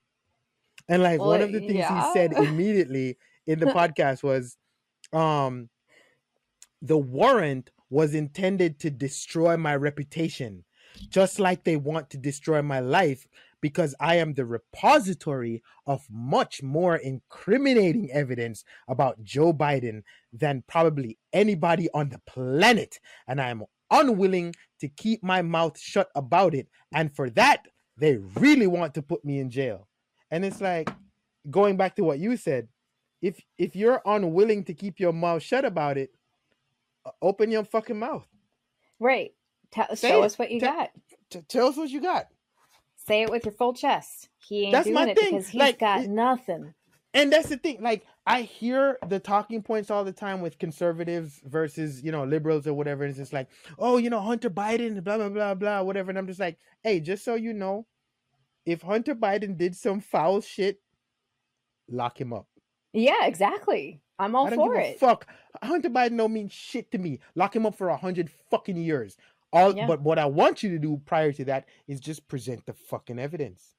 And 0.89 1.03
like 1.03 1.21
one 1.21 1.43
of 1.43 1.53
the 1.53 1.61
things 1.61 1.75
yeah. 1.75 2.07
he 2.07 2.13
said 2.13 2.33
immediately 2.37 3.19
in 3.47 3.59
the 3.59 3.67
podcast 3.79 4.23
was 4.23 4.57
um 5.13 5.69
the 6.81 6.99
warrant 6.99 7.71
was 7.91 8.15
intended 8.15 8.81
to 8.81 8.91
destroy 8.91 9.57
my 9.57 9.77
reputation 9.77 10.65
just 11.09 11.39
like 11.39 11.65
they 11.65 11.77
want 11.77 12.11
to 12.11 12.17
destroy 12.17 12.63
my 12.63 12.81
life 12.81 13.27
because 13.63 13.95
I 14.01 14.17
am 14.17 14.35
the 14.35 14.45
repository 14.45 15.63
of 15.87 16.07
much 16.11 16.63
more 16.63 16.97
incriminating 16.97 18.11
evidence 18.13 18.65
about 18.89 19.23
Joe 19.25 19.55
Biden 19.55 20.03
than 20.33 20.65
probably 20.69 21.19
anybody 21.33 21.89
on 21.95 22.11
the 22.11 22.21
planet. 22.27 23.01
And 23.27 23.41
I 23.41 23.49
am 23.49 23.65
unwilling 23.91 24.55
to 24.81 24.89
keep 24.89 25.23
my 25.23 25.41
mouth 25.43 25.79
shut 25.79 26.11
about 26.15 26.55
it. 26.55 26.69
And 26.93 27.15
for 27.15 27.31
that, 27.31 27.67
they 27.97 28.17
really 28.17 28.67
want 28.67 28.95
to 28.95 29.03
put 29.03 29.25
me 29.25 29.39
in 29.39 29.49
jail. 29.51 29.89
And 30.31 30.45
it's 30.45 30.61
like 30.61 30.91
going 31.51 31.77
back 31.79 31.97
to 31.97 32.05
what 32.05 32.19
you 32.19 32.37
said, 32.37 32.69
if 33.23 33.41
if 33.59 33.77
you're 33.77 34.03
unwilling 34.05 34.65
to 34.65 34.75
keep 34.75 34.99
your 34.99 35.13
mouth 35.13 35.43
shut 35.43 35.65
about 35.65 35.97
it, 35.97 36.11
uh, 37.07 37.11
open 37.23 37.51
your 37.51 37.65
fucking 37.65 37.99
mouth. 37.99 38.27
right. 38.99 39.33
Tell 39.71 39.95
show 39.95 40.23
it. 40.23 40.27
us 40.27 40.39
what 40.39 40.51
you 40.51 40.61
got. 40.61 40.91
T- 41.31 41.41
tell 41.49 41.69
us 41.69 41.77
what 41.79 41.89
you 41.89 42.01
got. 42.03 42.27
Say 43.07 43.23
it 43.23 43.31
with 43.31 43.45
your 43.45 43.53
full 43.53 43.75
chest. 43.75 44.29
He 44.39 44.65
ain't 44.65 44.73
That's 44.73 44.85
doing 44.85 44.95
my 44.95 45.11
it 45.11 45.19
thing, 45.19 45.31
because 45.33 45.49
he's 45.49 45.59
like, 45.61 45.79
got 45.79 46.07
nothing. 46.07 46.75
And 47.15 47.33
that's 47.33 47.49
the 47.49 47.57
thing. 47.57 47.83
Like 47.83 48.07
I 48.27 48.43
hear 48.43 48.99
the 49.07 49.19
talking 49.19 49.63
points 49.63 49.91
all 49.91 50.05
the 50.05 50.13
time 50.13 50.41
with 50.41 50.59
conservatives 50.59 51.41
versus 51.45 52.03
you 52.03 52.13
know 52.13 52.25
liberals 52.25 52.67
or 52.67 52.75
whatever. 52.75 53.05
It's 53.05 53.19
just 53.19 53.33
like, 53.33 53.49
oh, 53.79 53.99
you 53.99 54.09
know, 54.09 54.21
Hunter 54.21 54.51
Biden, 54.51 55.03
blah 55.03 55.19
blah 55.19 55.29
blah 55.29 55.55
blah, 55.55 55.83
whatever. 55.83 56.11
And 56.11 56.19
I'm 56.19 56.27
just 56.27 56.41
like, 56.41 56.59
hey, 56.83 57.01
just 57.01 57.25
so 57.25 57.35
you 57.35 57.53
know, 57.53 57.87
if 58.65 58.83
Hunter 58.83 59.15
Biden 59.15 59.59
did 59.59 59.77
some 59.77 60.01
foul 60.01 60.41
shit, 60.41 60.81
lock 61.89 62.21
him 62.21 62.33
up. 62.33 62.47
Yeah, 62.93 63.27
exactly. 63.27 64.01
I'm 64.19 64.37
all 64.37 64.47
I 64.47 64.51
don't 64.51 64.59
for 64.59 64.75
give 64.75 64.83
a 64.85 64.91
it. 64.91 64.99
fuck. 65.01 65.27
Hunter 65.63 65.91
Biden 65.91 66.17
don't 66.17 66.33
mean 66.33 66.49
shit 66.49 66.91
to 66.93 66.99
me. 66.99 67.19
Lock 67.35 67.57
him 67.57 67.67
up 67.67 67.75
for 67.75 67.89
a 67.89 67.97
hundred 67.97 68.31
fucking 68.51 68.77
years. 68.77 69.17
All, 69.53 69.77
Yeah. 69.77 69.87
but 69.87 70.01
what 70.01 70.19
I 70.19 70.27
want 70.27 70.63
you 70.63 70.71
to 70.71 70.79
do 70.79 71.01
prior 71.05 71.33
to 71.33 71.45
that 71.47 71.67
is 71.87 72.01
just 72.01 72.27
present 72.29 72.65
the 72.67 72.73
fucking 72.73 73.19
evidence. 73.19 73.75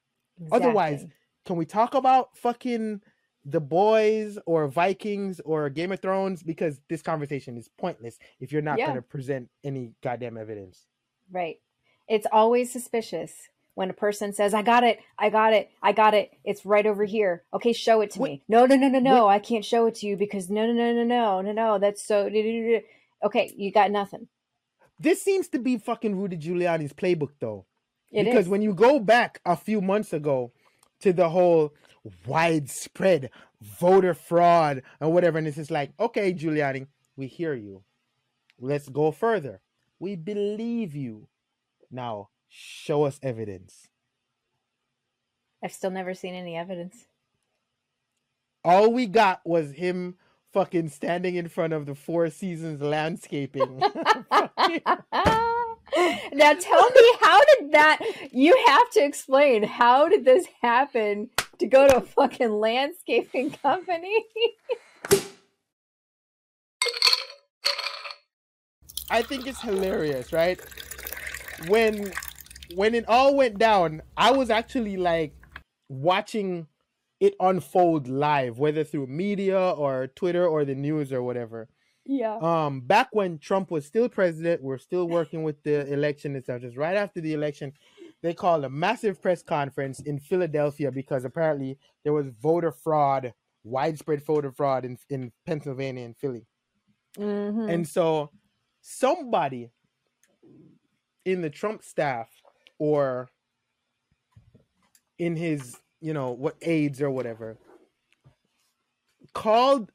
Otherwise, 0.52 1.06
Can 1.46 1.56
we 1.56 1.66
talk 1.66 1.92
about 1.94 2.34
fucking 2.38 3.02
the 3.44 3.60
boys 3.60 4.38
or 4.46 4.66
Vikings 4.66 5.40
or 5.40 5.68
Game 5.68 5.92
of 5.92 6.00
Thrones? 6.00 6.42
Because 6.42 6.80
this 6.88 7.02
conversation 7.02 7.58
is 7.58 7.68
pointless 7.76 8.18
if 8.40 8.50
you're 8.50 8.62
not 8.62 8.78
Yeah. 8.78 8.86
going 8.86 8.96
to 8.96 9.02
present 9.02 9.50
any 9.62 9.92
goddamn 10.02 10.38
evidence. 10.38 10.86
Right. 11.30 11.60
It's 12.08 12.26
always 12.32 12.72
suspicious 12.72 13.50
when 13.74 13.90
a 13.90 13.92
person 13.92 14.32
says, 14.32 14.54
I 14.54 14.62
got 14.62 14.84
it, 14.84 15.00
I 15.18 15.28
got 15.28 15.52
it, 15.52 15.68
I 15.82 15.92
got 15.92 16.14
it. 16.14 16.32
It's 16.44 16.64
right 16.64 16.86
over 16.86 17.04
here. 17.04 17.44
Okay, 17.52 17.74
show 17.74 18.00
it 18.00 18.12
to 18.12 18.20
What- 18.20 18.30
me. 18.30 18.42
No, 18.48 18.64
no, 18.64 18.76
no, 18.76 18.88
no, 18.88 19.00
no. 19.00 19.28
I 19.28 19.38
can't 19.38 19.66
show 19.66 19.84
it 19.84 19.96
to 19.96 20.06
you 20.06 20.16
because 20.16 20.48
no, 20.48 20.64
no, 20.66 20.72
no, 20.72 20.94
no, 20.94 21.04
no, 21.04 21.40
no, 21.42 21.52
no. 21.52 21.78
That's 21.78 22.02
so. 22.02 22.30
Okay, 23.22 23.52
you 23.54 23.70
got 23.70 23.90
nothing. 23.90 24.28
This 24.98 25.22
seems 25.22 25.48
to 25.48 25.58
be 25.58 25.78
fucking 25.78 26.16
Rudy 26.16 26.36
Giuliani's 26.36 26.92
playbook, 26.92 27.32
though. 27.40 27.66
It 28.12 28.24
because 28.24 28.46
is. 28.46 28.48
when 28.48 28.62
you 28.62 28.74
go 28.74 29.00
back 29.00 29.40
a 29.44 29.56
few 29.56 29.80
months 29.80 30.12
ago 30.12 30.52
to 31.00 31.12
the 31.12 31.28
whole 31.28 31.74
widespread 32.26 33.30
voter 33.60 34.14
fraud 34.14 34.82
and 35.00 35.12
whatever, 35.12 35.38
and 35.38 35.48
it's 35.48 35.56
just 35.56 35.70
like, 35.70 35.92
okay, 35.98 36.32
Giuliani, 36.32 36.86
we 37.16 37.26
hear 37.26 37.54
you. 37.54 37.82
Let's 38.60 38.88
go 38.88 39.10
further. 39.10 39.60
We 39.98 40.16
believe 40.16 40.94
you. 40.94 41.28
Now, 41.90 42.28
show 42.48 43.04
us 43.04 43.18
evidence. 43.22 43.88
I've 45.62 45.72
still 45.72 45.90
never 45.90 46.14
seen 46.14 46.34
any 46.34 46.56
evidence. 46.56 47.06
All 48.64 48.92
we 48.92 49.06
got 49.06 49.40
was 49.44 49.72
him 49.72 50.16
fucking 50.54 50.88
standing 50.88 51.34
in 51.34 51.48
front 51.48 51.72
of 51.72 51.84
the 51.84 51.94
Four 51.94 52.30
Seasons 52.30 52.80
landscaping. 52.80 53.78
now 56.32 56.54
tell 56.54 56.90
me 56.90 57.12
how 57.20 57.40
did 57.44 57.72
that 57.72 57.98
you 58.32 58.56
have 58.66 58.90
to 58.90 59.04
explain 59.04 59.62
how 59.62 60.08
did 60.08 60.24
this 60.24 60.46
happen 60.62 61.28
to 61.58 61.66
go 61.66 61.86
to 61.86 61.98
a 61.98 62.00
fucking 62.00 62.50
landscaping 62.50 63.50
company 63.50 64.24
I 69.10 69.22
think 69.22 69.46
it's 69.46 69.60
hilarious, 69.60 70.32
right? 70.32 70.58
When 71.68 72.12
when 72.74 72.94
it 72.94 73.04
all 73.06 73.36
went 73.36 73.58
down, 73.58 74.02
I 74.16 74.32
was 74.32 74.50
actually 74.50 74.96
like 74.96 75.34
watching 75.88 76.66
it 77.24 77.34
unfold 77.40 78.08
live, 78.08 78.58
whether 78.58 78.84
through 78.84 79.06
media 79.24 79.62
or 79.82 80.08
Twitter 80.20 80.46
or 80.46 80.64
the 80.64 80.74
news 80.74 81.08
or 81.16 81.22
whatever. 81.28 81.60
yeah 82.04 82.36
Um, 82.50 82.72
back 82.94 83.08
when 83.12 83.38
Trump 83.38 83.70
was 83.70 83.84
still 83.92 84.08
president, 84.08 84.62
we're 84.62 84.84
still 84.88 85.06
working 85.18 85.42
with 85.42 85.58
the 85.62 85.76
election 85.92 86.30
stuff. 86.42 86.60
Just 86.60 86.76
right 86.76 86.96
after 87.04 87.20
the 87.20 87.32
election, 87.32 87.72
they 88.22 88.34
called 88.34 88.64
a 88.64 88.70
massive 88.70 89.16
press 89.24 89.42
conference 89.42 90.00
in 90.00 90.18
Philadelphia 90.18 90.90
because 91.00 91.24
apparently 91.24 91.78
there 92.02 92.12
was 92.12 92.26
voter 92.48 92.72
fraud, 92.72 93.32
widespread 93.62 94.20
voter 94.24 94.52
fraud 94.52 94.84
in, 94.84 94.98
in 95.08 95.32
Pennsylvania 95.46 96.04
and 96.04 96.16
Philly. 96.16 96.46
Mhm. 97.16 97.72
And 97.72 97.88
so 97.96 98.30
somebody 98.82 99.70
in 101.24 101.40
the 101.40 101.50
Trump 101.50 101.82
staff 101.82 102.28
or 102.78 103.28
in 105.18 105.36
his, 105.36 105.76
you 106.04 106.12
know, 106.12 106.32
what 106.32 106.54
aides 106.60 107.00
or 107.00 107.10
whatever 107.10 107.56
called 109.32 109.90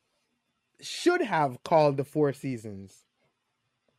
should 0.82 1.22
have 1.22 1.62
called 1.64 1.97
the 1.97 2.03
Four 2.03 2.34
Seasons 2.34 3.03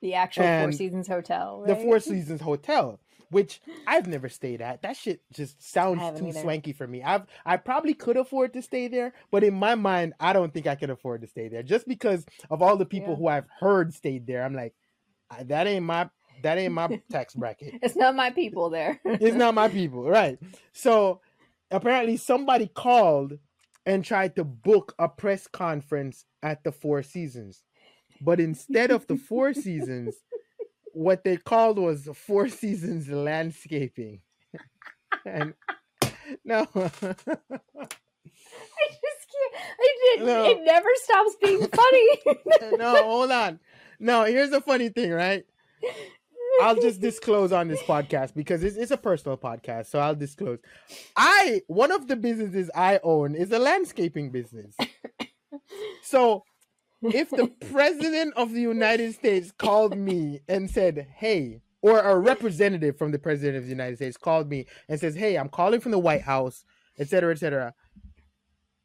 the 0.02 0.14
actual 0.14 0.46
four 0.58 0.72
seasons 0.72 1.06
hotel 1.08 1.62
the? 1.66 1.76
Four 1.76 2.00
Seasons 2.10 2.40
Hotel, 2.40 2.98
which 3.30 3.60
I've 3.86 4.06
never 4.08 4.28
stayed 4.30 4.62
at. 4.62 4.80
That 4.82 4.96
shit 4.96 5.20
just 5.32 5.62
sounds 5.62 6.00
too 6.18 6.28
either. 6.28 6.40
swanky 6.40 6.72
for 6.72 6.86
me. 6.86 7.02
I've 7.02 7.26
I 7.44 7.58
probably 7.58 7.92
could 7.94 8.16
afford 8.16 8.54
to 8.54 8.62
stay 8.62 8.88
there, 8.88 9.12
but 9.30 9.44
in 9.44 9.54
my 9.54 9.74
mind, 9.74 10.14
I 10.18 10.32
don't 10.32 10.52
think 10.54 10.66
I 10.66 10.74
could 10.74 10.90
afford 10.90 11.20
to 11.20 11.26
stay 11.28 11.48
there 11.48 11.62
just 11.62 11.86
because 11.86 12.24
of 12.50 12.62
all 12.62 12.76
the 12.76 12.86
people 12.86 13.10
Yeah. 13.12 13.16
who 13.18 13.28
I've 13.28 13.48
heard 13.60 13.92
stayed 13.94 14.26
there. 14.26 14.42
I'm 14.42 14.54
like, 14.54 14.74
that 15.44 15.66
ain't 15.66 15.84
my 15.84 16.08
that 16.42 16.56
ain't 16.56 16.72
my 16.72 16.98
tax 17.10 17.34
bracket. 17.34 17.74
it's 17.82 17.94
not 17.96 18.16
my 18.16 18.30
people 18.30 18.70
there 18.70 18.98
It's 19.04 19.36
not 19.36 19.54
my 19.54 19.68
people, 19.68 20.08
right? 20.08 20.38
So 20.72 21.20
apparently 21.70 22.16
somebody 22.16 22.66
called 22.66 23.38
and 23.86 24.04
tried 24.04 24.36
to 24.36 24.44
book 24.44 24.94
a 24.98 25.08
press 25.08 25.46
conference 25.46 26.24
at 26.42 26.64
the 26.64 26.72
Four 26.72 27.02
Seasons. 27.02 27.62
But 28.20 28.40
instead 28.40 28.90
of 28.90 29.06
the 29.06 29.16
Four 29.16 29.54
Seasons, 29.66 30.16
what 30.92 31.24
they 31.24 31.36
called 31.36 31.78
was 31.78 32.08
Four 32.14 32.48
Seasons 32.48 33.08
Landscaping. 33.08 34.20
and 35.24 35.54
no, 36.44 36.66
I 36.74 36.90
just 36.92 37.02
can't. 37.02 37.94
I 39.80 40.16
did, 40.16 40.26
No. 40.26 40.44
It 40.44 40.58
never 40.64 40.88
stops 40.94 41.36
being 41.42 41.66
funny. 41.68 42.76
no, 42.78 43.02
hold 43.04 43.30
on. 43.30 43.60
No, 43.98 44.24
here's 44.24 44.50
the 44.50 44.60
funny 44.60 44.88
thing, 44.88 45.10
right? 45.12 45.44
I'll 46.60 46.80
just 46.80 47.00
disclose 47.00 47.52
on 47.52 47.68
this 47.68 47.82
podcast 47.82 48.34
because 48.34 48.62
it's, 48.62 48.76
it's 48.76 48.90
a 48.90 48.96
personal 48.96 49.36
podcast, 49.36 49.86
so 49.86 49.98
I'll 49.98 50.14
disclose. 50.14 50.58
I 51.16 51.62
one 51.66 51.90
of 51.92 52.08
the 52.08 52.16
businesses 52.16 52.70
I 52.74 53.00
own 53.02 53.34
is 53.34 53.50
a 53.52 53.58
landscaping 53.58 54.30
business. 54.30 54.76
So, 56.02 56.44
if 57.02 57.30
the 57.30 57.48
president 57.72 58.34
of 58.36 58.52
the 58.52 58.60
United 58.60 59.14
States 59.14 59.52
called 59.52 59.96
me 59.96 60.40
and 60.48 60.70
said, 60.70 61.08
"Hey," 61.16 61.62
or 61.82 62.00
a 62.00 62.18
representative 62.18 62.98
from 62.98 63.12
the 63.12 63.18
president 63.18 63.56
of 63.56 63.64
the 63.64 63.70
United 63.70 63.96
States 63.96 64.16
called 64.16 64.48
me 64.48 64.66
and 64.88 64.98
says, 65.00 65.14
"Hey, 65.14 65.36
I'm 65.36 65.48
calling 65.48 65.80
from 65.80 65.92
the 65.92 65.98
White 65.98 66.22
House, 66.22 66.64
etc., 66.98 67.32
etc. 67.32 67.74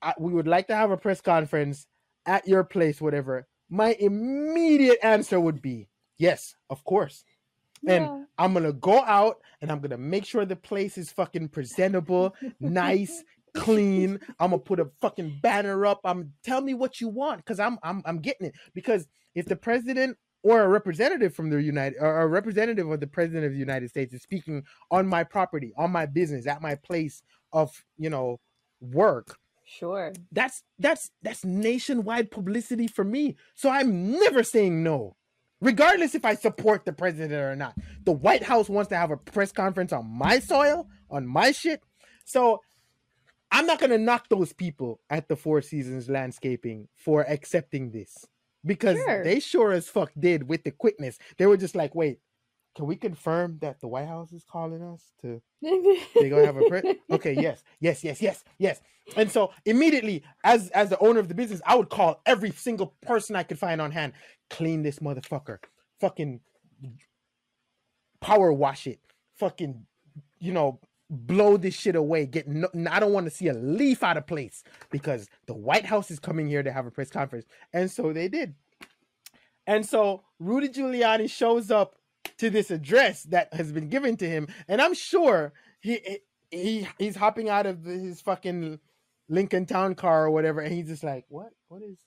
I, 0.01 0.13
we 0.19 0.33
would 0.33 0.47
like 0.47 0.67
to 0.67 0.75
have 0.75 0.91
a 0.91 0.97
press 0.97 1.21
conference 1.21 1.87
at 2.25 2.47
your 2.47 2.63
place, 2.63 3.01
whatever." 3.01 3.47
My 3.69 3.95
immediate 3.99 4.99
answer 5.01 5.39
would 5.39 5.61
be, 5.61 5.89
"Yes, 6.17 6.55
of 6.69 6.83
course." 6.83 7.25
And 7.87 8.05
Yeah. 8.05 8.23
I'm 8.37 8.53
gonna 8.53 8.73
go 8.73 9.03
out 9.03 9.37
and 9.61 9.71
I'm 9.71 9.79
gonna 9.79 9.97
make 9.97 10.25
sure 10.25 10.45
the 10.45 10.55
place 10.55 10.97
is 10.97 11.11
fucking 11.11 11.49
presentable, 11.49 12.35
nice, 12.59 13.23
clean. 13.53 14.19
I'm 14.39 14.51
gonna 14.51 14.59
put 14.59 14.79
a 14.79 14.89
fucking 15.01 15.39
banner 15.41 15.85
up. 15.85 16.01
I'm 16.03 16.33
tell 16.43 16.61
me 16.61 16.73
what 16.73 16.99
you 17.01 17.07
want 17.07 17.39
because 17.39 17.59
I'm 17.59 17.77
I'm 17.83 18.01
I'm 18.05 18.19
getting 18.19 18.47
it. 18.47 18.55
Because 18.73 19.07
if 19.35 19.45
the 19.45 19.55
president 19.55 20.17
or 20.43 20.61
a 20.61 20.67
representative 20.67 21.33
from 21.35 21.49
the 21.49 21.61
United 21.61 21.97
or 21.99 22.21
a 22.21 22.27
representative 22.27 22.89
of 22.89 22.99
the 22.99 23.07
president 23.07 23.45
of 23.45 23.51
the 23.53 23.57
United 23.57 23.89
States 23.89 24.13
is 24.13 24.21
speaking 24.21 24.63
on 24.91 25.07
my 25.07 25.23
property, 25.23 25.73
on 25.77 25.91
my 25.91 26.05
business, 26.05 26.45
at 26.47 26.61
my 26.61 26.75
place 26.75 27.23
of 27.53 27.83
you 27.97 28.09
know 28.09 28.39
work, 28.81 29.37
Sure. 29.65 30.13
that's 30.31 30.61
that's 30.77 31.09
that's 31.23 31.43
nationwide 31.45 32.29
publicity 32.29 32.87
for 32.87 33.03
me. 33.03 33.35
So 33.55 33.69
I'm 33.69 34.11
never 34.11 34.43
saying 34.43 34.83
no. 34.83 35.15
Regardless 35.61 36.15
if 36.15 36.25
I 36.25 36.35
support 36.35 36.85
the 36.85 36.93
president 36.93 37.33
or 37.33 37.55
not. 37.55 37.75
The 38.03 38.11
White 38.11 38.43
House 38.43 38.69
wants 38.69 38.89
to 38.89 38.97
have 38.97 39.11
a 39.11 39.17
press 39.17 39.51
conference 39.51 39.93
on 39.93 40.05
my 40.09 40.39
soil, 40.39 40.87
on 41.09 41.25
my 41.25 41.51
shit. 41.51 41.81
So 42.25 42.61
I'm 43.51 43.65
not 43.65 43.79
gonna 43.79 43.97
knock 43.97 44.27
those 44.29 44.51
people 44.53 44.99
at 45.09 45.27
the 45.29 45.35
Four 45.35 45.61
Seasons 45.61 46.09
landscaping 46.09 46.87
for 46.95 47.21
accepting 47.29 47.91
this. 47.91 48.25
Because 48.65 48.97
Sure. 48.97 49.23
they 49.23 49.39
sure 49.39 49.71
as 49.71 49.87
fuck 49.87 50.11
did 50.19 50.49
with 50.49 50.63
the 50.63 50.71
quickness. 50.71 51.19
They 51.37 51.45
were 51.45 51.55
just 51.57 51.75
like, 51.75 51.93
wait, 51.95 52.19
can 52.75 52.87
we 52.87 52.95
confirm 52.95 53.59
that 53.61 53.79
the 53.79 53.87
White 53.87 54.07
House 54.07 54.33
is 54.33 54.43
calling 54.43 54.81
us 54.83 55.13
to 55.21 55.41
they 55.61 56.29
gonna 56.29 56.45
have 56.45 56.57
a 56.57 56.63
pre- 56.67 56.99
okay 57.11 57.33
yes 57.33 57.63
yes 57.79 58.03
yes 58.03 58.21
yes 58.21 58.43
yes 58.57 58.81
and 59.15 59.31
so 59.31 59.51
immediately 59.65 60.23
as 60.43 60.69
as 60.71 60.89
the 60.89 60.99
owner 60.99 61.19
of 61.19 61.27
the 61.29 61.33
business 61.33 61.61
i 61.65 61.73
would 61.75 61.89
call 61.89 62.21
every 62.25 62.51
single 62.51 62.93
person 63.01 63.35
i 63.35 63.43
could 63.43 63.57
find 63.57 63.79
on 63.79 63.91
hand 63.91 64.11
clean 64.49 64.83
this 64.83 64.99
motherfucker. 64.99 65.59
Fucking 65.99 66.41
power 68.21 68.51
wash 68.51 68.87
it. 68.87 68.99
Fucking 69.35 69.85
you 70.39 70.51
know 70.51 70.79
blow 71.09 71.57
this 71.57 71.75
shit 71.75 71.95
away. 71.95 72.25
Get 72.25 72.47
no, 72.47 72.67
i 72.89 72.99
don't 72.99 73.13
want 73.13 73.25
to 73.25 73.31
see 73.31 73.47
a 73.47 73.53
leaf 73.53 74.03
out 74.03 74.17
of 74.17 74.27
place 74.27 74.63
because 74.89 75.27
the 75.45 75.53
white 75.53 75.85
house 75.85 76.11
is 76.11 76.19
coming 76.19 76.47
here 76.47 76.63
to 76.63 76.71
have 76.71 76.85
a 76.85 76.91
press 76.91 77.09
conference. 77.09 77.45
And 77.73 77.89
so 77.91 78.13
they 78.13 78.27
did. 78.27 78.55
And 79.67 79.85
so 79.85 80.23
rudy 80.39 80.69
giuliani 80.69 81.29
shows 81.29 81.71
up 81.71 81.95
to 82.37 82.49
this 82.49 82.71
address 82.71 83.23
that 83.23 83.53
has 83.53 83.71
been 83.71 83.87
given 83.87 84.17
to 84.17 84.27
him 84.27 84.47
and 84.67 84.81
i'm 84.81 84.93
sure 84.93 85.53
he 85.79 86.19
he 86.51 86.87
he's 86.97 87.15
hopping 87.15 87.49
out 87.49 87.65
of 87.65 87.83
his 87.83 88.21
fucking 88.21 88.79
lincoln 89.29 89.65
town 89.65 89.95
car 89.95 90.25
or 90.25 90.31
whatever 90.31 90.61
and 90.61 90.73
he's 90.73 90.87
just 90.87 91.03
like 91.03 91.25
what? 91.29 91.49
What 91.67 91.81
is 91.81 91.97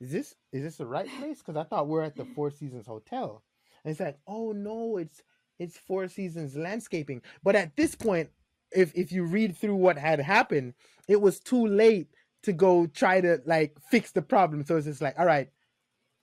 is 0.00 0.10
this 0.10 0.34
is 0.52 0.62
this 0.62 0.76
the 0.76 0.86
right 0.86 1.08
place? 1.18 1.38
Because 1.38 1.56
i 1.56 1.64
thought 1.64 1.88
we 1.88 1.98
are 1.98 2.02
at 2.02 2.16
the 2.16 2.24
four 2.24 2.50
seasons 2.50 2.86
hotel. 2.86 3.42
And 3.84 3.90
it's 3.90 4.00
like 4.00 4.18
oh 4.26 4.52
no 4.52 4.96
it's 4.96 5.22
it's 5.58 5.76
four 5.76 6.08
seasons 6.08 6.56
landscaping. 6.56 7.22
But 7.42 7.56
at 7.56 7.76
this 7.76 7.94
point 7.94 8.30
if 8.72 8.92
if 8.94 9.12
you 9.12 9.24
read 9.24 9.56
through 9.56 9.76
what 9.76 9.98
had 9.98 10.20
happened 10.20 10.74
it 11.08 11.20
was 11.20 11.40
too 11.40 11.66
late 11.66 12.08
to 12.42 12.52
go 12.52 12.86
try 12.86 13.20
to 13.20 13.40
like 13.44 13.76
fix 13.90 14.12
the 14.12 14.22
problem. 14.22 14.64
So 14.64 14.76
it's 14.76 14.86
just 14.86 15.02
like 15.02 15.18
all 15.18 15.26
right 15.26 15.50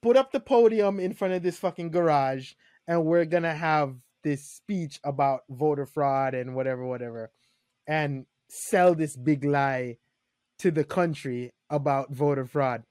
put 0.02 0.18
up 0.18 0.32
the 0.32 0.40
podium 0.40 1.00
in 1.00 1.14
front 1.14 1.34
of 1.34 1.44
this 1.44 1.58
fucking 1.58 1.90
garage 1.90 2.54
and 2.88 3.04
we're 3.06 3.26
gonna 3.26 3.54
have 3.54 3.96
this 4.24 4.44
speech 4.44 5.00
about 5.04 5.42
voter 5.50 5.86
fraud 5.86 6.34
and 6.34 6.56
whatever 6.56 6.86
whatever 6.86 7.32
and 7.88 8.26
sell 8.50 8.94
this 8.94 9.16
big 9.16 9.44
lie 9.44 9.98
to 10.60 10.72
the 10.72 10.84
country 10.84 11.52
about 11.70 12.12
voter 12.12 12.46
fraud 12.46 12.84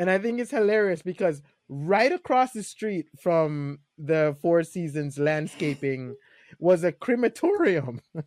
and 0.00 0.10
i 0.10 0.18
think 0.18 0.40
it's 0.40 0.50
hilarious 0.50 1.02
because 1.02 1.42
right 1.68 2.10
across 2.10 2.52
the 2.52 2.64
street 2.64 3.06
from 3.20 3.78
the 3.96 4.36
four 4.42 4.64
seasons 4.64 5.18
landscaping 5.18 6.16
was 6.58 6.84
a 6.84 6.92
crematorium. 6.92 8.00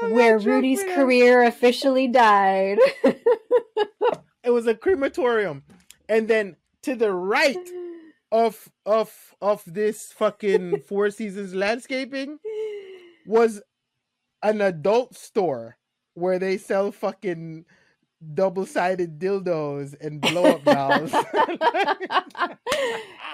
Where 0.00 0.38
Rudy's 0.38 0.82
career 0.82 1.42
officially 1.44 2.08
died. 2.08 2.78
it 3.04 4.50
was 4.50 4.66
a 4.66 4.74
crematorium. 4.74 5.62
And 6.08 6.26
then 6.28 6.56
to 6.82 6.94
the 6.96 7.12
right 7.12 7.56
of 8.32 8.68
of 8.84 9.12
of 9.40 9.62
this 9.66 10.12
fucking 10.12 10.80
four 10.80 11.10
seasons 11.10 11.54
landscaping 11.54 12.38
was 13.26 13.62
an 14.44 14.60
adult 14.60 15.16
store 15.16 15.76
where 16.14 16.38
they 16.38 16.56
sell 16.56 16.92
fucking 16.92 17.64
double-sided 18.34 19.18
dildos 19.18 19.94
and 20.00 20.20
blow-up 20.20 20.62
dolls 20.64 21.10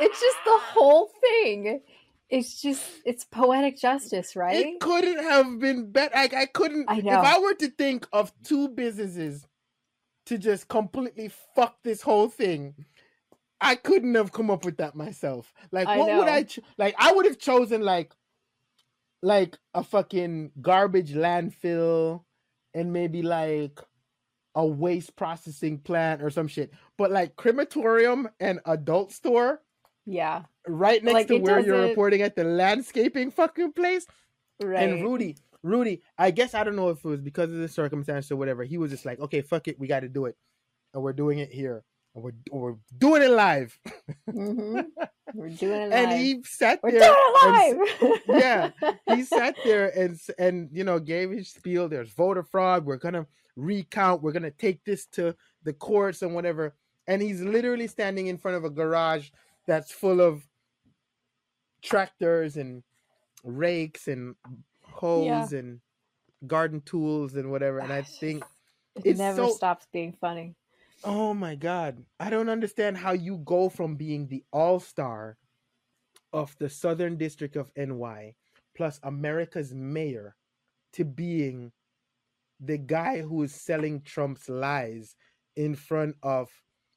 it's 0.00 0.20
just 0.20 0.38
the 0.44 0.58
whole 0.58 1.10
thing. 1.20 1.82
It's 2.28 2.62
just 2.62 2.82
it's 3.04 3.24
poetic 3.24 3.76
justice, 3.76 4.36
right? 4.36 4.66
it 4.66 4.80
couldn't 4.80 5.22
have 5.22 5.58
been 5.58 5.90
better 5.90 6.14
like 6.14 6.32
i 6.32 6.46
couldn't 6.46 6.86
I 6.88 7.00
know. 7.00 7.12
if 7.12 7.24
i 7.26 7.38
were 7.38 7.54
to 7.54 7.68
think 7.68 8.06
of 8.12 8.32
two 8.44 8.68
businesses 8.68 9.46
to 10.26 10.38
just 10.38 10.68
completely 10.68 11.30
fuck 11.56 11.76
this 11.82 12.02
whole 12.02 12.28
thing 12.28 12.74
i 13.60 13.74
couldn't 13.74 14.14
have 14.14 14.30
come 14.32 14.48
up 14.48 14.64
with 14.64 14.76
that 14.76 14.94
myself 14.94 15.52
like 15.72 15.88
I 15.88 15.98
what 15.98 16.16
would 16.16 16.28
i 16.28 16.44
ch- 16.44 16.60
like 16.78 16.94
i 16.98 17.12
would 17.12 17.26
have 17.26 17.38
chosen 17.38 17.82
like 17.82 18.12
like 19.22 19.58
a 19.74 19.82
fucking 19.82 20.52
garbage 20.60 21.12
landfill 21.12 22.24
and 22.74 22.92
maybe 22.92 23.22
like 23.22 23.78
a 24.54 24.66
waste 24.66 25.14
processing 25.16 25.78
plant 25.78 26.22
or 26.22 26.30
some 26.30 26.48
shit 26.48 26.72
but 26.96 27.10
like 27.10 27.36
crematorium 27.36 28.28
and 28.40 28.60
adult 28.66 29.12
store 29.12 29.60
yeah, 30.06 30.42
right 30.66 31.02
next 31.02 31.14
Like, 31.14 31.26
to 31.28 31.38
where 31.38 31.60
you're 31.60 31.88
reporting 31.88 32.22
at 32.22 32.34
the 32.34 32.44
landscaping 32.44 33.30
fucking 33.30 33.72
place 33.72 34.06
right. 34.62 34.88
and 34.88 35.02
Rudy, 35.02 35.36
Rudy, 35.62 36.02
I 36.18 36.30
guess 36.30 36.54
I 36.54 36.64
don't 36.64 36.76
know 36.76 36.88
if 36.88 37.04
it 37.04 37.08
was 37.08 37.20
because 37.20 37.52
of 37.52 37.58
the 37.58 37.68
circumstance 37.68 38.30
or 38.30 38.36
whatever. 38.36 38.64
He 38.64 38.78
was 38.78 38.90
just 38.90 39.04
like, 39.04 39.20
okay, 39.20 39.42
fuck 39.42 39.68
it, 39.68 39.78
we 39.78 39.86
got 39.86 40.00
to 40.00 40.08
do 40.08 40.26
it, 40.26 40.36
and 40.94 41.02
we're 41.02 41.12
doing 41.12 41.38
it 41.38 41.52
here, 41.52 41.84
and 42.14 42.24
we're 42.24 42.32
we're 42.50 42.76
doing 42.98 43.22
it 43.22 43.30
live. 43.30 43.78
Mhm. 44.28 44.86
We're 45.34 45.48
doing 45.64 45.80
it 45.82 45.90
live. 45.90 45.92
And 45.92 46.20
he 46.20 46.42
sat 46.44 46.80
there 46.82 46.92
We're 46.92 46.98
doing 46.98 47.14
it 47.16 48.00
live. 48.02 48.20
yeah, 48.28 49.14
he 49.14 49.22
sat 49.36 49.56
there 49.64 49.88
and 49.98 50.18
and 50.38 50.68
you 50.72 50.84
know 50.84 50.98
gave 50.98 51.30
his 51.30 51.48
spiel. 51.48 51.88
There's 51.88 52.10
voter 52.10 52.42
fraud. 52.42 52.84
We're 52.84 52.96
gonna 52.96 53.26
recount. 53.56 54.22
We're 54.22 54.32
gonna 54.32 54.50
take 54.50 54.84
this 54.84 55.06
to 55.12 55.34
the 55.62 55.72
courts 55.72 56.22
and 56.22 56.34
whatever. 56.34 56.74
And 57.06 57.20
he's 57.20 57.40
literally 57.40 57.86
standing 57.88 58.28
in 58.28 58.38
front 58.38 58.56
of 58.56 58.64
a 58.64 58.70
garage 58.70 59.30
that's 59.66 59.90
full 59.90 60.20
of 60.20 60.42
tractors 61.82 62.56
and 62.56 62.82
rakes 63.44 64.06
and 64.08 64.34
hoes 64.82 65.52
and 65.52 65.80
garden 66.46 66.80
tools 66.82 67.34
and 67.34 67.50
whatever. 67.50 67.78
And 67.78 67.92
I 67.92 68.02
think, 68.02 68.44
it 69.04 69.16
never 69.18 69.46
so- 69.46 69.50
stops 69.52 69.86
being 69.92 70.12
funny. 70.20 70.54
Oh 71.04 71.34
my 71.34 71.54
god, 71.54 72.04
I 72.18 72.30
don't 72.30 72.48
understand 72.48 72.96
how 72.96 73.12
you 73.12 73.38
go 73.38 73.68
from 73.68 73.96
being 73.96 74.26
the 74.26 74.44
all 74.52 74.80
star 74.80 75.36
of 76.32 76.54
the 76.58 76.70
Southern 76.70 77.16
District 77.16 77.56
of 77.56 77.70
NY 77.76 78.34
plus 78.76 79.00
America's 79.02 79.74
mayor 79.74 80.36
to 80.92 81.04
being 81.04 81.72
the 82.60 82.78
guy 82.78 83.20
who 83.20 83.42
is 83.42 83.54
selling 83.54 84.02
Trump's 84.02 84.48
lies 84.48 85.16
in 85.56 85.74
front 85.74 86.16
of 86.22 86.50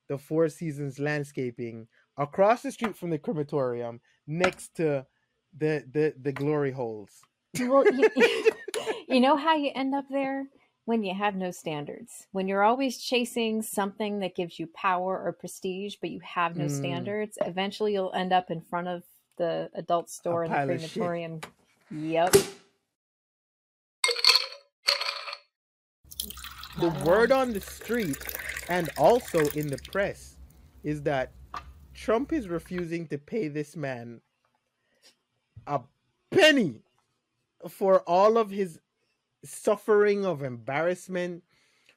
the 0.10 0.18
Four 0.18 0.50
Seasons 0.50 1.00
landscaping 1.00 1.88
across 2.18 2.62
the 2.62 2.72
street 2.72 2.96
from 2.96 3.10
the 3.10 3.18
crematorium 3.18 4.02
next 4.28 4.76
to 4.76 5.06
the 5.58 5.84
the 5.92 6.14
the 6.22 6.32
glory 6.32 6.72
holes. 6.72 7.12
Well, 7.60 7.86
you, 7.86 8.10
you 9.08 9.20
know 9.20 9.38
how 9.38 9.56
you 9.56 9.72
end 9.76 9.96
up 9.96 10.06
there 10.10 10.46
when 10.86 11.04
you 11.04 11.14
have 11.14 11.36
no 11.36 11.52
standards. 11.52 12.28
When 12.32 12.48
you're 12.48 12.64
always 12.64 12.98
chasing 12.98 13.62
something 13.62 14.20
that 14.20 14.36
gives 14.36 14.60
you 14.60 14.68
power 14.68 15.22
or 15.24 15.32
prestige, 15.32 15.96
but 16.02 16.10
you 16.10 16.20
have 16.22 16.58
no 16.58 16.66
Mm. 16.66 16.78
standards. 16.78 17.38
Eventually, 17.42 17.94
you'll 17.94 18.14
end 18.14 18.34
up 18.34 18.52
in 18.52 18.62
front 18.62 18.88
of 18.88 19.04
the 19.38 19.70
adult 19.74 20.10
store 20.10 20.44
in 20.44 20.52
the 20.52 20.56
pile 20.58 20.70
of 20.70 20.82
shit. 20.82 20.92
crematorium. 20.94 21.42
Yep. 21.92 22.36
the 26.80 26.90
word 27.06 27.32
on 27.32 27.54
the 27.54 27.62
street 27.62 28.18
and 28.68 28.90
also 28.98 29.40
in 29.50 29.68
the 29.68 29.78
press 29.92 30.38
is 30.84 31.04
that 31.04 31.32
Trump 31.94 32.34
is 32.34 32.48
refusing 32.48 33.08
to 33.08 33.18
pay 33.20 33.48
this 33.48 33.76
man 33.76 34.22
a 35.68 35.82
penny 36.32 36.82
for 37.70 38.00
all 38.02 38.38
of 38.38 38.50
his 38.50 38.80
suffering 39.44 40.26
of 40.26 40.42
embarrassment, 40.44 41.44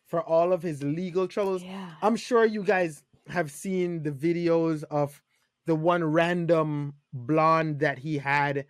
for 0.07 0.23
all 0.23 0.53
of 0.53 0.63
his 0.63 0.83
legal 0.83 1.27
troubles. 1.27 1.63
Yeah. 1.63 1.91
I'm 2.01 2.17
sure 2.17 2.45
you 2.45 2.63
guys 2.63 3.03
have 3.29 3.51
seen 3.51 4.03
the 4.05 4.13
videos 4.13 4.85
of 4.85 5.21
the 5.67 5.75
one 5.75 6.05
random 6.05 6.95
blonde 7.13 7.81
that 7.81 7.99
he 7.99 8.19
had 8.19 8.67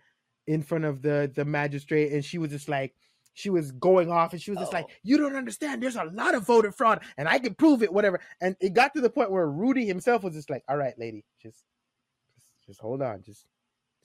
in 0.47 0.63
front 0.63 0.85
of 0.85 1.01
the 1.03 1.31
the 1.35 1.45
magistrate 1.45 2.11
and 2.11 2.25
she 2.25 2.37
was 2.39 2.49
just 2.49 2.67
like 2.69 2.95
she 3.33 3.51
was 3.51 3.71
going 3.73 4.09
off 4.11 4.31
and 4.33 4.41
she 4.41 4.49
was 4.49 4.59
just 4.59 4.73
like, 4.73 4.85
Oh. 4.89 4.93
"You 5.03 5.17
don't 5.17 5.35
understand. 5.35 5.83
There's 5.83 5.95
a 5.95 6.05
lot 6.05 6.33
of 6.33 6.43
voter 6.47 6.71
fraud, 6.71 7.03
and 7.17 7.27
I 7.29 7.37
can 7.37 7.53
prove 7.53 7.83
it. 7.83 7.93
Whatever." 7.93 8.19
And 8.41 8.55
it 8.59 8.73
got 8.73 8.95
to 8.95 9.01
the 9.01 9.11
point 9.11 9.29
where 9.29 9.47
Rudy 9.47 9.85
himself 9.85 10.23
was 10.23 10.33
just 10.33 10.49
like, 10.49 10.63
"All 10.67 10.75
right, 10.75 10.97
lady, 10.97 11.23
just, 11.39 11.63
just, 12.33 12.47
just 12.65 12.79
hold 12.81 13.03
on, 13.03 13.21
just, 13.21 13.45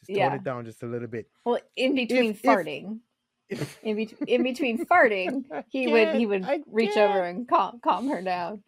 just 0.01 0.19
tone 0.19 0.35
it 0.35 0.45
down 0.45 0.67
just 0.67 0.83
a 0.83 0.87
little 0.87 1.09
bit." 1.09 1.31
Well, 1.47 1.59
in 1.77 1.95
between 1.95 2.33
if- 2.33 2.43
farting, 2.43 2.99
in, 3.83 3.97
be- 3.97 4.17
in 4.27 4.43
between 4.43 4.85
farting, 4.87 5.45
he 5.69 5.87
would 5.93 6.15
he 6.15 6.27
would 6.27 6.47
reach 6.67 6.97
over 6.97 7.23
and 7.23 7.49
calm 7.49 7.81
calm 7.83 8.09
her 8.09 8.23
down. 8.23 8.63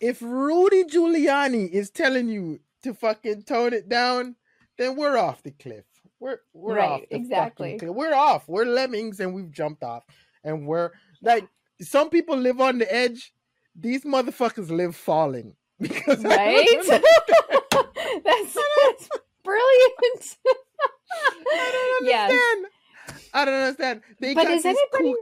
If 0.00 0.20
Rudy 0.20 0.84
Giuliani 0.84 1.70
is 1.70 1.90
telling 1.90 2.28
you 2.28 2.60
to 2.82 2.94
fucking 2.94 3.42
tone 3.44 3.72
it 3.72 3.88
down, 3.88 4.36
then 4.76 4.96
we're 4.96 5.16
off 5.16 5.42
the 5.42 5.52
cliff. 5.52 5.84
We're 6.20 6.38
we're 6.52 6.76
Right, 6.76 6.90
off 6.90 7.00
exactly. 7.10 7.78
We're 7.82 8.14
off. 8.14 8.48
We're 8.48 8.64
lemmings 8.64 9.20
and 9.20 9.34
we've 9.34 9.50
jumped 9.50 9.82
off. 9.82 10.04
And 10.42 10.66
we're 10.66 10.90
like 11.22 11.48
some 11.80 12.10
people 12.10 12.36
live 12.36 12.60
on 12.60 12.78
the 12.78 12.92
edge. 12.92 13.32
These 13.78 14.04
motherfuckers 14.04 14.70
live 14.70 14.96
falling. 14.96 15.54
Because 15.80 16.22
Right? 16.22 16.66
that's, 18.24 18.54
that's 18.54 19.08
brilliant. 19.42 20.36
I 21.52 21.70
don't 21.72 22.06
Yes. 22.06 22.30
I 23.34 23.44
don't 23.44 23.54
understand. 23.54 24.02
They 24.20 24.34
But 24.34 24.48
is 24.50 24.64
anybody 24.64 24.88
cool- 25.14 25.16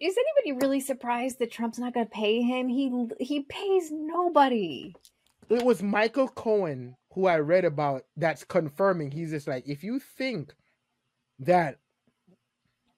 is 0.00 0.16
anybody 0.16 0.60
really 0.64 0.80
surprised 0.80 1.38
that 1.38 1.50
Trump's 1.50 1.78
not 1.78 1.94
going 1.94 2.06
to 2.06 2.10
pay 2.10 2.42
him? 2.42 2.68
He 2.68 3.08
he 3.20 3.40
pays 3.42 3.90
nobody. 3.90 4.94
it 5.50 5.62
was 5.64 5.82
Michael 5.82 6.28
Cohen 6.28 6.96
who 7.14 7.26
I 7.26 7.38
read 7.38 7.64
about 7.64 8.04
that's 8.16 8.44
confirming. 8.44 9.10
He's 9.12 9.30
just 9.30 9.48
like, 9.48 9.68
if 9.68 9.84
you 9.84 9.98
think 10.00 10.54
that 11.40 11.78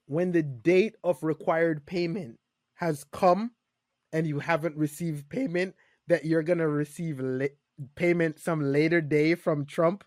when 0.07 0.33
the 0.33 0.43
date 0.43 0.97
of 1.05 1.23
required 1.23 1.85
payment 1.87 2.39
has 2.75 3.05
come 3.05 3.53
and 4.13 4.27
you 4.27 4.39
haven't 4.39 4.77
received 4.77 5.29
payment, 5.29 5.75
that 6.09 6.25
you're 6.25 6.43
gonna 6.45 6.69
receive 6.69 7.21
la- 7.21 7.47
payment 7.95 8.39
some 8.39 8.61
later 8.73 9.01
day 9.01 9.35
from 9.35 9.67
Trump, 9.67 10.05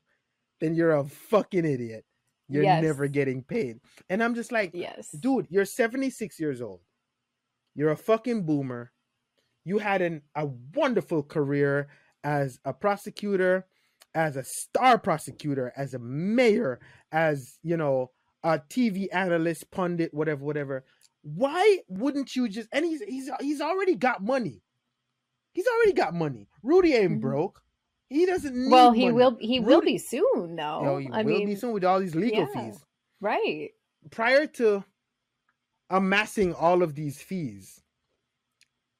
then 0.60 0.74
you're 0.76 0.96
a 0.96 1.04
fucking 1.04 1.66
idiot. 1.66 2.06
You're 2.50 2.64
Yes. 2.64 2.84
never 2.84 3.08
getting 3.08 3.44
paid. 3.44 3.80
And 4.10 4.24
I'm 4.24 4.36
just 4.36 4.52
like, 4.52 4.72
Yes. 4.74 5.12
dude, 5.12 5.48
you're 5.50 5.66
76 5.66 6.40
years 6.40 6.62
old. 6.62 6.82
You're 7.76 7.92
a 7.92 7.96
fucking 7.98 8.46
boomer. 8.46 8.92
You 9.64 9.78
had 9.78 10.02
an, 10.02 10.24
a 10.36 10.48
wonderful 10.76 11.24
career 11.24 11.90
as 12.24 12.60
a 12.66 12.74
prosecutor, 12.74 13.68
as 14.16 14.36
a 14.36 14.44
star 14.44 14.98
prosecutor, 14.98 15.72
as 15.78 15.94
a 15.94 16.00
mayor, 16.00 16.80
as, 17.12 17.60
you 17.62 17.78
know, 17.78 18.12
a 18.44 18.60
TV 18.60 19.08
analyst, 19.14 19.70
pundit, 19.70 20.14
whatever, 20.14 20.44
whatever. 20.44 20.86
Why 21.22 21.80
wouldn't 21.88 22.36
you 22.36 22.48
just 22.50 22.70
and 22.72 22.86
he's 22.86 23.02
he's 23.04 23.30
he's 23.42 23.62
already 23.62 23.96
got 23.96 24.24
money. 24.24 24.64
He's 25.54 25.68
already 25.68 25.92
got 25.94 26.14
money. 26.14 26.48
Rudy 26.64 26.94
ain't 26.94 27.18
Mhm. 27.18 27.22
broke. 27.22 27.62
He 28.10 28.26
doesn't 28.26 28.56
need 28.56 28.72
Well, 28.72 28.92
he 28.92 29.06
money. 29.06 29.12
will 29.12 29.38
he 29.40 29.60
will 29.60 29.82
be 29.82 29.98
soon 29.98 30.56
though. 30.56 30.80
You 30.80 30.86
know, 30.86 30.98
he 30.98 31.10
I 31.12 31.24
will 31.24 31.40
mean, 31.40 31.46
be 31.46 31.56
soon 31.56 31.74
with 31.74 31.86
all 31.86 32.00
these 32.00 32.16
legal 32.16 32.48
yeah. 32.54 32.72
fees. 32.72 32.86
right. 33.22 33.72
prior 34.12 34.48
to 34.48 34.84
amassing 35.90 36.54
all 36.54 36.84
of 36.84 36.96
these 36.96 37.22
fees, 37.22 37.82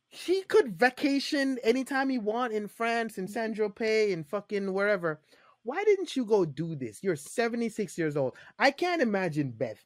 he 0.10 0.42
could 0.44 0.78
vacation 0.80 1.60
anytime 1.64 2.10
he 2.10 2.18
want 2.18 2.54
in 2.54 2.68
France, 2.68 3.18
in 3.18 3.28
San 3.28 3.54
Tropez, 3.56 4.10
in 4.12 4.24
fucking 4.24 4.74
wherever. 4.74 5.22
Why 5.64 5.84
didn't 5.84 6.16
you 6.16 6.26
go 6.26 6.46
do 6.46 6.76
this? 6.76 7.04
You're 7.04 7.16
76 7.16 7.98
years 7.98 8.18
old. 8.18 8.36
I 8.58 8.72
can't 8.72 9.02
imagine 9.02 9.52
Beth 9.52 9.84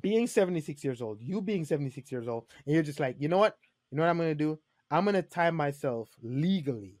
being 0.00 0.26
76 0.26 0.84
years 0.84 1.00
old, 1.02 1.22
you 1.22 1.40
being 1.40 1.64
76 1.64 2.10
years 2.12 2.28
old, 2.28 2.46
and 2.66 2.74
you're 2.74 2.82
just 2.82 3.00
like, 3.00 3.16
you 3.18 3.28
know 3.28 3.38
what? 3.38 3.56
You 3.90 3.96
know 3.96 4.02
what 4.04 4.10
I'm 4.10 4.18
gonna 4.18 4.34
do? 4.34 4.58
I'm 4.90 5.04
gonna 5.04 5.22
tie 5.22 5.50
myself 5.50 6.10
legally 6.22 6.97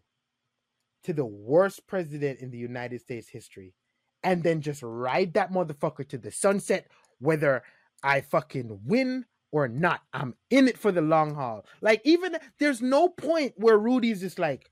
to 1.04 1.12
the 1.12 1.24
worst 1.24 1.86
president 1.86 2.40
in 2.40 2.50
the 2.50 2.58
United 2.58 3.00
States 3.00 3.28
history, 3.28 3.74
and 4.22 4.42
then 4.42 4.60
just 4.60 4.82
ride 4.82 5.34
that 5.34 5.52
motherfucker 5.52 6.06
to 6.08 6.18
the 6.18 6.30
sunset, 6.30 6.88
whether 7.18 7.62
I 8.02 8.20
fucking 8.20 8.80
win 8.84 9.24
or 9.52 9.68
not. 9.68 10.02
I'm 10.12 10.34
in 10.50 10.68
it 10.68 10.78
for 10.78 10.92
the 10.92 11.00
long 11.00 11.34
haul. 11.34 11.64
Like, 11.80 12.02
even 12.04 12.36
there's 12.58 12.82
no 12.82 13.08
point 13.08 13.54
where 13.56 13.78
Rudy's 13.78 14.20
just 14.20 14.38
like, 14.38 14.70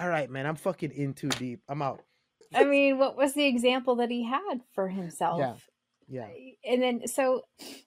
all 0.00 0.08
right, 0.08 0.30
man, 0.30 0.46
I'm 0.46 0.56
fucking 0.56 0.90
in 0.92 1.14
too 1.14 1.28
deep. 1.28 1.60
I'm 1.68 1.82
out. 1.82 2.02
I 2.54 2.64
mean, 2.64 2.98
what 2.98 3.16
was 3.16 3.34
the 3.34 3.46
example 3.46 3.96
that 3.96 4.10
he 4.10 4.24
had 4.24 4.60
for 4.74 4.88
himself? 4.88 5.38
Yeah. 5.38 5.54
Yeah. 6.08 6.28
And 6.64 6.82
then, 6.82 7.06
so 7.06 7.42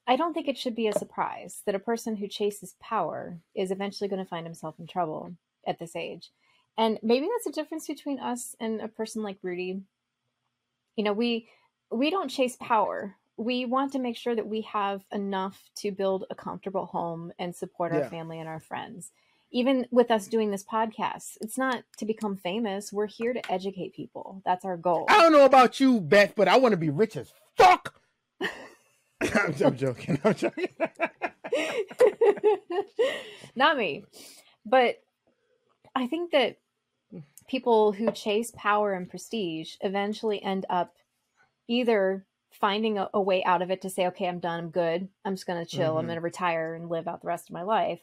I 0.08 0.16
don't 0.16 0.34
think 0.34 0.48
it 0.48 0.58
should 0.58 0.76
be 0.76 0.88
a 0.88 0.94
surprise 0.94 1.62
that 1.66 1.76
a 1.76 1.80
person 1.80 2.16
who 2.16 2.28
chases 2.28 2.76
power 2.80 3.40
is 3.56 3.70
eventually 3.70 4.08
going 4.08 4.24
to 4.24 4.30
find 4.30 4.48
himself 4.48 4.80
in 4.80 4.88
trouble 4.88 5.36
at 5.68 5.78
this 5.78 5.96
age. 5.96 6.32
And 6.78 7.00
maybe 7.02 7.28
that's 7.32 7.46
the 7.46 7.52
difference 7.52 7.88
between 7.88 8.20
us 8.20 8.56
and 8.60 8.82
a 8.82 8.88
person 8.88 9.24
like 9.24 9.38
Rudy. 9.42 9.82
You 10.96 11.04
know, 11.04 11.14
we 11.14 11.48
we 11.92 12.10
don't 12.10 12.30
chase 12.30 12.58
power. 12.60 13.16
We 13.38 13.66
want 13.66 13.92
to 13.94 14.00
make 14.00 14.18
sure 14.18 14.36
that 14.36 14.48
we 14.48 14.62
have 14.62 15.04
enough 15.12 15.62
to 15.78 15.92
build 15.92 16.26
a 16.30 16.36
comfortable 16.36 16.86
home 16.86 17.32
and 17.38 17.56
support 17.56 17.92
our 17.92 18.00
Yeah. 18.00 18.10
family 18.10 18.40
and 18.40 18.50
our 18.50 18.60
friends. 18.60 19.12
Even 19.52 19.88
with 19.92 20.12
us 20.12 20.28
doing 20.28 20.52
this 20.52 20.64
podcast, 20.64 21.38
it's 21.40 21.58
not 21.58 21.84
to 21.98 22.06
become 22.06 22.36
famous. 22.36 22.92
We're 22.92 23.08
here 23.08 23.32
to 23.34 23.52
educate 23.52 23.94
people. 23.94 24.42
That's 24.46 24.66
our 24.66 24.76
goal. 24.76 25.06
I 25.10 25.22
don't 25.22 25.32
know 25.32 25.46
about 25.46 25.80
you, 25.80 26.02
Beth, 26.02 26.34
but 26.36 26.48
I 26.48 26.58
want 26.58 26.74
to 26.74 26.78
be 26.78 26.90
rich 26.90 27.16
as 27.16 27.32
fuck. 27.56 27.94
I'm, 28.42 29.54
I'm 29.64 29.78
joking. 29.78 30.20
I'm 30.24 30.34
joking. 30.36 30.68
Not 33.56 33.78
me. 33.78 34.04
But 34.66 35.02
I 35.94 36.08
think 36.08 36.32
that 36.32 36.58
people 37.48 37.92
who 37.92 38.12
chase 38.12 38.52
power 38.56 38.94
and 38.94 39.10
prestige 39.10 39.76
eventually 39.82 40.42
end 40.44 40.66
up 40.70 40.94
either 41.68 42.26
finding 42.52 42.98
a, 42.98 43.10
a 43.14 43.22
way 43.22 43.44
out 43.44 43.62
of 43.62 43.70
it 43.70 43.82
to 43.82 43.90
say, 43.90 44.08
okay, 44.08 44.28
I'm 44.28 44.40
done, 44.40 44.60
I'm 44.60 44.70
good, 44.70 45.10
I'm 45.26 45.34
just 45.36 45.46
going 45.46 45.64
to 45.64 45.70
chill, 45.70 45.98
I'm 45.98 46.06
Mhm. 46.06 46.08
going 46.08 46.16
to 46.18 46.22
retire 46.22 46.74
and 46.74 46.90
live 46.90 47.08
out 47.08 47.22
the 47.22 47.28
rest 47.28 47.50
of 47.50 47.54
my 47.54 47.64
life. 47.64 48.00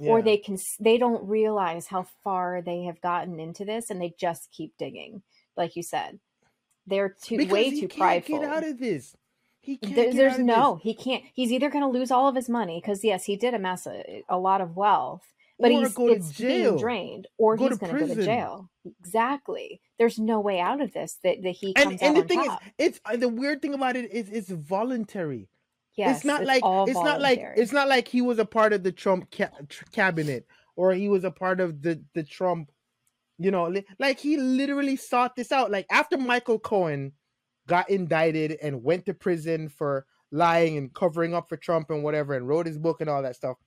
Or 0.00 0.20
they 0.22 0.36
can, 0.38 0.58
they 0.80 0.98
don't 0.98 1.28
realize 1.28 1.86
how 1.86 2.06
far 2.24 2.62
they 2.62 2.82
have 2.84 3.00
gotten 3.00 3.38
into 3.38 3.64
this 3.64 3.90
and 3.90 4.00
they 4.02 4.14
just 4.18 4.50
keep 4.50 4.76
digging. 4.76 5.22
Like 5.56 5.76
you 5.76 5.84
said, 5.84 6.18
they're 6.86 7.10
too, 7.22 7.36
Because 7.36 7.52
way 7.52 7.70
he 7.70 7.80
too 7.82 7.88
can't 7.88 7.98
prideful. 8.00 8.40
Get 8.40 8.48
out 8.48 8.64
of 8.64 8.78
this. 8.78 9.16
He 9.60 9.76
can't. 9.76 9.94
There- 9.94 10.04
get 10.06 10.16
there's 10.16 10.32
out 10.34 10.40
of 10.40 10.46
no, 10.46 10.74
this. 10.74 10.82
he 10.82 10.94
can't. 10.94 11.22
He's 11.32 11.52
either 11.52 11.70
going 11.70 11.84
to 11.84 11.98
lose 11.98 12.10
all 12.10 12.26
of 12.26 12.34
his 12.34 12.48
money 12.48 12.80
because 12.80 13.04
yes, 13.04 13.24
he 13.24 13.36
did 13.36 13.54
amass 13.54 13.86
a, 13.86 14.24
a 14.28 14.36
lot 14.36 14.60
of 14.60 14.74
wealth, 14.76 15.22
but 15.58 15.70
Or 15.70 15.80
he's 15.80 15.94
it's 15.98 16.38
being 16.38 16.76
drained, 16.78 17.28
or 17.38 17.56
Go 17.56 17.68
he's 17.68 17.78
going 17.78 17.92
to 17.94 18.06
go 18.06 18.14
to 18.14 18.24
jail. 18.24 18.70
Exactly. 19.00 19.80
There's 19.98 20.18
no 20.18 20.40
way 20.40 20.58
out 20.60 20.80
of 20.80 20.92
this 20.92 21.18
that, 21.22 21.42
that 21.42 21.50
he 21.50 21.74
And 21.76 21.90
comes 21.90 22.02
and 22.02 22.16
out 22.16 22.22
the 22.22 22.28
thing 22.28 22.44
top. 22.44 22.62
is, 22.62 22.72
it's 22.78 23.00
uh, 23.04 23.16
the 23.16 23.28
weird 23.28 23.62
thing 23.62 23.74
about 23.74 23.96
it 23.96 24.10
is 24.10 24.28
it's 24.30 24.50
voluntary. 24.50 25.48
yes, 25.96 26.16
it's 26.16 26.24
not 26.24 26.44
like 26.44 26.62
all 26.64 26.86
it's 26.88 26.98
not 26.98 27.20
like 27.20 27.40
it's 27.56 27.72
not 27.72 27.88
like 27.88 28.08
he 28.08 28.22
was 28.22 28.38
a 28.38 28.44
part 28.44 28.72
of 28.72 28.82
the 28.82 28.92
Trump 28.92 29.30
ca- 29.30 29.50
cabinet 29.92 30.46
or 30.74 30.92
he 30.94 31.08
was 31.08 31.22
a 31.24 31.30
part 31.30 31.60
of 31.60 31.82
the 31.82 32.02
the 32.14 32.24
Trump, 32.24 32.70
you 33.38 33.50
know, 33.50 33.68
li- 33.68 33.86
like 34.00 34.18
he 34.18 34.36
literally 34.38 34.96
sought 34.96 35.36
this 35.36 35.52
out. 35.52 35.70
Like 35.70 35.86
after 35.90 36.16
Michael 36.18 36.58
Cohen 36.58 37.12
got 37.68 37.88
indicted 37.90 38.58
and 38.62 38.82
went 38.82 39.06
to 39.06 39.14
prison 39.14 39.68
for 39.68 40.06
lying 40.32 40.76
and 40.78 40.92
covering 40.94 41.34
up 41.34 41.48
for 41.48 41.56
Trump 41.58 41.90
and 41.90 42.02
whatever, 42.02 42.34
and 42.34 42.48
wrote 42.48 42.66
his 42.66 42.78
book 42.78 43.00
and 43.00 43.08
all 43.10 43.22
that 43.22 43.36
stuff. 43.36 43.58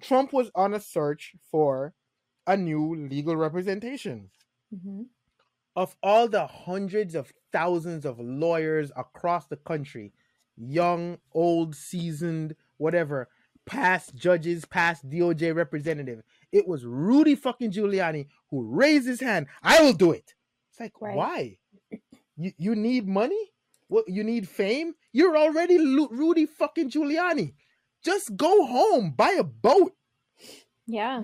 Trump 0.00 0.32
was 0.32 0.50
on 0.54 0.74
a 0.74 0.80
search 0.80 1.34
for 1.50 1.94
a 2.46 2.56
new 2.56 2.94
legal 2.94 3.36
representation 3.36 4.30
Mhm. 4.74 5.06
of 5.76 5.96
all 6.02 6.28
the 6.28 6.46
hundreds 6.46 7.14
of 7.14 7.32
thousands 7.52 8.04
of 8.04 8.18
lawyers 8.18 8.90
across 8.96 9.46
the 9.46 9.56
country, 9.56 10.12
young, 10.56 11.18
old, 11.32 11.74
seasoned, 11.74 12.56
whatever, 12.78 13.28
past 13.66 14.14
judges, 14.14 14.64
past 14.64 15.08
DOJ 15.08 15.52
representative, 15.54 16.22
it 16.50 16.66
was 16.66 16.84
Rudy 16.84 17.34
fucking 17.34 17.70
Giuliani 17.72 18.26
who 18.48 18.62
raised 18.62 19.06
his 19.06 19.20
hand. 19.20 19.46
I 19.62 19.82
will 19.82 19.92
do 19.92 20.12
it. 20.12 20.34
It's 20.70 20.80
like, 20.80 21.00
Right. 21.00 21.16
why? 21.16 21.58
You 22.36 22.52
you 22.56 22.74
need 22.74 23.06
money? 23.06 23.52
What 23.88 24.08
you 24.08 24.24
need 24.24 24.48
fame? 24.48 24.94
You're 25.12 25.36
already 25.36 25.76
Lu- 25.76 26.08
Rudy 26.10 26.46
fucking 26.46 26.88
Giuliani. 26.90 27.52
Just 28.04 28.36
go 28.36 28.64
home, 28.66 29.10
buy 29.16 29.36
a 29.38 29.44
boat. 29.44 29.94
Yeah. 30.86 31.22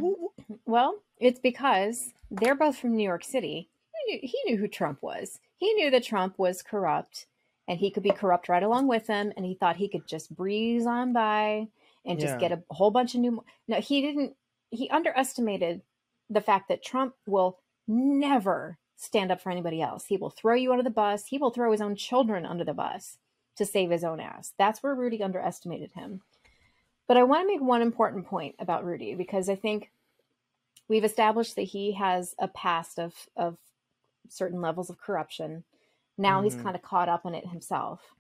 Well, 0.65 0.97
it's 1.19 1.41
because 1.41 2.13
they're 2.31 2.55
both 2.55 2.77
from 2.79 2.95
New 2.97 3.03
York 3.05 3.25
City. 3.25 3.69
He 4.07 4.13
knew, 4.13 4.21
he 4.23 4.39
knew 4.45 4.57
who 4.59 4.69
Trump 4.69 5.03
was. 5.03 5.41
He 5.57 5.73
knew 5.75 5.91
that 5.91 6.05
Trump 6.05 6.39
was 6.39 6.63
corrupt 6.63 7.27
and 7.67 7.79
he 7.81 7.91
could 7.91 8.03
be 8.03 8.11
corrupt 8.11 8.49
right 8.49 8.63
along 8.63 8.87
with 8.89 9.07
him. 9.07 9.33
And 9.37 9.45
he 9.47 9.55
thought 9.55 9.77
he 9.77 9.89
could 9.89 10.07
just 10.07 10.35
breeze 10.37 10.87
on 10.87 11.13
by 11.13 11.69
and 12.05 12.21
just 12.21 12.35
Yeah. 12.35 12.49
get 12.49 12.53
a 12.53 12.63
whole 12.75 12.91
bunch 12.91 13.15
of 13.15 13.21
new. 13.23 13.43
No, 13.67 13.81
he 13.81 14.03
didn't. 14.03 14.37
He 14.71 14.89
underestimated 14.91 15.83
the 16.29 16.41
fact 16.41 16.69
that 16.69 16.83
Trump 16.85 17.15
will 17.27 17.59
never 17.89 18.79
stand 18.97 19.31
up 19.33 19.41
for 19.41 19.51
anybody 19.51 19.81
else. 19.81 20.07
He 20.07 20.17
will 20.17 20.31
throw 20.31 20.55
you 20.55 20.71
under 20.73 20.83
the 20.85 20.91
bus. 20.91 21.27
He 21.27 21.39
will 21.39 21.51
throw 21.51 21.73
his 21.73 21.81
own 21.81 21.97
children 21.97 22.45
under 22.47 22.65
the 22.65 22.75
bus. 22.75 23.19
to 23.57 23.65
save 23.65 23.91
his 23.91 24.05
own 24.05 24.21
ass. 24.21 24.53
That's 24.59 24.83
where 24.83 24.95
Rudy 24.95 25.23
underestimated 25.23 25.93
him. 25.93 26.21
But 27.07 27.17
I 27.17 27.23
want 27.23 27.43
to 27.43 27.47
make 27.47 27.61
one 27.61 27.83
important 27.83 28.27
point 28.27 28.57
about 28.59 28.85
Rudy 28.85 29.15
because 29.15 29.49
I 29.49 29.55
think 29.55 29.91
we've 30.89 31.05
established 31.05 31.57
that 31.57 31.63
he 31.63 31.93
has 31.93 32.35
a 32.39 32.49
past 32.49 32.99
of 32.99 33.29
of 33.37 33.59
certain 34.29 34.61
levels 34.61 34.91
of 34.91 34.99
corruption. 34.99 35.65
Now 36.19 36.43
he's 36.43 36.57
Mhm. 36.57 36.63
kind 36.63 36.77
of 36.77 36.83
caught 36.83 37.09
up 37.09 37.25
on 37.25 37.35
it 37.35 37.47
himself. 37.47 38.15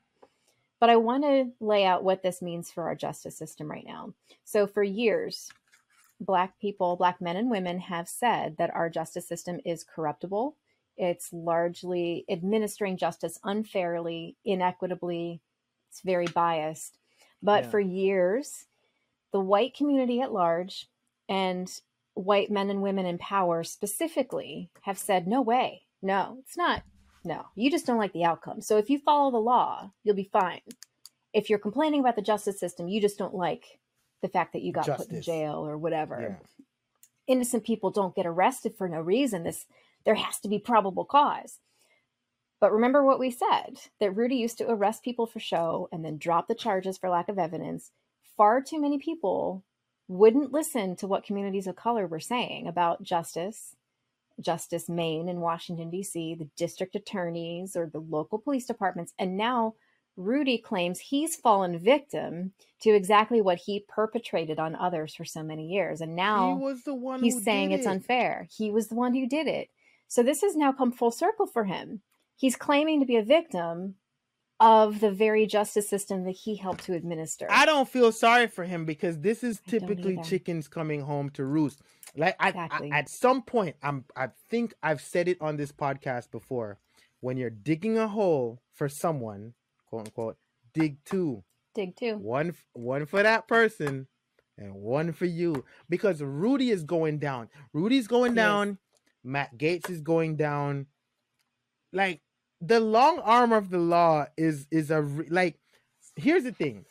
But 0.78 0.90
I 0.90 0.96
want 0.96 1.24
to 1.24 1.52
lay 1.58 1.84
out 1.84 2.04
what 2.04 2.22
this 2.22 2.42
means 2.42 2.70
for 2.70 2.84
our 2.84 2.94
justice 2.94 3.36
system 3.36 3.70
right 3.70 3.84
now. 3.86 4.14
So 4.44 4.66
for 4.66 4.82
years, 4.82 5.50
black 6.20 6.58
people, 6.58 6.96
black 6.96 7.20
men 7.20 7.36
and 7.36 7.50
women 7.50 7.78
have 7.80 8.08
said 8.08 8.56
that 8.58 8.74
our 8.74 8.88
justice 8.88 9.26
system 9.26 9.60
is 9.64 9.82
corruptible. 9.82 10.56
It's 10.96 11.32
largely 11.32 12.24
administering 12.28 12.96
justice 12.96 13.40
unfairly, 13.42 14.36
inequitably. 14.44 15.40
It's 15.88 16.02
very 16.02 16.26
biased. 16.26 16.98
But 17.42 17.64
Yeah. 17.64 17.70
for 17.70 17.80
years, 17.80 18.66
the 19.36 19.40
white 19.40 19.76
community 19.76 20.22
at 20.22 20.32
large 20.32 20.88
and 21.28 21.70
white 22.14 22.50
men 22.50 22.70
and 22.70 22.80
women 22.80 23.04
in 23.04 23.18
power 23.18 23.62
specifically 23.62 24.70
have 24.80 24.96
said, 24.96 25.26
no 25.28 25.42
way. 25.42 25.82
No, 26.00 26.38
it's 26.40 26.56
not. 26.56 26.82
No, 27.22 27.44
you 27.54 27.70
just 27.70 27.84
don't 27.84 27.98
like 27.98 28.14
the 28.14 28.24
outcome. 28.24 28.62
So 28.62 28.78
if 28.78 28.88
you 28.88 28.98
follow 28.98 29.30
the 29.30 29.36
law, 29.36 29.90
you'll 30.04 30.16
be 30.16 30.30
fine. 30.32 30.62
If 31.34 31.50
you're 31.50 31.58
complaining 31.58 32.00
about 32.00 32.16
the 32.16 32.22
justice 32.22 32.58
system, 32.58 32.88
you 32.88 32.98
just 32.98 33.18
don't 33.18 33.34
like 33.34 33.78
the 34.22 34.28
fact 34.28 34.54
that 34.54 34.62
you 34.62 34.72
got 34.72 34.86
put 34.86 35.10
in 35.10 35.20
jail 35.20 35.66
or 35.66 35.76
whatever 35.76 36.38
Yeah. 36.40 36.46
innocent 37.26 37.64
people 37.64 37.90
don't 37.90 38.14
get 38.16 38.24
arrested 38.26 38.74
for 38.78 38.88
no 38.88 39.02
reason 39.02 39.42
this 39.44 39.66
there 40.06 40.14
has 40.14 40.40
to 40.40 40.48
be 40.48 40.58
probable 40.58 41.04
cause 41.04 41.58
but 42.58 42.72
remember 42.72 43.04
what 43.04 43.18
we 43.18 43.30
said 43.30 43.78
that 44.00 44.16
rudy 44.16 44.36
used 44.36 44.56
to 44.58 44.70
arrest 44.70 45.02
people 45.02 45.26
for 45.26 45.40
show 45.40 45.88
and 45.92 46.02
then 46.02 46.16
drop 46.16 46.48
the 46.48 46.54
charges 46.54 46.96
for 46.96 47.10
lack 47.10 47.28
of 47.28 47.38
evidence 47.38 47.90
far 48.36 48.60
too 48.62 48.80
many 48.80 48.98
people 48.98 49.64
wouldn't 50.08 50.52
listen 50.52 50.94
to 50.96 51.06
what 51.06 51.24
communities 51.24 51.66
of 51.66 51.76
color 51.76 52.06
were 52.06 52.20
saying 52.20 52.66
about 52.66 53.02
justice 53.02 53.74
justice 54.40 54.88
maine 54.88 55.28
in 55.28 55.40
washington 55.40 55.90
d.c 55.90 56.34
the 56.34 56.48
district 56.56 56.94
attorneys 56.94 57.76
or 57.76 57.86
the 57.86 58.00
local 58.00 58.38
police 58.38 58.66
departments 58.66 59.12
and 59.18 59.36
now 59.36 59.74
rudy 60.16 60.58
claims 60.58 60.98
he's 60.98 61.36
fallen 61.36 61.78
victim 61.78 62.52
to 62.80 62.90
exactly 62.90 63.40
what 63.40 63.58
he 63.58 63.84
perpetrated 63.88 64.58
on 64.58 64.74
others 64.74 65.14
for 65.14 65.24
so 65.24 65.42
many 65.42 65.66
years 65.66 66.00
and 66.00 66.16
now 66.16 66.56
he 66.56 66.62
was 66.62 66.82
the 66.84 66.94
one. 66.94 67.22
he's 67.22 67.42
saying 67.44 67.72
it's 67.72 67.86
it. 67.86 67.90
unfair. 67.90 68.46
He 68.50 68.70
was 68.70 68.88
the 68.88 68.94
one 68.94 69.14
who 69.14 69.28
did 69.28 69.46
it. 69.46 69.68
So 70.08 70.22
this 70.22 70.42
has 70.42 70.56
now 70.56 70.72
come 70.72 70.92
full 70.92 71.10
circle 71.10 71.46
for 71.46 71.64
him. 71.64 72.00
He's 72.36 72.56
claiming 72.56 73.00
to 73.00 73.06
be 73.06 73.16
a 73.16 73.22
victim 73.22 73.96
of 74.58 75.00
the 75.00 75.10
very 75.10 75.46
justice 75.46 75.88
system 75.88 76.24
that 76.24 76.30
he 76.32 76.56
helped 76.56 76.84
to 76.84 76.94
administer. 76.94 77.46
I 77.50 77.66
don't 77.66 77.88
feel 77.88 78.10
sorry 78.12 78.46
for 78.46 78.64
him 78.64 78.84
because 78.86 79.18
this 79.20 79.44
is 79.44 79.60
typically 79.66 80.18
chickens 80.24 80.66
coming 80.68 81.02
home 81.02 81.30
to 81.30 81.44
roost. 81.44 81.82
Like 82.16 82.36
I, 82.40 82.68
I- 82.70 82.88
at 82.98 83.08
some 83.08 83.42
point, 83.42 83.76
I'm 83.82 84.04
I 84.16 84.28
think 84.48 84.72
I've 84.82 85.00
said 85.02 85.28
it 85.28 85.38
on 85.40 85.56
this 85.56 85.72
podcast 85.72 86.30
before. 86.30 86.78
When 87.20 87.36
you're 87.36 87.50
digging 87.50 87.98
a 87.98 88.08
hole 88.08 88.60
for 88.74 88.88
someone, 88.88 89.54
quote 89.86 90.06
unquote, 90.06 90.36
dig 90.72 91.02
two. 91.04 91.42
Dig 91.74 91.96
too. 91.96 92.16
One 92.16 92.54
one 92.72 93.04
for 93.06 93.22
that 93.22 93.48
person 93.48 94.06
and 94.56 94.74
one 94.74 95.12
for 95.12 95.26
you. 95.26 95.64
Because 95.90 96.22
Rudy 96.22 96.70
is 96.70 96.84
going 96.84 97.18
down. 97.18 97.48
Rudy's 97.74 98.06
going 98.06 98.34
down. 98.34 98.78
Matt 99.22 99.58
Gaetz 99.58 99.90
is 99.90 100.00
going 100.00 100.36
down. 100.36 100.86
Like 101.92 102.20
the 102.66 102.80
long 102.80 103.18
arm 103.20 103.52
of 103.52 103.70
the 103.70 103.78
law 103.78 104.26
is 104.36 104.66
is 104.70 104.90
a 104.90 105.02
re- 105.02 105.28
like 105.30 105.58
here's 106.16 106.44
the 106.44 106.52
thing. 106.52 106.84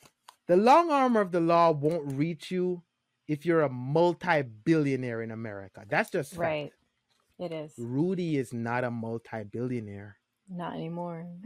The 0.48 0.56
long 0.58 0.92
arm 0.92 1.16
of 1.18 1.32
the 1.32 1.40
law 1.40 1.72
won't 1.72 2.14
reach 2.14 2.52
you 2.52 2.84
if 3.28 3.46
you're 3.46 3.62
a 3.64 3.70
multi-billionaire 3.70 5.22
in 5.22 5.32
America. 5.32 5.84
That's 5.90 6.12
just 6.12 6.32
fact. 6.32 6.40
Right. 6.40 6.72
It 7.40 7.52
is. 7.52 7.74
Rudy 7.78 8.38
is 8.38 8.54
not 8.54 8.84
a 8.84 8.92
multi-billionaire. 8.92 10.18
Not 10.48 10.76
anymore. 10.76 11.26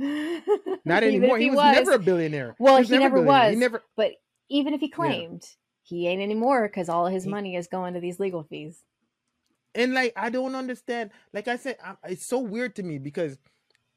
Not 0.85 1.03
anymore. 1.03 1.37
if 1.37 1.43
He, 1.43 1.49
was, 1.51 1.73
never 1.75 1.93
a 1.93 1.99
billionaire. 1.99 2.55
Well, 2.59 2.79
was 2.79 2.89
he 2.89 2.97
never 2.97 3.19
a 3.19 3.21
billionaire. 3.21 3.43
He 3.51 3.55
was. 3.55 3.59
never 3.59 3.83
But 3.95 4.11
even 4.49 4.73
if 4.73 4.81
he 4.81 4.89
claimed, 4.89 5.45
he 5.83 6.05
ain't 6.07 6.21
anymore 6.21 6.67
because 6.67 6.89
all 6.89 7.05
his 7.07 7.23
He- 7.23 7.29
money 7.29 7.55
is 7.55 7.67
going 7.67 7.93
to 7.93 8.01
these 8.01 8.19
legal 8.19 8.43
fees. 8.43 8.83
and 9.73 9.93
like 9.93 10.11
I 10.17 10.29
don't 10.29 10.53
understand. 10.53 11.11
Like 11.31 11.47
I 11.47 11.55
said, 11.55 11.77
I, 11.83 11.95
it's 12.09 12.25
so 12.25 12.39
weird 12.39 12.75
to 12.75 12.83
me 12.83 12.97
because 12.99 13.37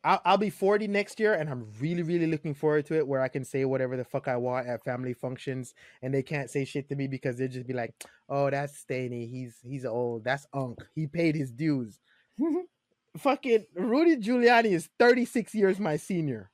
I'll, 0.04 0.20
I'll 0.24 0.38
be 0.38 0.50
forty 0.50 0.88
next 0.88 1.20
year, 1.20 1.34
and 1.34 1.48
I'm 1.48 1.66
really, 1.80 2.02
really 2.02 2.26
looking 2.26 2.54
forward 2.54 2.86
to 2.86 2.96
it, 2.96 3.06
where 3.06 3.20
I 3.20 3.28
can 3.28 3.44
say 3.44 3.64
whatever 3.64 3.96
the 3.96 4.04
fuck 4.04 4.28
I 4.28 4.36
want 4.36 4.66
at 4.66 4.84
family 4.84 5.14
functions, 5.14 5.74
and 6.02 6.12
they 6.12 6.22
can't 6.22 6.50
say 6.50 6.64
shit 6.64 6.88
to 6.88 6.96
me 6.96 7.06
because 7.06 7.36
they'll 7.36 7.48
just 7.48 7.66
be 7.66 7.74
like, 7.74 7.94
"Oh, 8.28 8.50
that's 8.50 8.78
Staney. 8.78 9.26
He's 9.26 9.58
he's 9.62 9.84
old. 9.84 10.24
That's 10.24 10.46
Unk. 10.52 10.78
He 10.94 11.06
paid 11.06 11.34
his 11.34 11.50
dues." 11.50 12.00
Fucking 13.18 13.66
Rudy 13.74 14.16
Giuliani 14.16 14.72
is 14.72 14.88
thirty 14.98 15.24
six 15.24 15.54
years 15.54 15.78
my 15.78 15.96
senior. 15.96 16.50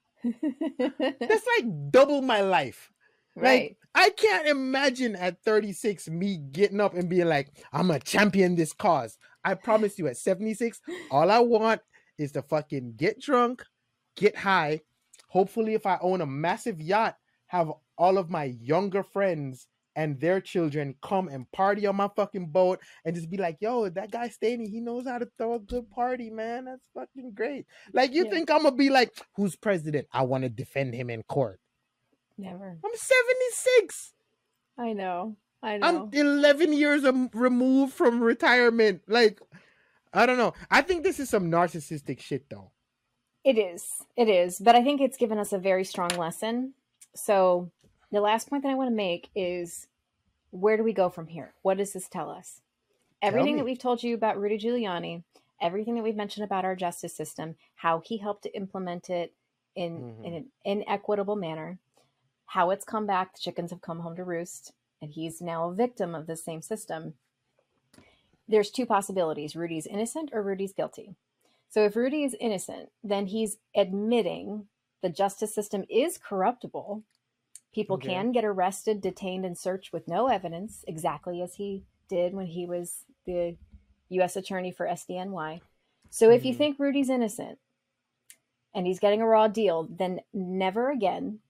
That's 0.79 1.47
like 1.59 1.91
double 1.91 2.23
my 2.23 2.41
life. 2.41 2.91
right. 3.37 3.77
I 3.95 4.11
can't 4.11 4.47
imagine 4.47 5.17
at 5.17 5.43
36 5.43 6.09
me 6.09 6.37
getting 6.37 6.81
up 6.81 6.95
and 6.95 7.09
being 7.09 7.27
like, 7.27 7.51
I'm 7.73 7.91
a 7.91 7.99
champion 7.99 8.55
this 8.55 8.73
cause. 8.73 9.19
I 9.45 9.55
promise 9.55 9.99
you, 9.99 10.07
at 10.07 10.17
76, 10.17 10.81
all 11.11 11.31
I 11.31 11.41
want 11.41 11.81
is 12.19 12.33
to 12.33 12.43
fucking 12.43 12.95
get 12.97 13.21
drunk, 13.21 13.65
get 14.17 14.37
high. 14.37 14.81
Hopefully, 15.29 15.75
if 15.75 15.87
I 15.87 15.99
own 16.01 16.21
a 16.21 16.27
massive 16.27 16.81
yacht, 16.81 17.17
have 17.47 17.73
all 17.97 18.19
of 18.19 18.31
my 18.31 18.45
younger 18.45 19.03
friends 19.03 19.67
and 19.97 20.21
their 20.21 20.41
children 20.41 20.95
come 21.03 21.27
and 21.29 21.51
party 21.51 21.85
on 21.87 21.97
my 21.97 22.09
fucking 22.15 22.47
boat 22.47 22.79
and 23.05 23.17
just 23.17 23.29
be 23.29 23.37
like, 23.37 23.57
yo, 23.61 23.89
that 23.89 24.13
guy 24.13 24.29
Staney, 24.29 24.69
he 24.69 24.81
knows 24.81 25.07
how 25.07 25.19
to 25.19 25.29
throw 25.37 25.55
a 25.55 25.59
good 25.59 25.91
party, 25.91 26.31
man. 26.31 26.67
That's 26.67 26.87
fucking 26.95 27.33
great. 27.35 27.67
Like, 27.93 28.13
you 28.13 28.25
Yeah. 28.25 28.31
think 28.31 28.51
I'm 28.51 28.63
gonna 28.63 28.77
be 28.77 28.91
like, 28.91 29.13
who's 29.35 29.57
president? 29.57 30.07
I 30.13 30.23
want 30.23 30.45
to 30.45 30.51
defend 30.51 30.95
him 30.95 31.11
in 31.11 31.25
court. 31.25 31.61
Never. 32.37 32.79
I'm 32.85 32.91
76. 32.95 34.15
I 34.79 34.93
know. 34.93 35.37
I 35.63 35.79
know. 35.79 35.87
I'm 35.87 36.11
11 36.13 36.73
years 36.73 37.03
removed 37.35 37.93
from 37.93 38.23
retirement. 38.23 39.03
Like, 39.09 39.41
I 40.19 40.27
don't 40.27 40.37
know. 40.37 40.53
I 40.69 40.83
think 40.83 41.05
this 41.05 41.21
is 41.21 41.31
some 41.31 41.49
narcissistic 41.49 42.19
shit, 42.21 42.51
though. 42.51 42.73
It 43.45 43.57
is. 43.57 44.03
It 44.17 44.29
is. 44.29 44.59
But 44.59 44.75
I 44.75 44.83
think 44.83 45.01
it's 45.01 45.17
given 45.17 45.39
us 45.39 45.53
a 45.53 45.59
very 45.59 45.85
strong 45.85 46.09
lesson. 46.11 46.75
So, 47.15 47.71
the 48.11 48.21
last 48.21 48.51
point 48.51 48.65
that 48.65 48.71
I 48.71 48.75
want 48.75 48.91
to 48.91 48.95
make 48.97 49.31
is 49.37 49.87
where 50.51 50.77
do 50.77 50.83
we 50.83 50.93
go 50.93 51.09
from 51.09 51.29
here? 51.29 51.55
What 51.63 51.79
does 51.79 51.93
this 51.93 52.09
tell 52.09 52.31
us? 52.31 52.61
Everything 53.23 53.55
me. 53.55 53.61
that 53.61 53.65
we've 53.65 53.79
told 53.79 54.03
you 54.03 54.15
about 54.15 54.41
Rudy 54.41 54.59
Giuliani, 54.59 55.23
everything 55.61 55.95
that 55.95 56.03
we've 56.03 56.17
mentioned 56.17 56.45
about 56.45 56.65
our 56.65 56.75
justice 56.75 57.15
system, 57.15 57.55
how 57.77 58.01
he 58.01 58.17
helped 58.17 58.43
to 58.43 58.57
implement 58.57 59.11
it 59.11 59.33
in, 59.77 60.01
Mhm. 60.01 60.25
in 60.25 60.35
an 60.35 60.53
inequitable 60.65 61.37
manner, 61.37 61.79
how 62.47 62.71
it's 62.71 62.85
come 62.85 63.07
back, 63.07 63.35
the 63.35 63.41
chickens 63.41 63.71
have 63.71 63.83
come 63.83 64.01
home 64.01 64.17
to 64.17 64.25
roost, 64.25 64.73
and 65.01 65.13
he's 65.13 65.41
now 65.41 65.69
a 65.69 65.75
victim 65.75 66.15
of 66.15 66.27
the 66.27 66.37
same 66.37 66.63
system. 66.63 67.15
There's 68.49 68.71
two 68.71 68.87
possibilities 68.87 69.55
Rudy's 69.55 69.87
innocent 69.87 70.31
or 70.33 70.43
Rudy's 70.43 70.73
guilty. 70.73 71.15
So 71.69 71.85
if 71.85 71.97
Rudy 71.97 72.25
is 72.25 72.35
innocent, 72.41 72.91
then 73.05 73.27
he's 73.27 73.59
admitting 73.77 74.69
the 75.03 75.11
justice 75.11 75.55
system 75.55 75.85
is 75.91 76.19
corruptible. 76.19 77.03
People 77.73 77.97
Okay. 77.97 78.09
can 78.09 78.33
get 78.33 78.45
arrested, 78.45 79.03
detained, 79.03 79.45
and 79.45 79.57
searched 79.57 79.93
with 79.93 80.09
no 80.09 80.29
evidence, 80.29 80.85
exactly 80.89 81.43
as 81.43 81.55
he 81.55 81.85
did 82.09 82.33
when 82.33 82.47
he 82.47 82.65
was 82.65 83.05
the 83.27 83.57
U.S. 84.09 84.37
attorney 84.37 84.73
for 84.73 84.87
SDNY. 84.87 85.61
So 86.09 86.31
if 86.31 86.45
you 86.47 86.55
Mhm. 86.55 86.57
think 86.57 86.79
Rudy's 86.79 87.11
innocent 87.11 87.59
and 88.75 88.87
he's 88.87 88.99
getting 88.99 89.21
a 89.21 89.27
raw 89.27 89.47
deal, 89.47 89.85
then 89.85 90.23
never 90.33 90.91
again, 90.91 91.41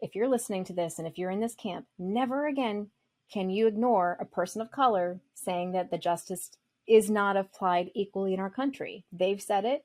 if 0.00 0.14
you're 0.14 0.28
listening 0.28 0.64
to 0.64 0.72
this 0.72 0.98
and 0.98 1.06
if 1.06 1.18
you're 1.18 1.30
in 1.30 1.40
this 1.40 1.54
camp, 1.54 1.86
never 1.98 2.46
again 2.46 2.90
can 3.30 3.50
you 3.50 3.66
ignore 3.66 4.16
a 4.20 4.24
person 4.24 4.60
of 4.60 4.70
color 4.70 5.20
saying 5.34 5.72
that 5.72 5.90
the 5.90 5.98
justice 5.98 6.50
is 6.86 7.10
not 7.10 7.36
applied 7.36 7.90
equally 7.94 8.32
in 8.32 8.40
our 8.40 8.50
country. 8.50 9.04
They've 9.12 9.42
said 9.42 9.64
it, 9.64 9.84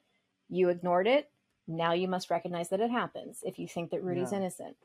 you 0.49 0.69
ignored 0.69 1.07
it, 1.07 1.31
now 1.67 1.93
you 1.93 2.07
must 2.07 2.29
recognize 2.29 2.69
that 2.69 2.81
it 2.81 2.91
happens 2.91 3.39
if 3.43 3.57
you 3.57 3.67
think 3.67 3.89
that 3.91 4.03
Rudy's 4.03 4.31
Yeah. 4.31 4.39
innocent. 4.39 4.77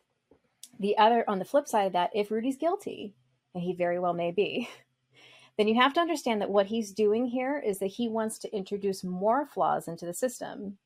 The 0.78 0.96
other, 0.98 1.24
on 1.28 1.38
the 1.38 1.44
flip 1.44 1.68
side 1.68 1.86
of 1.86 1.92
that, 1.92 2.10
if 2.14 2.30
Rudy's 2.30 2.56
guilty, 2.56 3.14
and 3.54 3.62
he 3.62 3.74
very 3.74 3.98
well 3.98 4.14
may 4.14 4.30
be, 4.30 4.68
then 5.56 5.68
you 5.68 5.74
have 5.74 5.92
to 5.94 6.00
understand 6.00 6.40
that 6.40 6.50
what 6.50 6.66
he's 6.66 6.92
doing 6.92 7.26
here 7.26 7.58
is 7.58 7.78
that 7.78 7.86
he 7.86 8.08
wants 8.08 8.38
to 8.40 8.54
introduce 8.56 9.02
more 9.04 9.46
flaws 9.46 9.88
into 9.88 10.06
the 10.06 10.14
system 10.14 10.78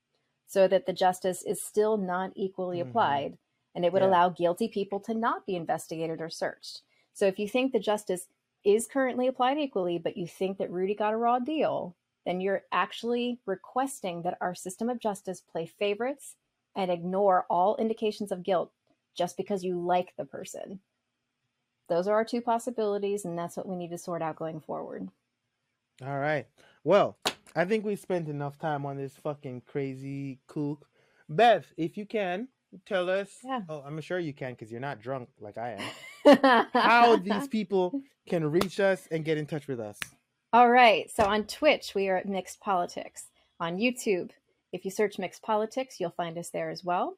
so 0.47 0.67
that 0.67 0.87
the 0.87 0.93
justice 0.93 1.43
is 1.45 1.63
still 1.63 1.97
not 1.97 2.33
equally 2.35 2.79
Mhm. 2.79 2.89
applied 2.89 3.39
and 3.75 3.85
it 3.85 3.93
would 3.93 4.03
Yeah. 4.03 4.09
allow 4.09 4.29
guilty 4.31 4.67
people 4.69 4.99
to 5.01 5.15
not 5.15 5.47
be 5.47 5.55
investigated 5.55 6.21
or 6.21 6.29
searched. 6.29 6.83
So 7.21 7.27
if 7.27 7.39
you 7.39 7.47
think 7.47 7.73
the 7.73 7.79
justice 7.79 8.29
is 8.65 8.87
currently 8.87 9.27
applied 9.27 9.59
equally, 9.59 9.99
but 9.99 10.17
you 10.17 10.27
think 10.27 10.57
that 10.57 10.71
Rudy 10.71 10.95
got 10.95 11.13
a 11.13 11.19
raw 11.19 11.39
deal, 11.39 11.95
then 12.25 12.41
you're 12.41 12.63
actually 12.73 13.41
requesting 13.45 14.23
that 14.23 14.39
our 14.41 14.55
system 14.55 14.89
of 14.89 14.99
justice 14.99 15.43
play 15.43 15.67
favorites 15.67 16.37
and 16.75 16.91
ignore 16.91 17.45
all 17.51 17.77
indications 17.77 18.33
of 18.33 18.43
guilt 18.43 18.73
just 19.15 19.37
because 19.37 19.63
you 19.63 19.79
like 19.79 20.15
the 20.17 20.25
person. 20.25 20.81
Those 21.91 22.09
are 22.09 22.15
our 22.15 22.25
two 22.25 22.41
possibilities, 22.41 23.27
and 23.27 23.39
that's 23.39 23.59
what 23.59 23.69
we 23.69 23.77
need 23.77 23.91
to 23.91 23.99
sort 23.99 24.23
out 24.23 24.37
going 24.37 24.59
forward. 24.59 25.07
All 26.03 26.19
right. 26.21 26.47
Well, 26.85 27.19
I 27.55 27.67
think 27.67 27.85
we 27.85 27.97
spent 27.97 28.31
enough 28.31 28.59
time 28.59 28.87
on 28.87 28.97
this 28.97 29.15
fucking 29.17 29.65
crazy 29.67 30.41
kook. 30.47 30.89
Beth, 31.29 31.67
if 31.77 31.99
you 31.99 32.07
can, 32.07 32.49
tell 32.87 33.09
us. 33.09 33.29
Yeah. 33.45 33.63
Oh, 33.69 33.83
I'm 33.87 34.01
sure 34.01 34.19
you 34.19 34.33
can 34.33 34.53
because 34.53 34.71
you're 34.71 34.81
not 34.81 35.01
drunk 35.01 35.29
like 35.41 35.59
I 35.59 35.79
am. 36.25 36.67
How 36.73 37.17
these 37.17 37.49
people 37.59 38.01
can 38.29 38.51
reach 38.51 38.81
us 38.81 39.09
and 39.11 39.25
get 39.25 39.39
in 39.39 39.47
touch 39.47 39.67
with 39.67 39.81
us. 39.81 39.99
All 40.53 40.71
right. 40.71 41.11
So 41.11 41.25
on 41.25 41.45
Twitch, 41.45 41.95
we 41.95 42.09
are 42.09 42.17
at 42.17 42.29
Mixed 42.29 42.61
Politics. 42.61 43.27
On 43.59 43.77
YouTube, 43.77 44.31
if 44.73 44.85
you 44.85 44.91
search 44.91 45.19
Mixed 45.19 45.43
Politics, 45.43 46.01
you'll 46.01 46.11
find 46.11 46.39
us 46.39 46.51
there 46.51 46.71
as 46.71 46.85
well. 46.85 47.17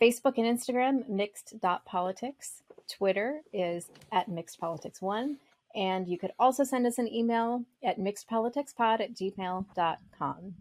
Facebook 0.00 0.38
and 0.38 0.58
Instagram, 0.58 1.08
mixed.politics. 1.08 2.62
Twitter 2.90 3.40
is 3.52 3.88
at 4.12 4.28
Mixed 4.28 4.58
Politics 4.60 5.00
One. 5.00 5.38
And 5.74 6.06
you 6.06 6.18
could 6.18 6.32
also 6.38 6.62
send 6.62 6.86
us 6.86 6.98
an 6.98 7.12
email 7.12 7.64
at 7.82 7.98
mixedpoliticspod 7.98 9.00
at 9.00 9.14
gmail.com. 9.14 10.54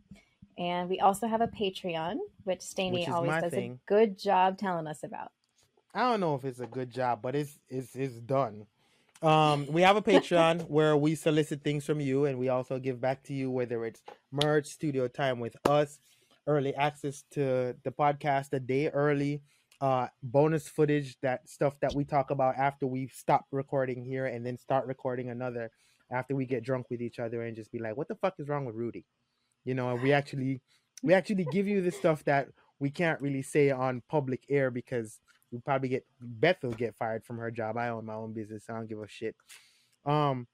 And 0.57 0.89
we 0.89 0.99
also 0.99 1.27
have 1.27 1.41
a 1.41 1.47
Patreon, 1.47 2.17
which 2.45 2.61
Staney 2.61 2.99
Which 2.99 3.09
always 3.09 3.41
does 3.41 3.51
thing. 3.51 3.79
a 3.87 3.89
good 3.91 4.17
job 4.17 4.57
telling 4.57 4.87
us 4.87 5.03
about. 5.03 5.31
I 5.93 6.09
don't 6.09 6.19
know 6.19 6.35
if 6.35 6.43
it's 6.43 6.59
a 6.59 6.67
good 6.67 6.89
job, 6.89 7.21
but 7.21 7.35
it's 7.35 7.59
it's 7.69 7.95
it's 7.95 8.15
done. 8.15 8.65
Um, 9.21 9.67
we 9.67 9.83
have 9.83 9.95
a 9.95 10.01
Patreon 10.01 10.63
where 10.69 10.97
we 10.97 11.15
solicit 11.15 11.63
things 11.63 11.85
from 11.85 12.01
you, 12.01 12.25
and 12.25 12.37
we 12.37 12.49
also 12.49 12.79
give 12.79 12.99
back 12.99 13.23
to 13.23 13.33
you, 13.33 13.49
whether 13.51 13.85
it's 13.85 14.01
merch, 14.31 14.67
studio 14.67 15.07
time 15.07 15.39
with 15.39 15.55
us, 15.67 15.99
early 16.47 16.75
access 16.75 17.23
to 17.31 17.75
the 17.83 17.91
podcast 17.91 18.51
a 18.53 18.59
day 18.59 18.89
early, 18.89 19.43
uh, 19.81 20.07
bonus 20.23 20.67
footage, 20.67 21.15
that 21.21 21.47
stuff 21.47 21.79
that 21.81 21.93
we 21.93 22.03
talk 22.03 22.31
about 22.31 22.55
after 22.57 22.87
we 22.87 23.07
stop 23.07 23.45
recording 23.51 24.03
here, 24.03 24.25
and 24.25 24.45
then 24.45 24.57
start 24.57 24.87
recording 24.87 25.29
another 25.29 25.71
after 26.11 26.35
we 26.35 26.45
get 26.45 26.63
drunk 26.63 26.87
with 26.89 27.01
each 27.01 27.19
other 27.19 27.43
and 27.43 27.55
just 27.55 27.71
be 27.71 27.79
like, 27.79 27.95
"What 27.95 28.07
the 28.07 28.15
fuck 28.15 28.33
is 28.39 28.49
wrong 28.49 28.65
with 28.65 28.75
Rudy?" 28.75 29.05
You 29.63 29.75
know, 29.75 29.91
and 29.91 30.01
we 30.01 30.11
actually 30.11 30.61
we 31.03 31.13
actually 31.13 31.45
give 31.51 31.67
you 31.67 31.81
the 31.81 31.91
stuff 31.91 32.23
that 32.23 32.47
we 32.79 32.89
can't 32.89 33.21
really 33.21 33.43
say 33.43 33.69
on 33.69 34.01
public 34.09 34.43
air 34.49 34.71
because 34.71 35.19
we 35.51 35.59
probably 35.59 35.89
get 35.89 36.05
Beth 36.19 36.63
will 36.63 36.71
get 36.71 36.95
fired 36.95 37.23
from 37.23 37.37
her 37.37 37.51
job. 37.51 37.77
I 37.77 37.89
own 37.89 38.05
my 38.05 38.15
own 38.15 38.33
business. 38.33 38.65
I 38.69 38.73
don't 38.73 38.89
give 38.89 38.99
a 38.99 39.07
shit. 39.07 39.35
Um, 40.05 40.47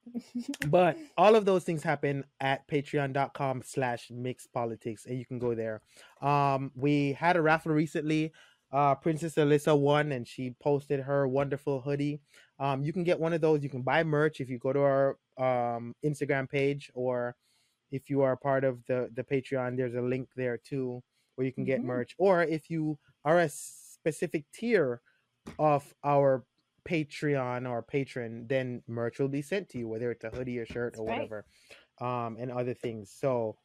but 0.67 0.97
all 1.17 1.35
of 1.35 1.45
those 1.45 1.63
things 1.63 1.83
happen 1.83 2.25
at 2.39 2.67
patreon.com 2.67 3.63
slash 3.65 4.11
mixed 4.11 4.51
politics 4.51 5.05
and 5.05 5.17
you 5.17 5.25
can 5.25 5.39
go 5.39 5.55
there. 5.55 5.81
Um, 6.21 6.71
we 6.75 7.13
had 7.13 7.37
a 7.37 7.41
raffle 7.41 7.71
recently. 7.71 8.33
Uh, 8.71 8.93
Princess 8.95 9.35
Alyssa 9.35 9.77
won 9.77 10.11
and 10.11 10.27
she 10.27 10.53
posted 10.61 10.99
her 10.99 11.27
wonderful 11.27 11.81
hoodie. 11.81 12.21
Um, 12.59 12.83
you 12.83 12.93
can 12.93 13.03
get 13.03 13.19
one 13.19 13.33
of 13.33 13.41
those. 13.41 13.63
You 13.63 13.69
can 13.69 13.81
buy 13.81 14.03
merch 14.03 14.41
if 14.41 14.49
you 14.49 14.59
go 14.59 14.73
to 14.73 14.79
our 14.79 15.17
um 15.37 15.95
Instagram 16.03 16.49
page 16.49 16.91
or 16.93 17.35
if 17.91 18.09
you 18.09 18.21
are 18.21 18.33
a 18.33 18.37
part 18.37 18.63
of 18.63 18.85
the 18.85 19.09
the 19.13 19.23
Patreon, 19.23 19.77
there's 19.77 19.95
a 19.95 20.01
link 20.01 20.29
there 20.35 20.57
too 20.57 21.03
where 21.35 21.45
you 21.45 21.53
can 21.53 21.65
get 21.65 21.83
Mhm. 21.83 21.83
merch. 21.83 22.15
Or 22.17 22.43
if 22.43 22.69
you 22.69 22.99
are 23.25 23.39
a 23.39 23.49
specific 23.49 24.45
tier 24.53 25.01
of 25.59 25.93
our 26.03 26.45
Patreon 26.85 27.69
or 27.69 27.83
patron, 27.83 28.47
then 28.47 28.83
merch 28.87 29.19
will 29.19 29.27
be 29.29 29.41
sent 29.41 29.69
to 29.69 29.77
you, 29.79 29.87
whether 29.87 30.11
it's 30.11 30.23
a 30.23 30.31
hoodie 30.31 30.59
or 30.59 30.65
shirt 30.65 30.95
or 30.97 31.05
right. 31.05 31.07
whatever, 31.07 31.45
um, 32.01 32.37
and 32.39 32.51
other 32.51 32.73
things. 32.73 33.11
So, 33.11 33.57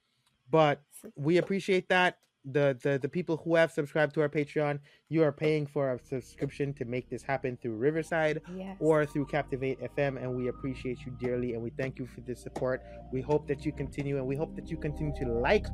but 0.50 0.82
we 1.16 1.38
appreciate 1.38 1.88
that. 1.90 2.18
The, 2.46 2.76
the 2.82 2.98
the 2.98 3.08
people 3.08 3.38
who 3.42 3.54
have 3.54 3.72
subscribed 3.72 4.12
to 4.14 4.20
our 4.20 4.28
Patreon, 4.28 4.78
you 5.08 5.22
are 5.22 5.32
paying 5.32 5.66
for 5.66 5.92
a 5.94 5.98
subscription 5.98 6.74
to 6.74 6.84
make 6.84 7.08
this 7.08 7.22
happen 7.22 7.56
through 7.56 7.76
Riverside 7.76 8.42
Yes. 8.54 8.76
or 8.80 9.06
through 9.06 9.26
Captivate 9.26 9.80
FM, 9.80 10.22
and 10.22 10.36
we 10.36 10.48
appreciate 10.48 10.98
you 11.06 11.12
dearly, 11.18 11.54
and 11.54 11.62
we 11.62 11.70
thank 11.70 11.98
you 11.98 12.06
for 12.06 12.20
the 12.20 12.36
support. 12.36 12.82
We 13.12 13.22
hope 13.22 13.48
that 13.48 13.64
you 13.64 13.72
continue, 13.72 14.18
and 14.18 14.26
we 14.26 14.36
hope 14.36 14.54
that 14.56 14.70
you 14.70 14.76
continue 14.76 15.14
to 15.24 15.32
like 15.32 15.66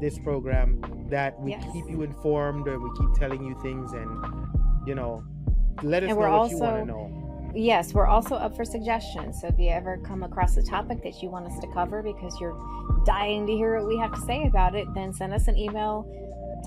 this 0.00 0.18
program, 0.18 0.80
that 1.08 1.38
we 1.40 1.52
Yes. 1.52 1.64
keep 1.72 1.88
you 1.88 2.02
informed, 2.02 2.66
and 2.66 2.82
we 2.82 2.90
keep 2.98 3.12
telling 3.14 3.44
you 3.44 3.56
things, 3.62 3.92
and 3.92 4.10
you 4.88 4.96
know, 4.96 5.22
let 5.84 6.02
us 6.02 6.10
And 6.10 6.18
know 6.18 6.30
what 6.40 6.50
you 6.50 6.58
want 6.58 6.76
to 6.78 6.84
know. 6.84 7.27
Yes, 7.54 7.94
we're 7.94 8.06
also 8.06 8.34
up 8.36 8.54
for 8.56 8.64
suggestions. 8.64 9.40
So 9.40 9.48
if 9.48 9.58
you 9.58 9.70
ever 9.70 9.98
come 9.98 10.22
across 10.22 10.56
a 10.56 10.62
topic 10.62 11.02
that 11.02 11.22
you 11.22 11.28
want 11.30 11.46
us 11.46 11.58
to 11.60 11.66
cover 11.68 12.02
because 12.02 12.38
you're 12.40 12.56
dying 13.04 13.46
to 13.46 13.52
hear 13.52 13.78
what 13.78 13.88
we 13.88 13.96
have 13.98 14.12
to 14.14 14.20
say 14.20 14.46
about 14.46 14.74
it, 14.74 14.86
then 14.94 15.12
send 15.12 15.32
us 15.32 15.48
an 15.48 15.56
email, 15.56 16.06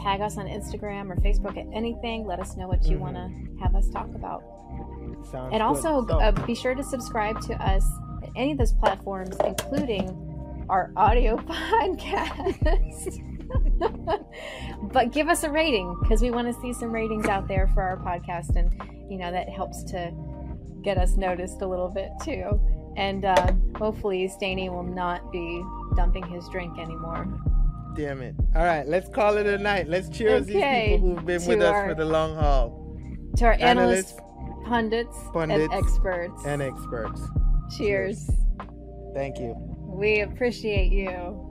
tag 0.02 0.22
us 0.22 0.38
on 0.38 0.48
Instagram 0.48 1.12
or 1.12 1.16
Facebook 1.18 1.58
at 1.58 1.68
anything. 1.74 2.26
Let 2.26 2.40
us 2.40 2.58
know 2.58 2.68
what 2.68 2.84
you 2.84 2.98
Mhm. 2.98 3.02
want 3.02 3.16
to 3.16 3.30
have 3.64 3.76
us 3.76 3.90
talk 3.90 4.08
about. 4.16 4.44
Sounds 5.32 5.54
And 5.54 5.62
also, 5.62 6.06
So- 6.08 6.20
uh, 6.20 6.32
be 6.46 6.56
sure 6.56 6.74
to 6.74 6.84
subscribe 6.84 7.40
to 7.42 7.54
us 7.66 7.88
at 8.24 8.30
any 8.36 8.52
of 8.54 8.58
those 8.58 8.74
platforms, 8.74 9.38
including 9.46 10.66
our 10.70 10.92
audio 10.98 11.38
podcast. 11.38 13.22
but 14.94 15.12
give 15.12 15.28
us 15.30 15.44
a 15.44 15.50
rating 15.52 15.96
because 16.02 16.22
we 16.22 16.32
want 16.32 16.48
to 16.54 16.60
see 16.62 16.74
some 16.74 16.92
ratings 16.92 17.28
out 17.28 17.48
there 17.48 17.68
for 17.74 17.84
our 17.84 17.98
podcast, 17.98 18.56
and 18.56 18.72
you 19.12 19.18
know 19.18 19.30
that 19.32 19.50
helps 19.50 19.84
to 19.84 20.12
get 20.84 20.98
us 20.98 21.16
noticed 21.18 21.62
a 21.62 21.68
little 21.68 21.90
bit 21.90 22.12
too. 22.24 22.60
And 22.98 23.24
uh, 23.26 23.54
hopefully, 23.78 24.28
Staney 24.28 24.70
will 24.70 24.84
not 24.84 25.32
be 25.32 25.64
dumping 25.96 26.28
his 26.28 26.48
drink 26.50 26.78
anymore. 26.78 27.26
Damn 27.96 28.22
it. 28.22 28.36
All 28.56 28.64
right, 28.64 28.86
let's 28.88 29.10
call 29.10 29.38
it 29.38 29.46
a 29.46 29.58
night. 29.58 29.88
Let's 29.88 30.10
cheers 30.10 30.44
Okay, 30.44 30.90
these 30.92 31.00
people 31.00 31.16
who've 31.16 31.26
been 31.26 31.42
to 31.42 31.48
with 31.48 31.62
us 31.62 31.88
for 31.88 31.96
the 31.96 32.06
long 32.06 32.36
haul. 32.36 32.98
To 33.38 33.46
our 33.46 33.54
Analysts 33.54 34.14
analysts, 34.14 34.66
pundits, 34.66 35.18
pundits, 35.34 35.74
and 35.74 35.74
experts. 35.74 36.46
and 36.46 36.62
experts. 36.62 37.22
Cheers. 37.78 38.30
Thank 39.14 39.40
you. 39.40 39.56
We 39.88 40.22
appreciate 40.22 40.92
you. 40.92 41.51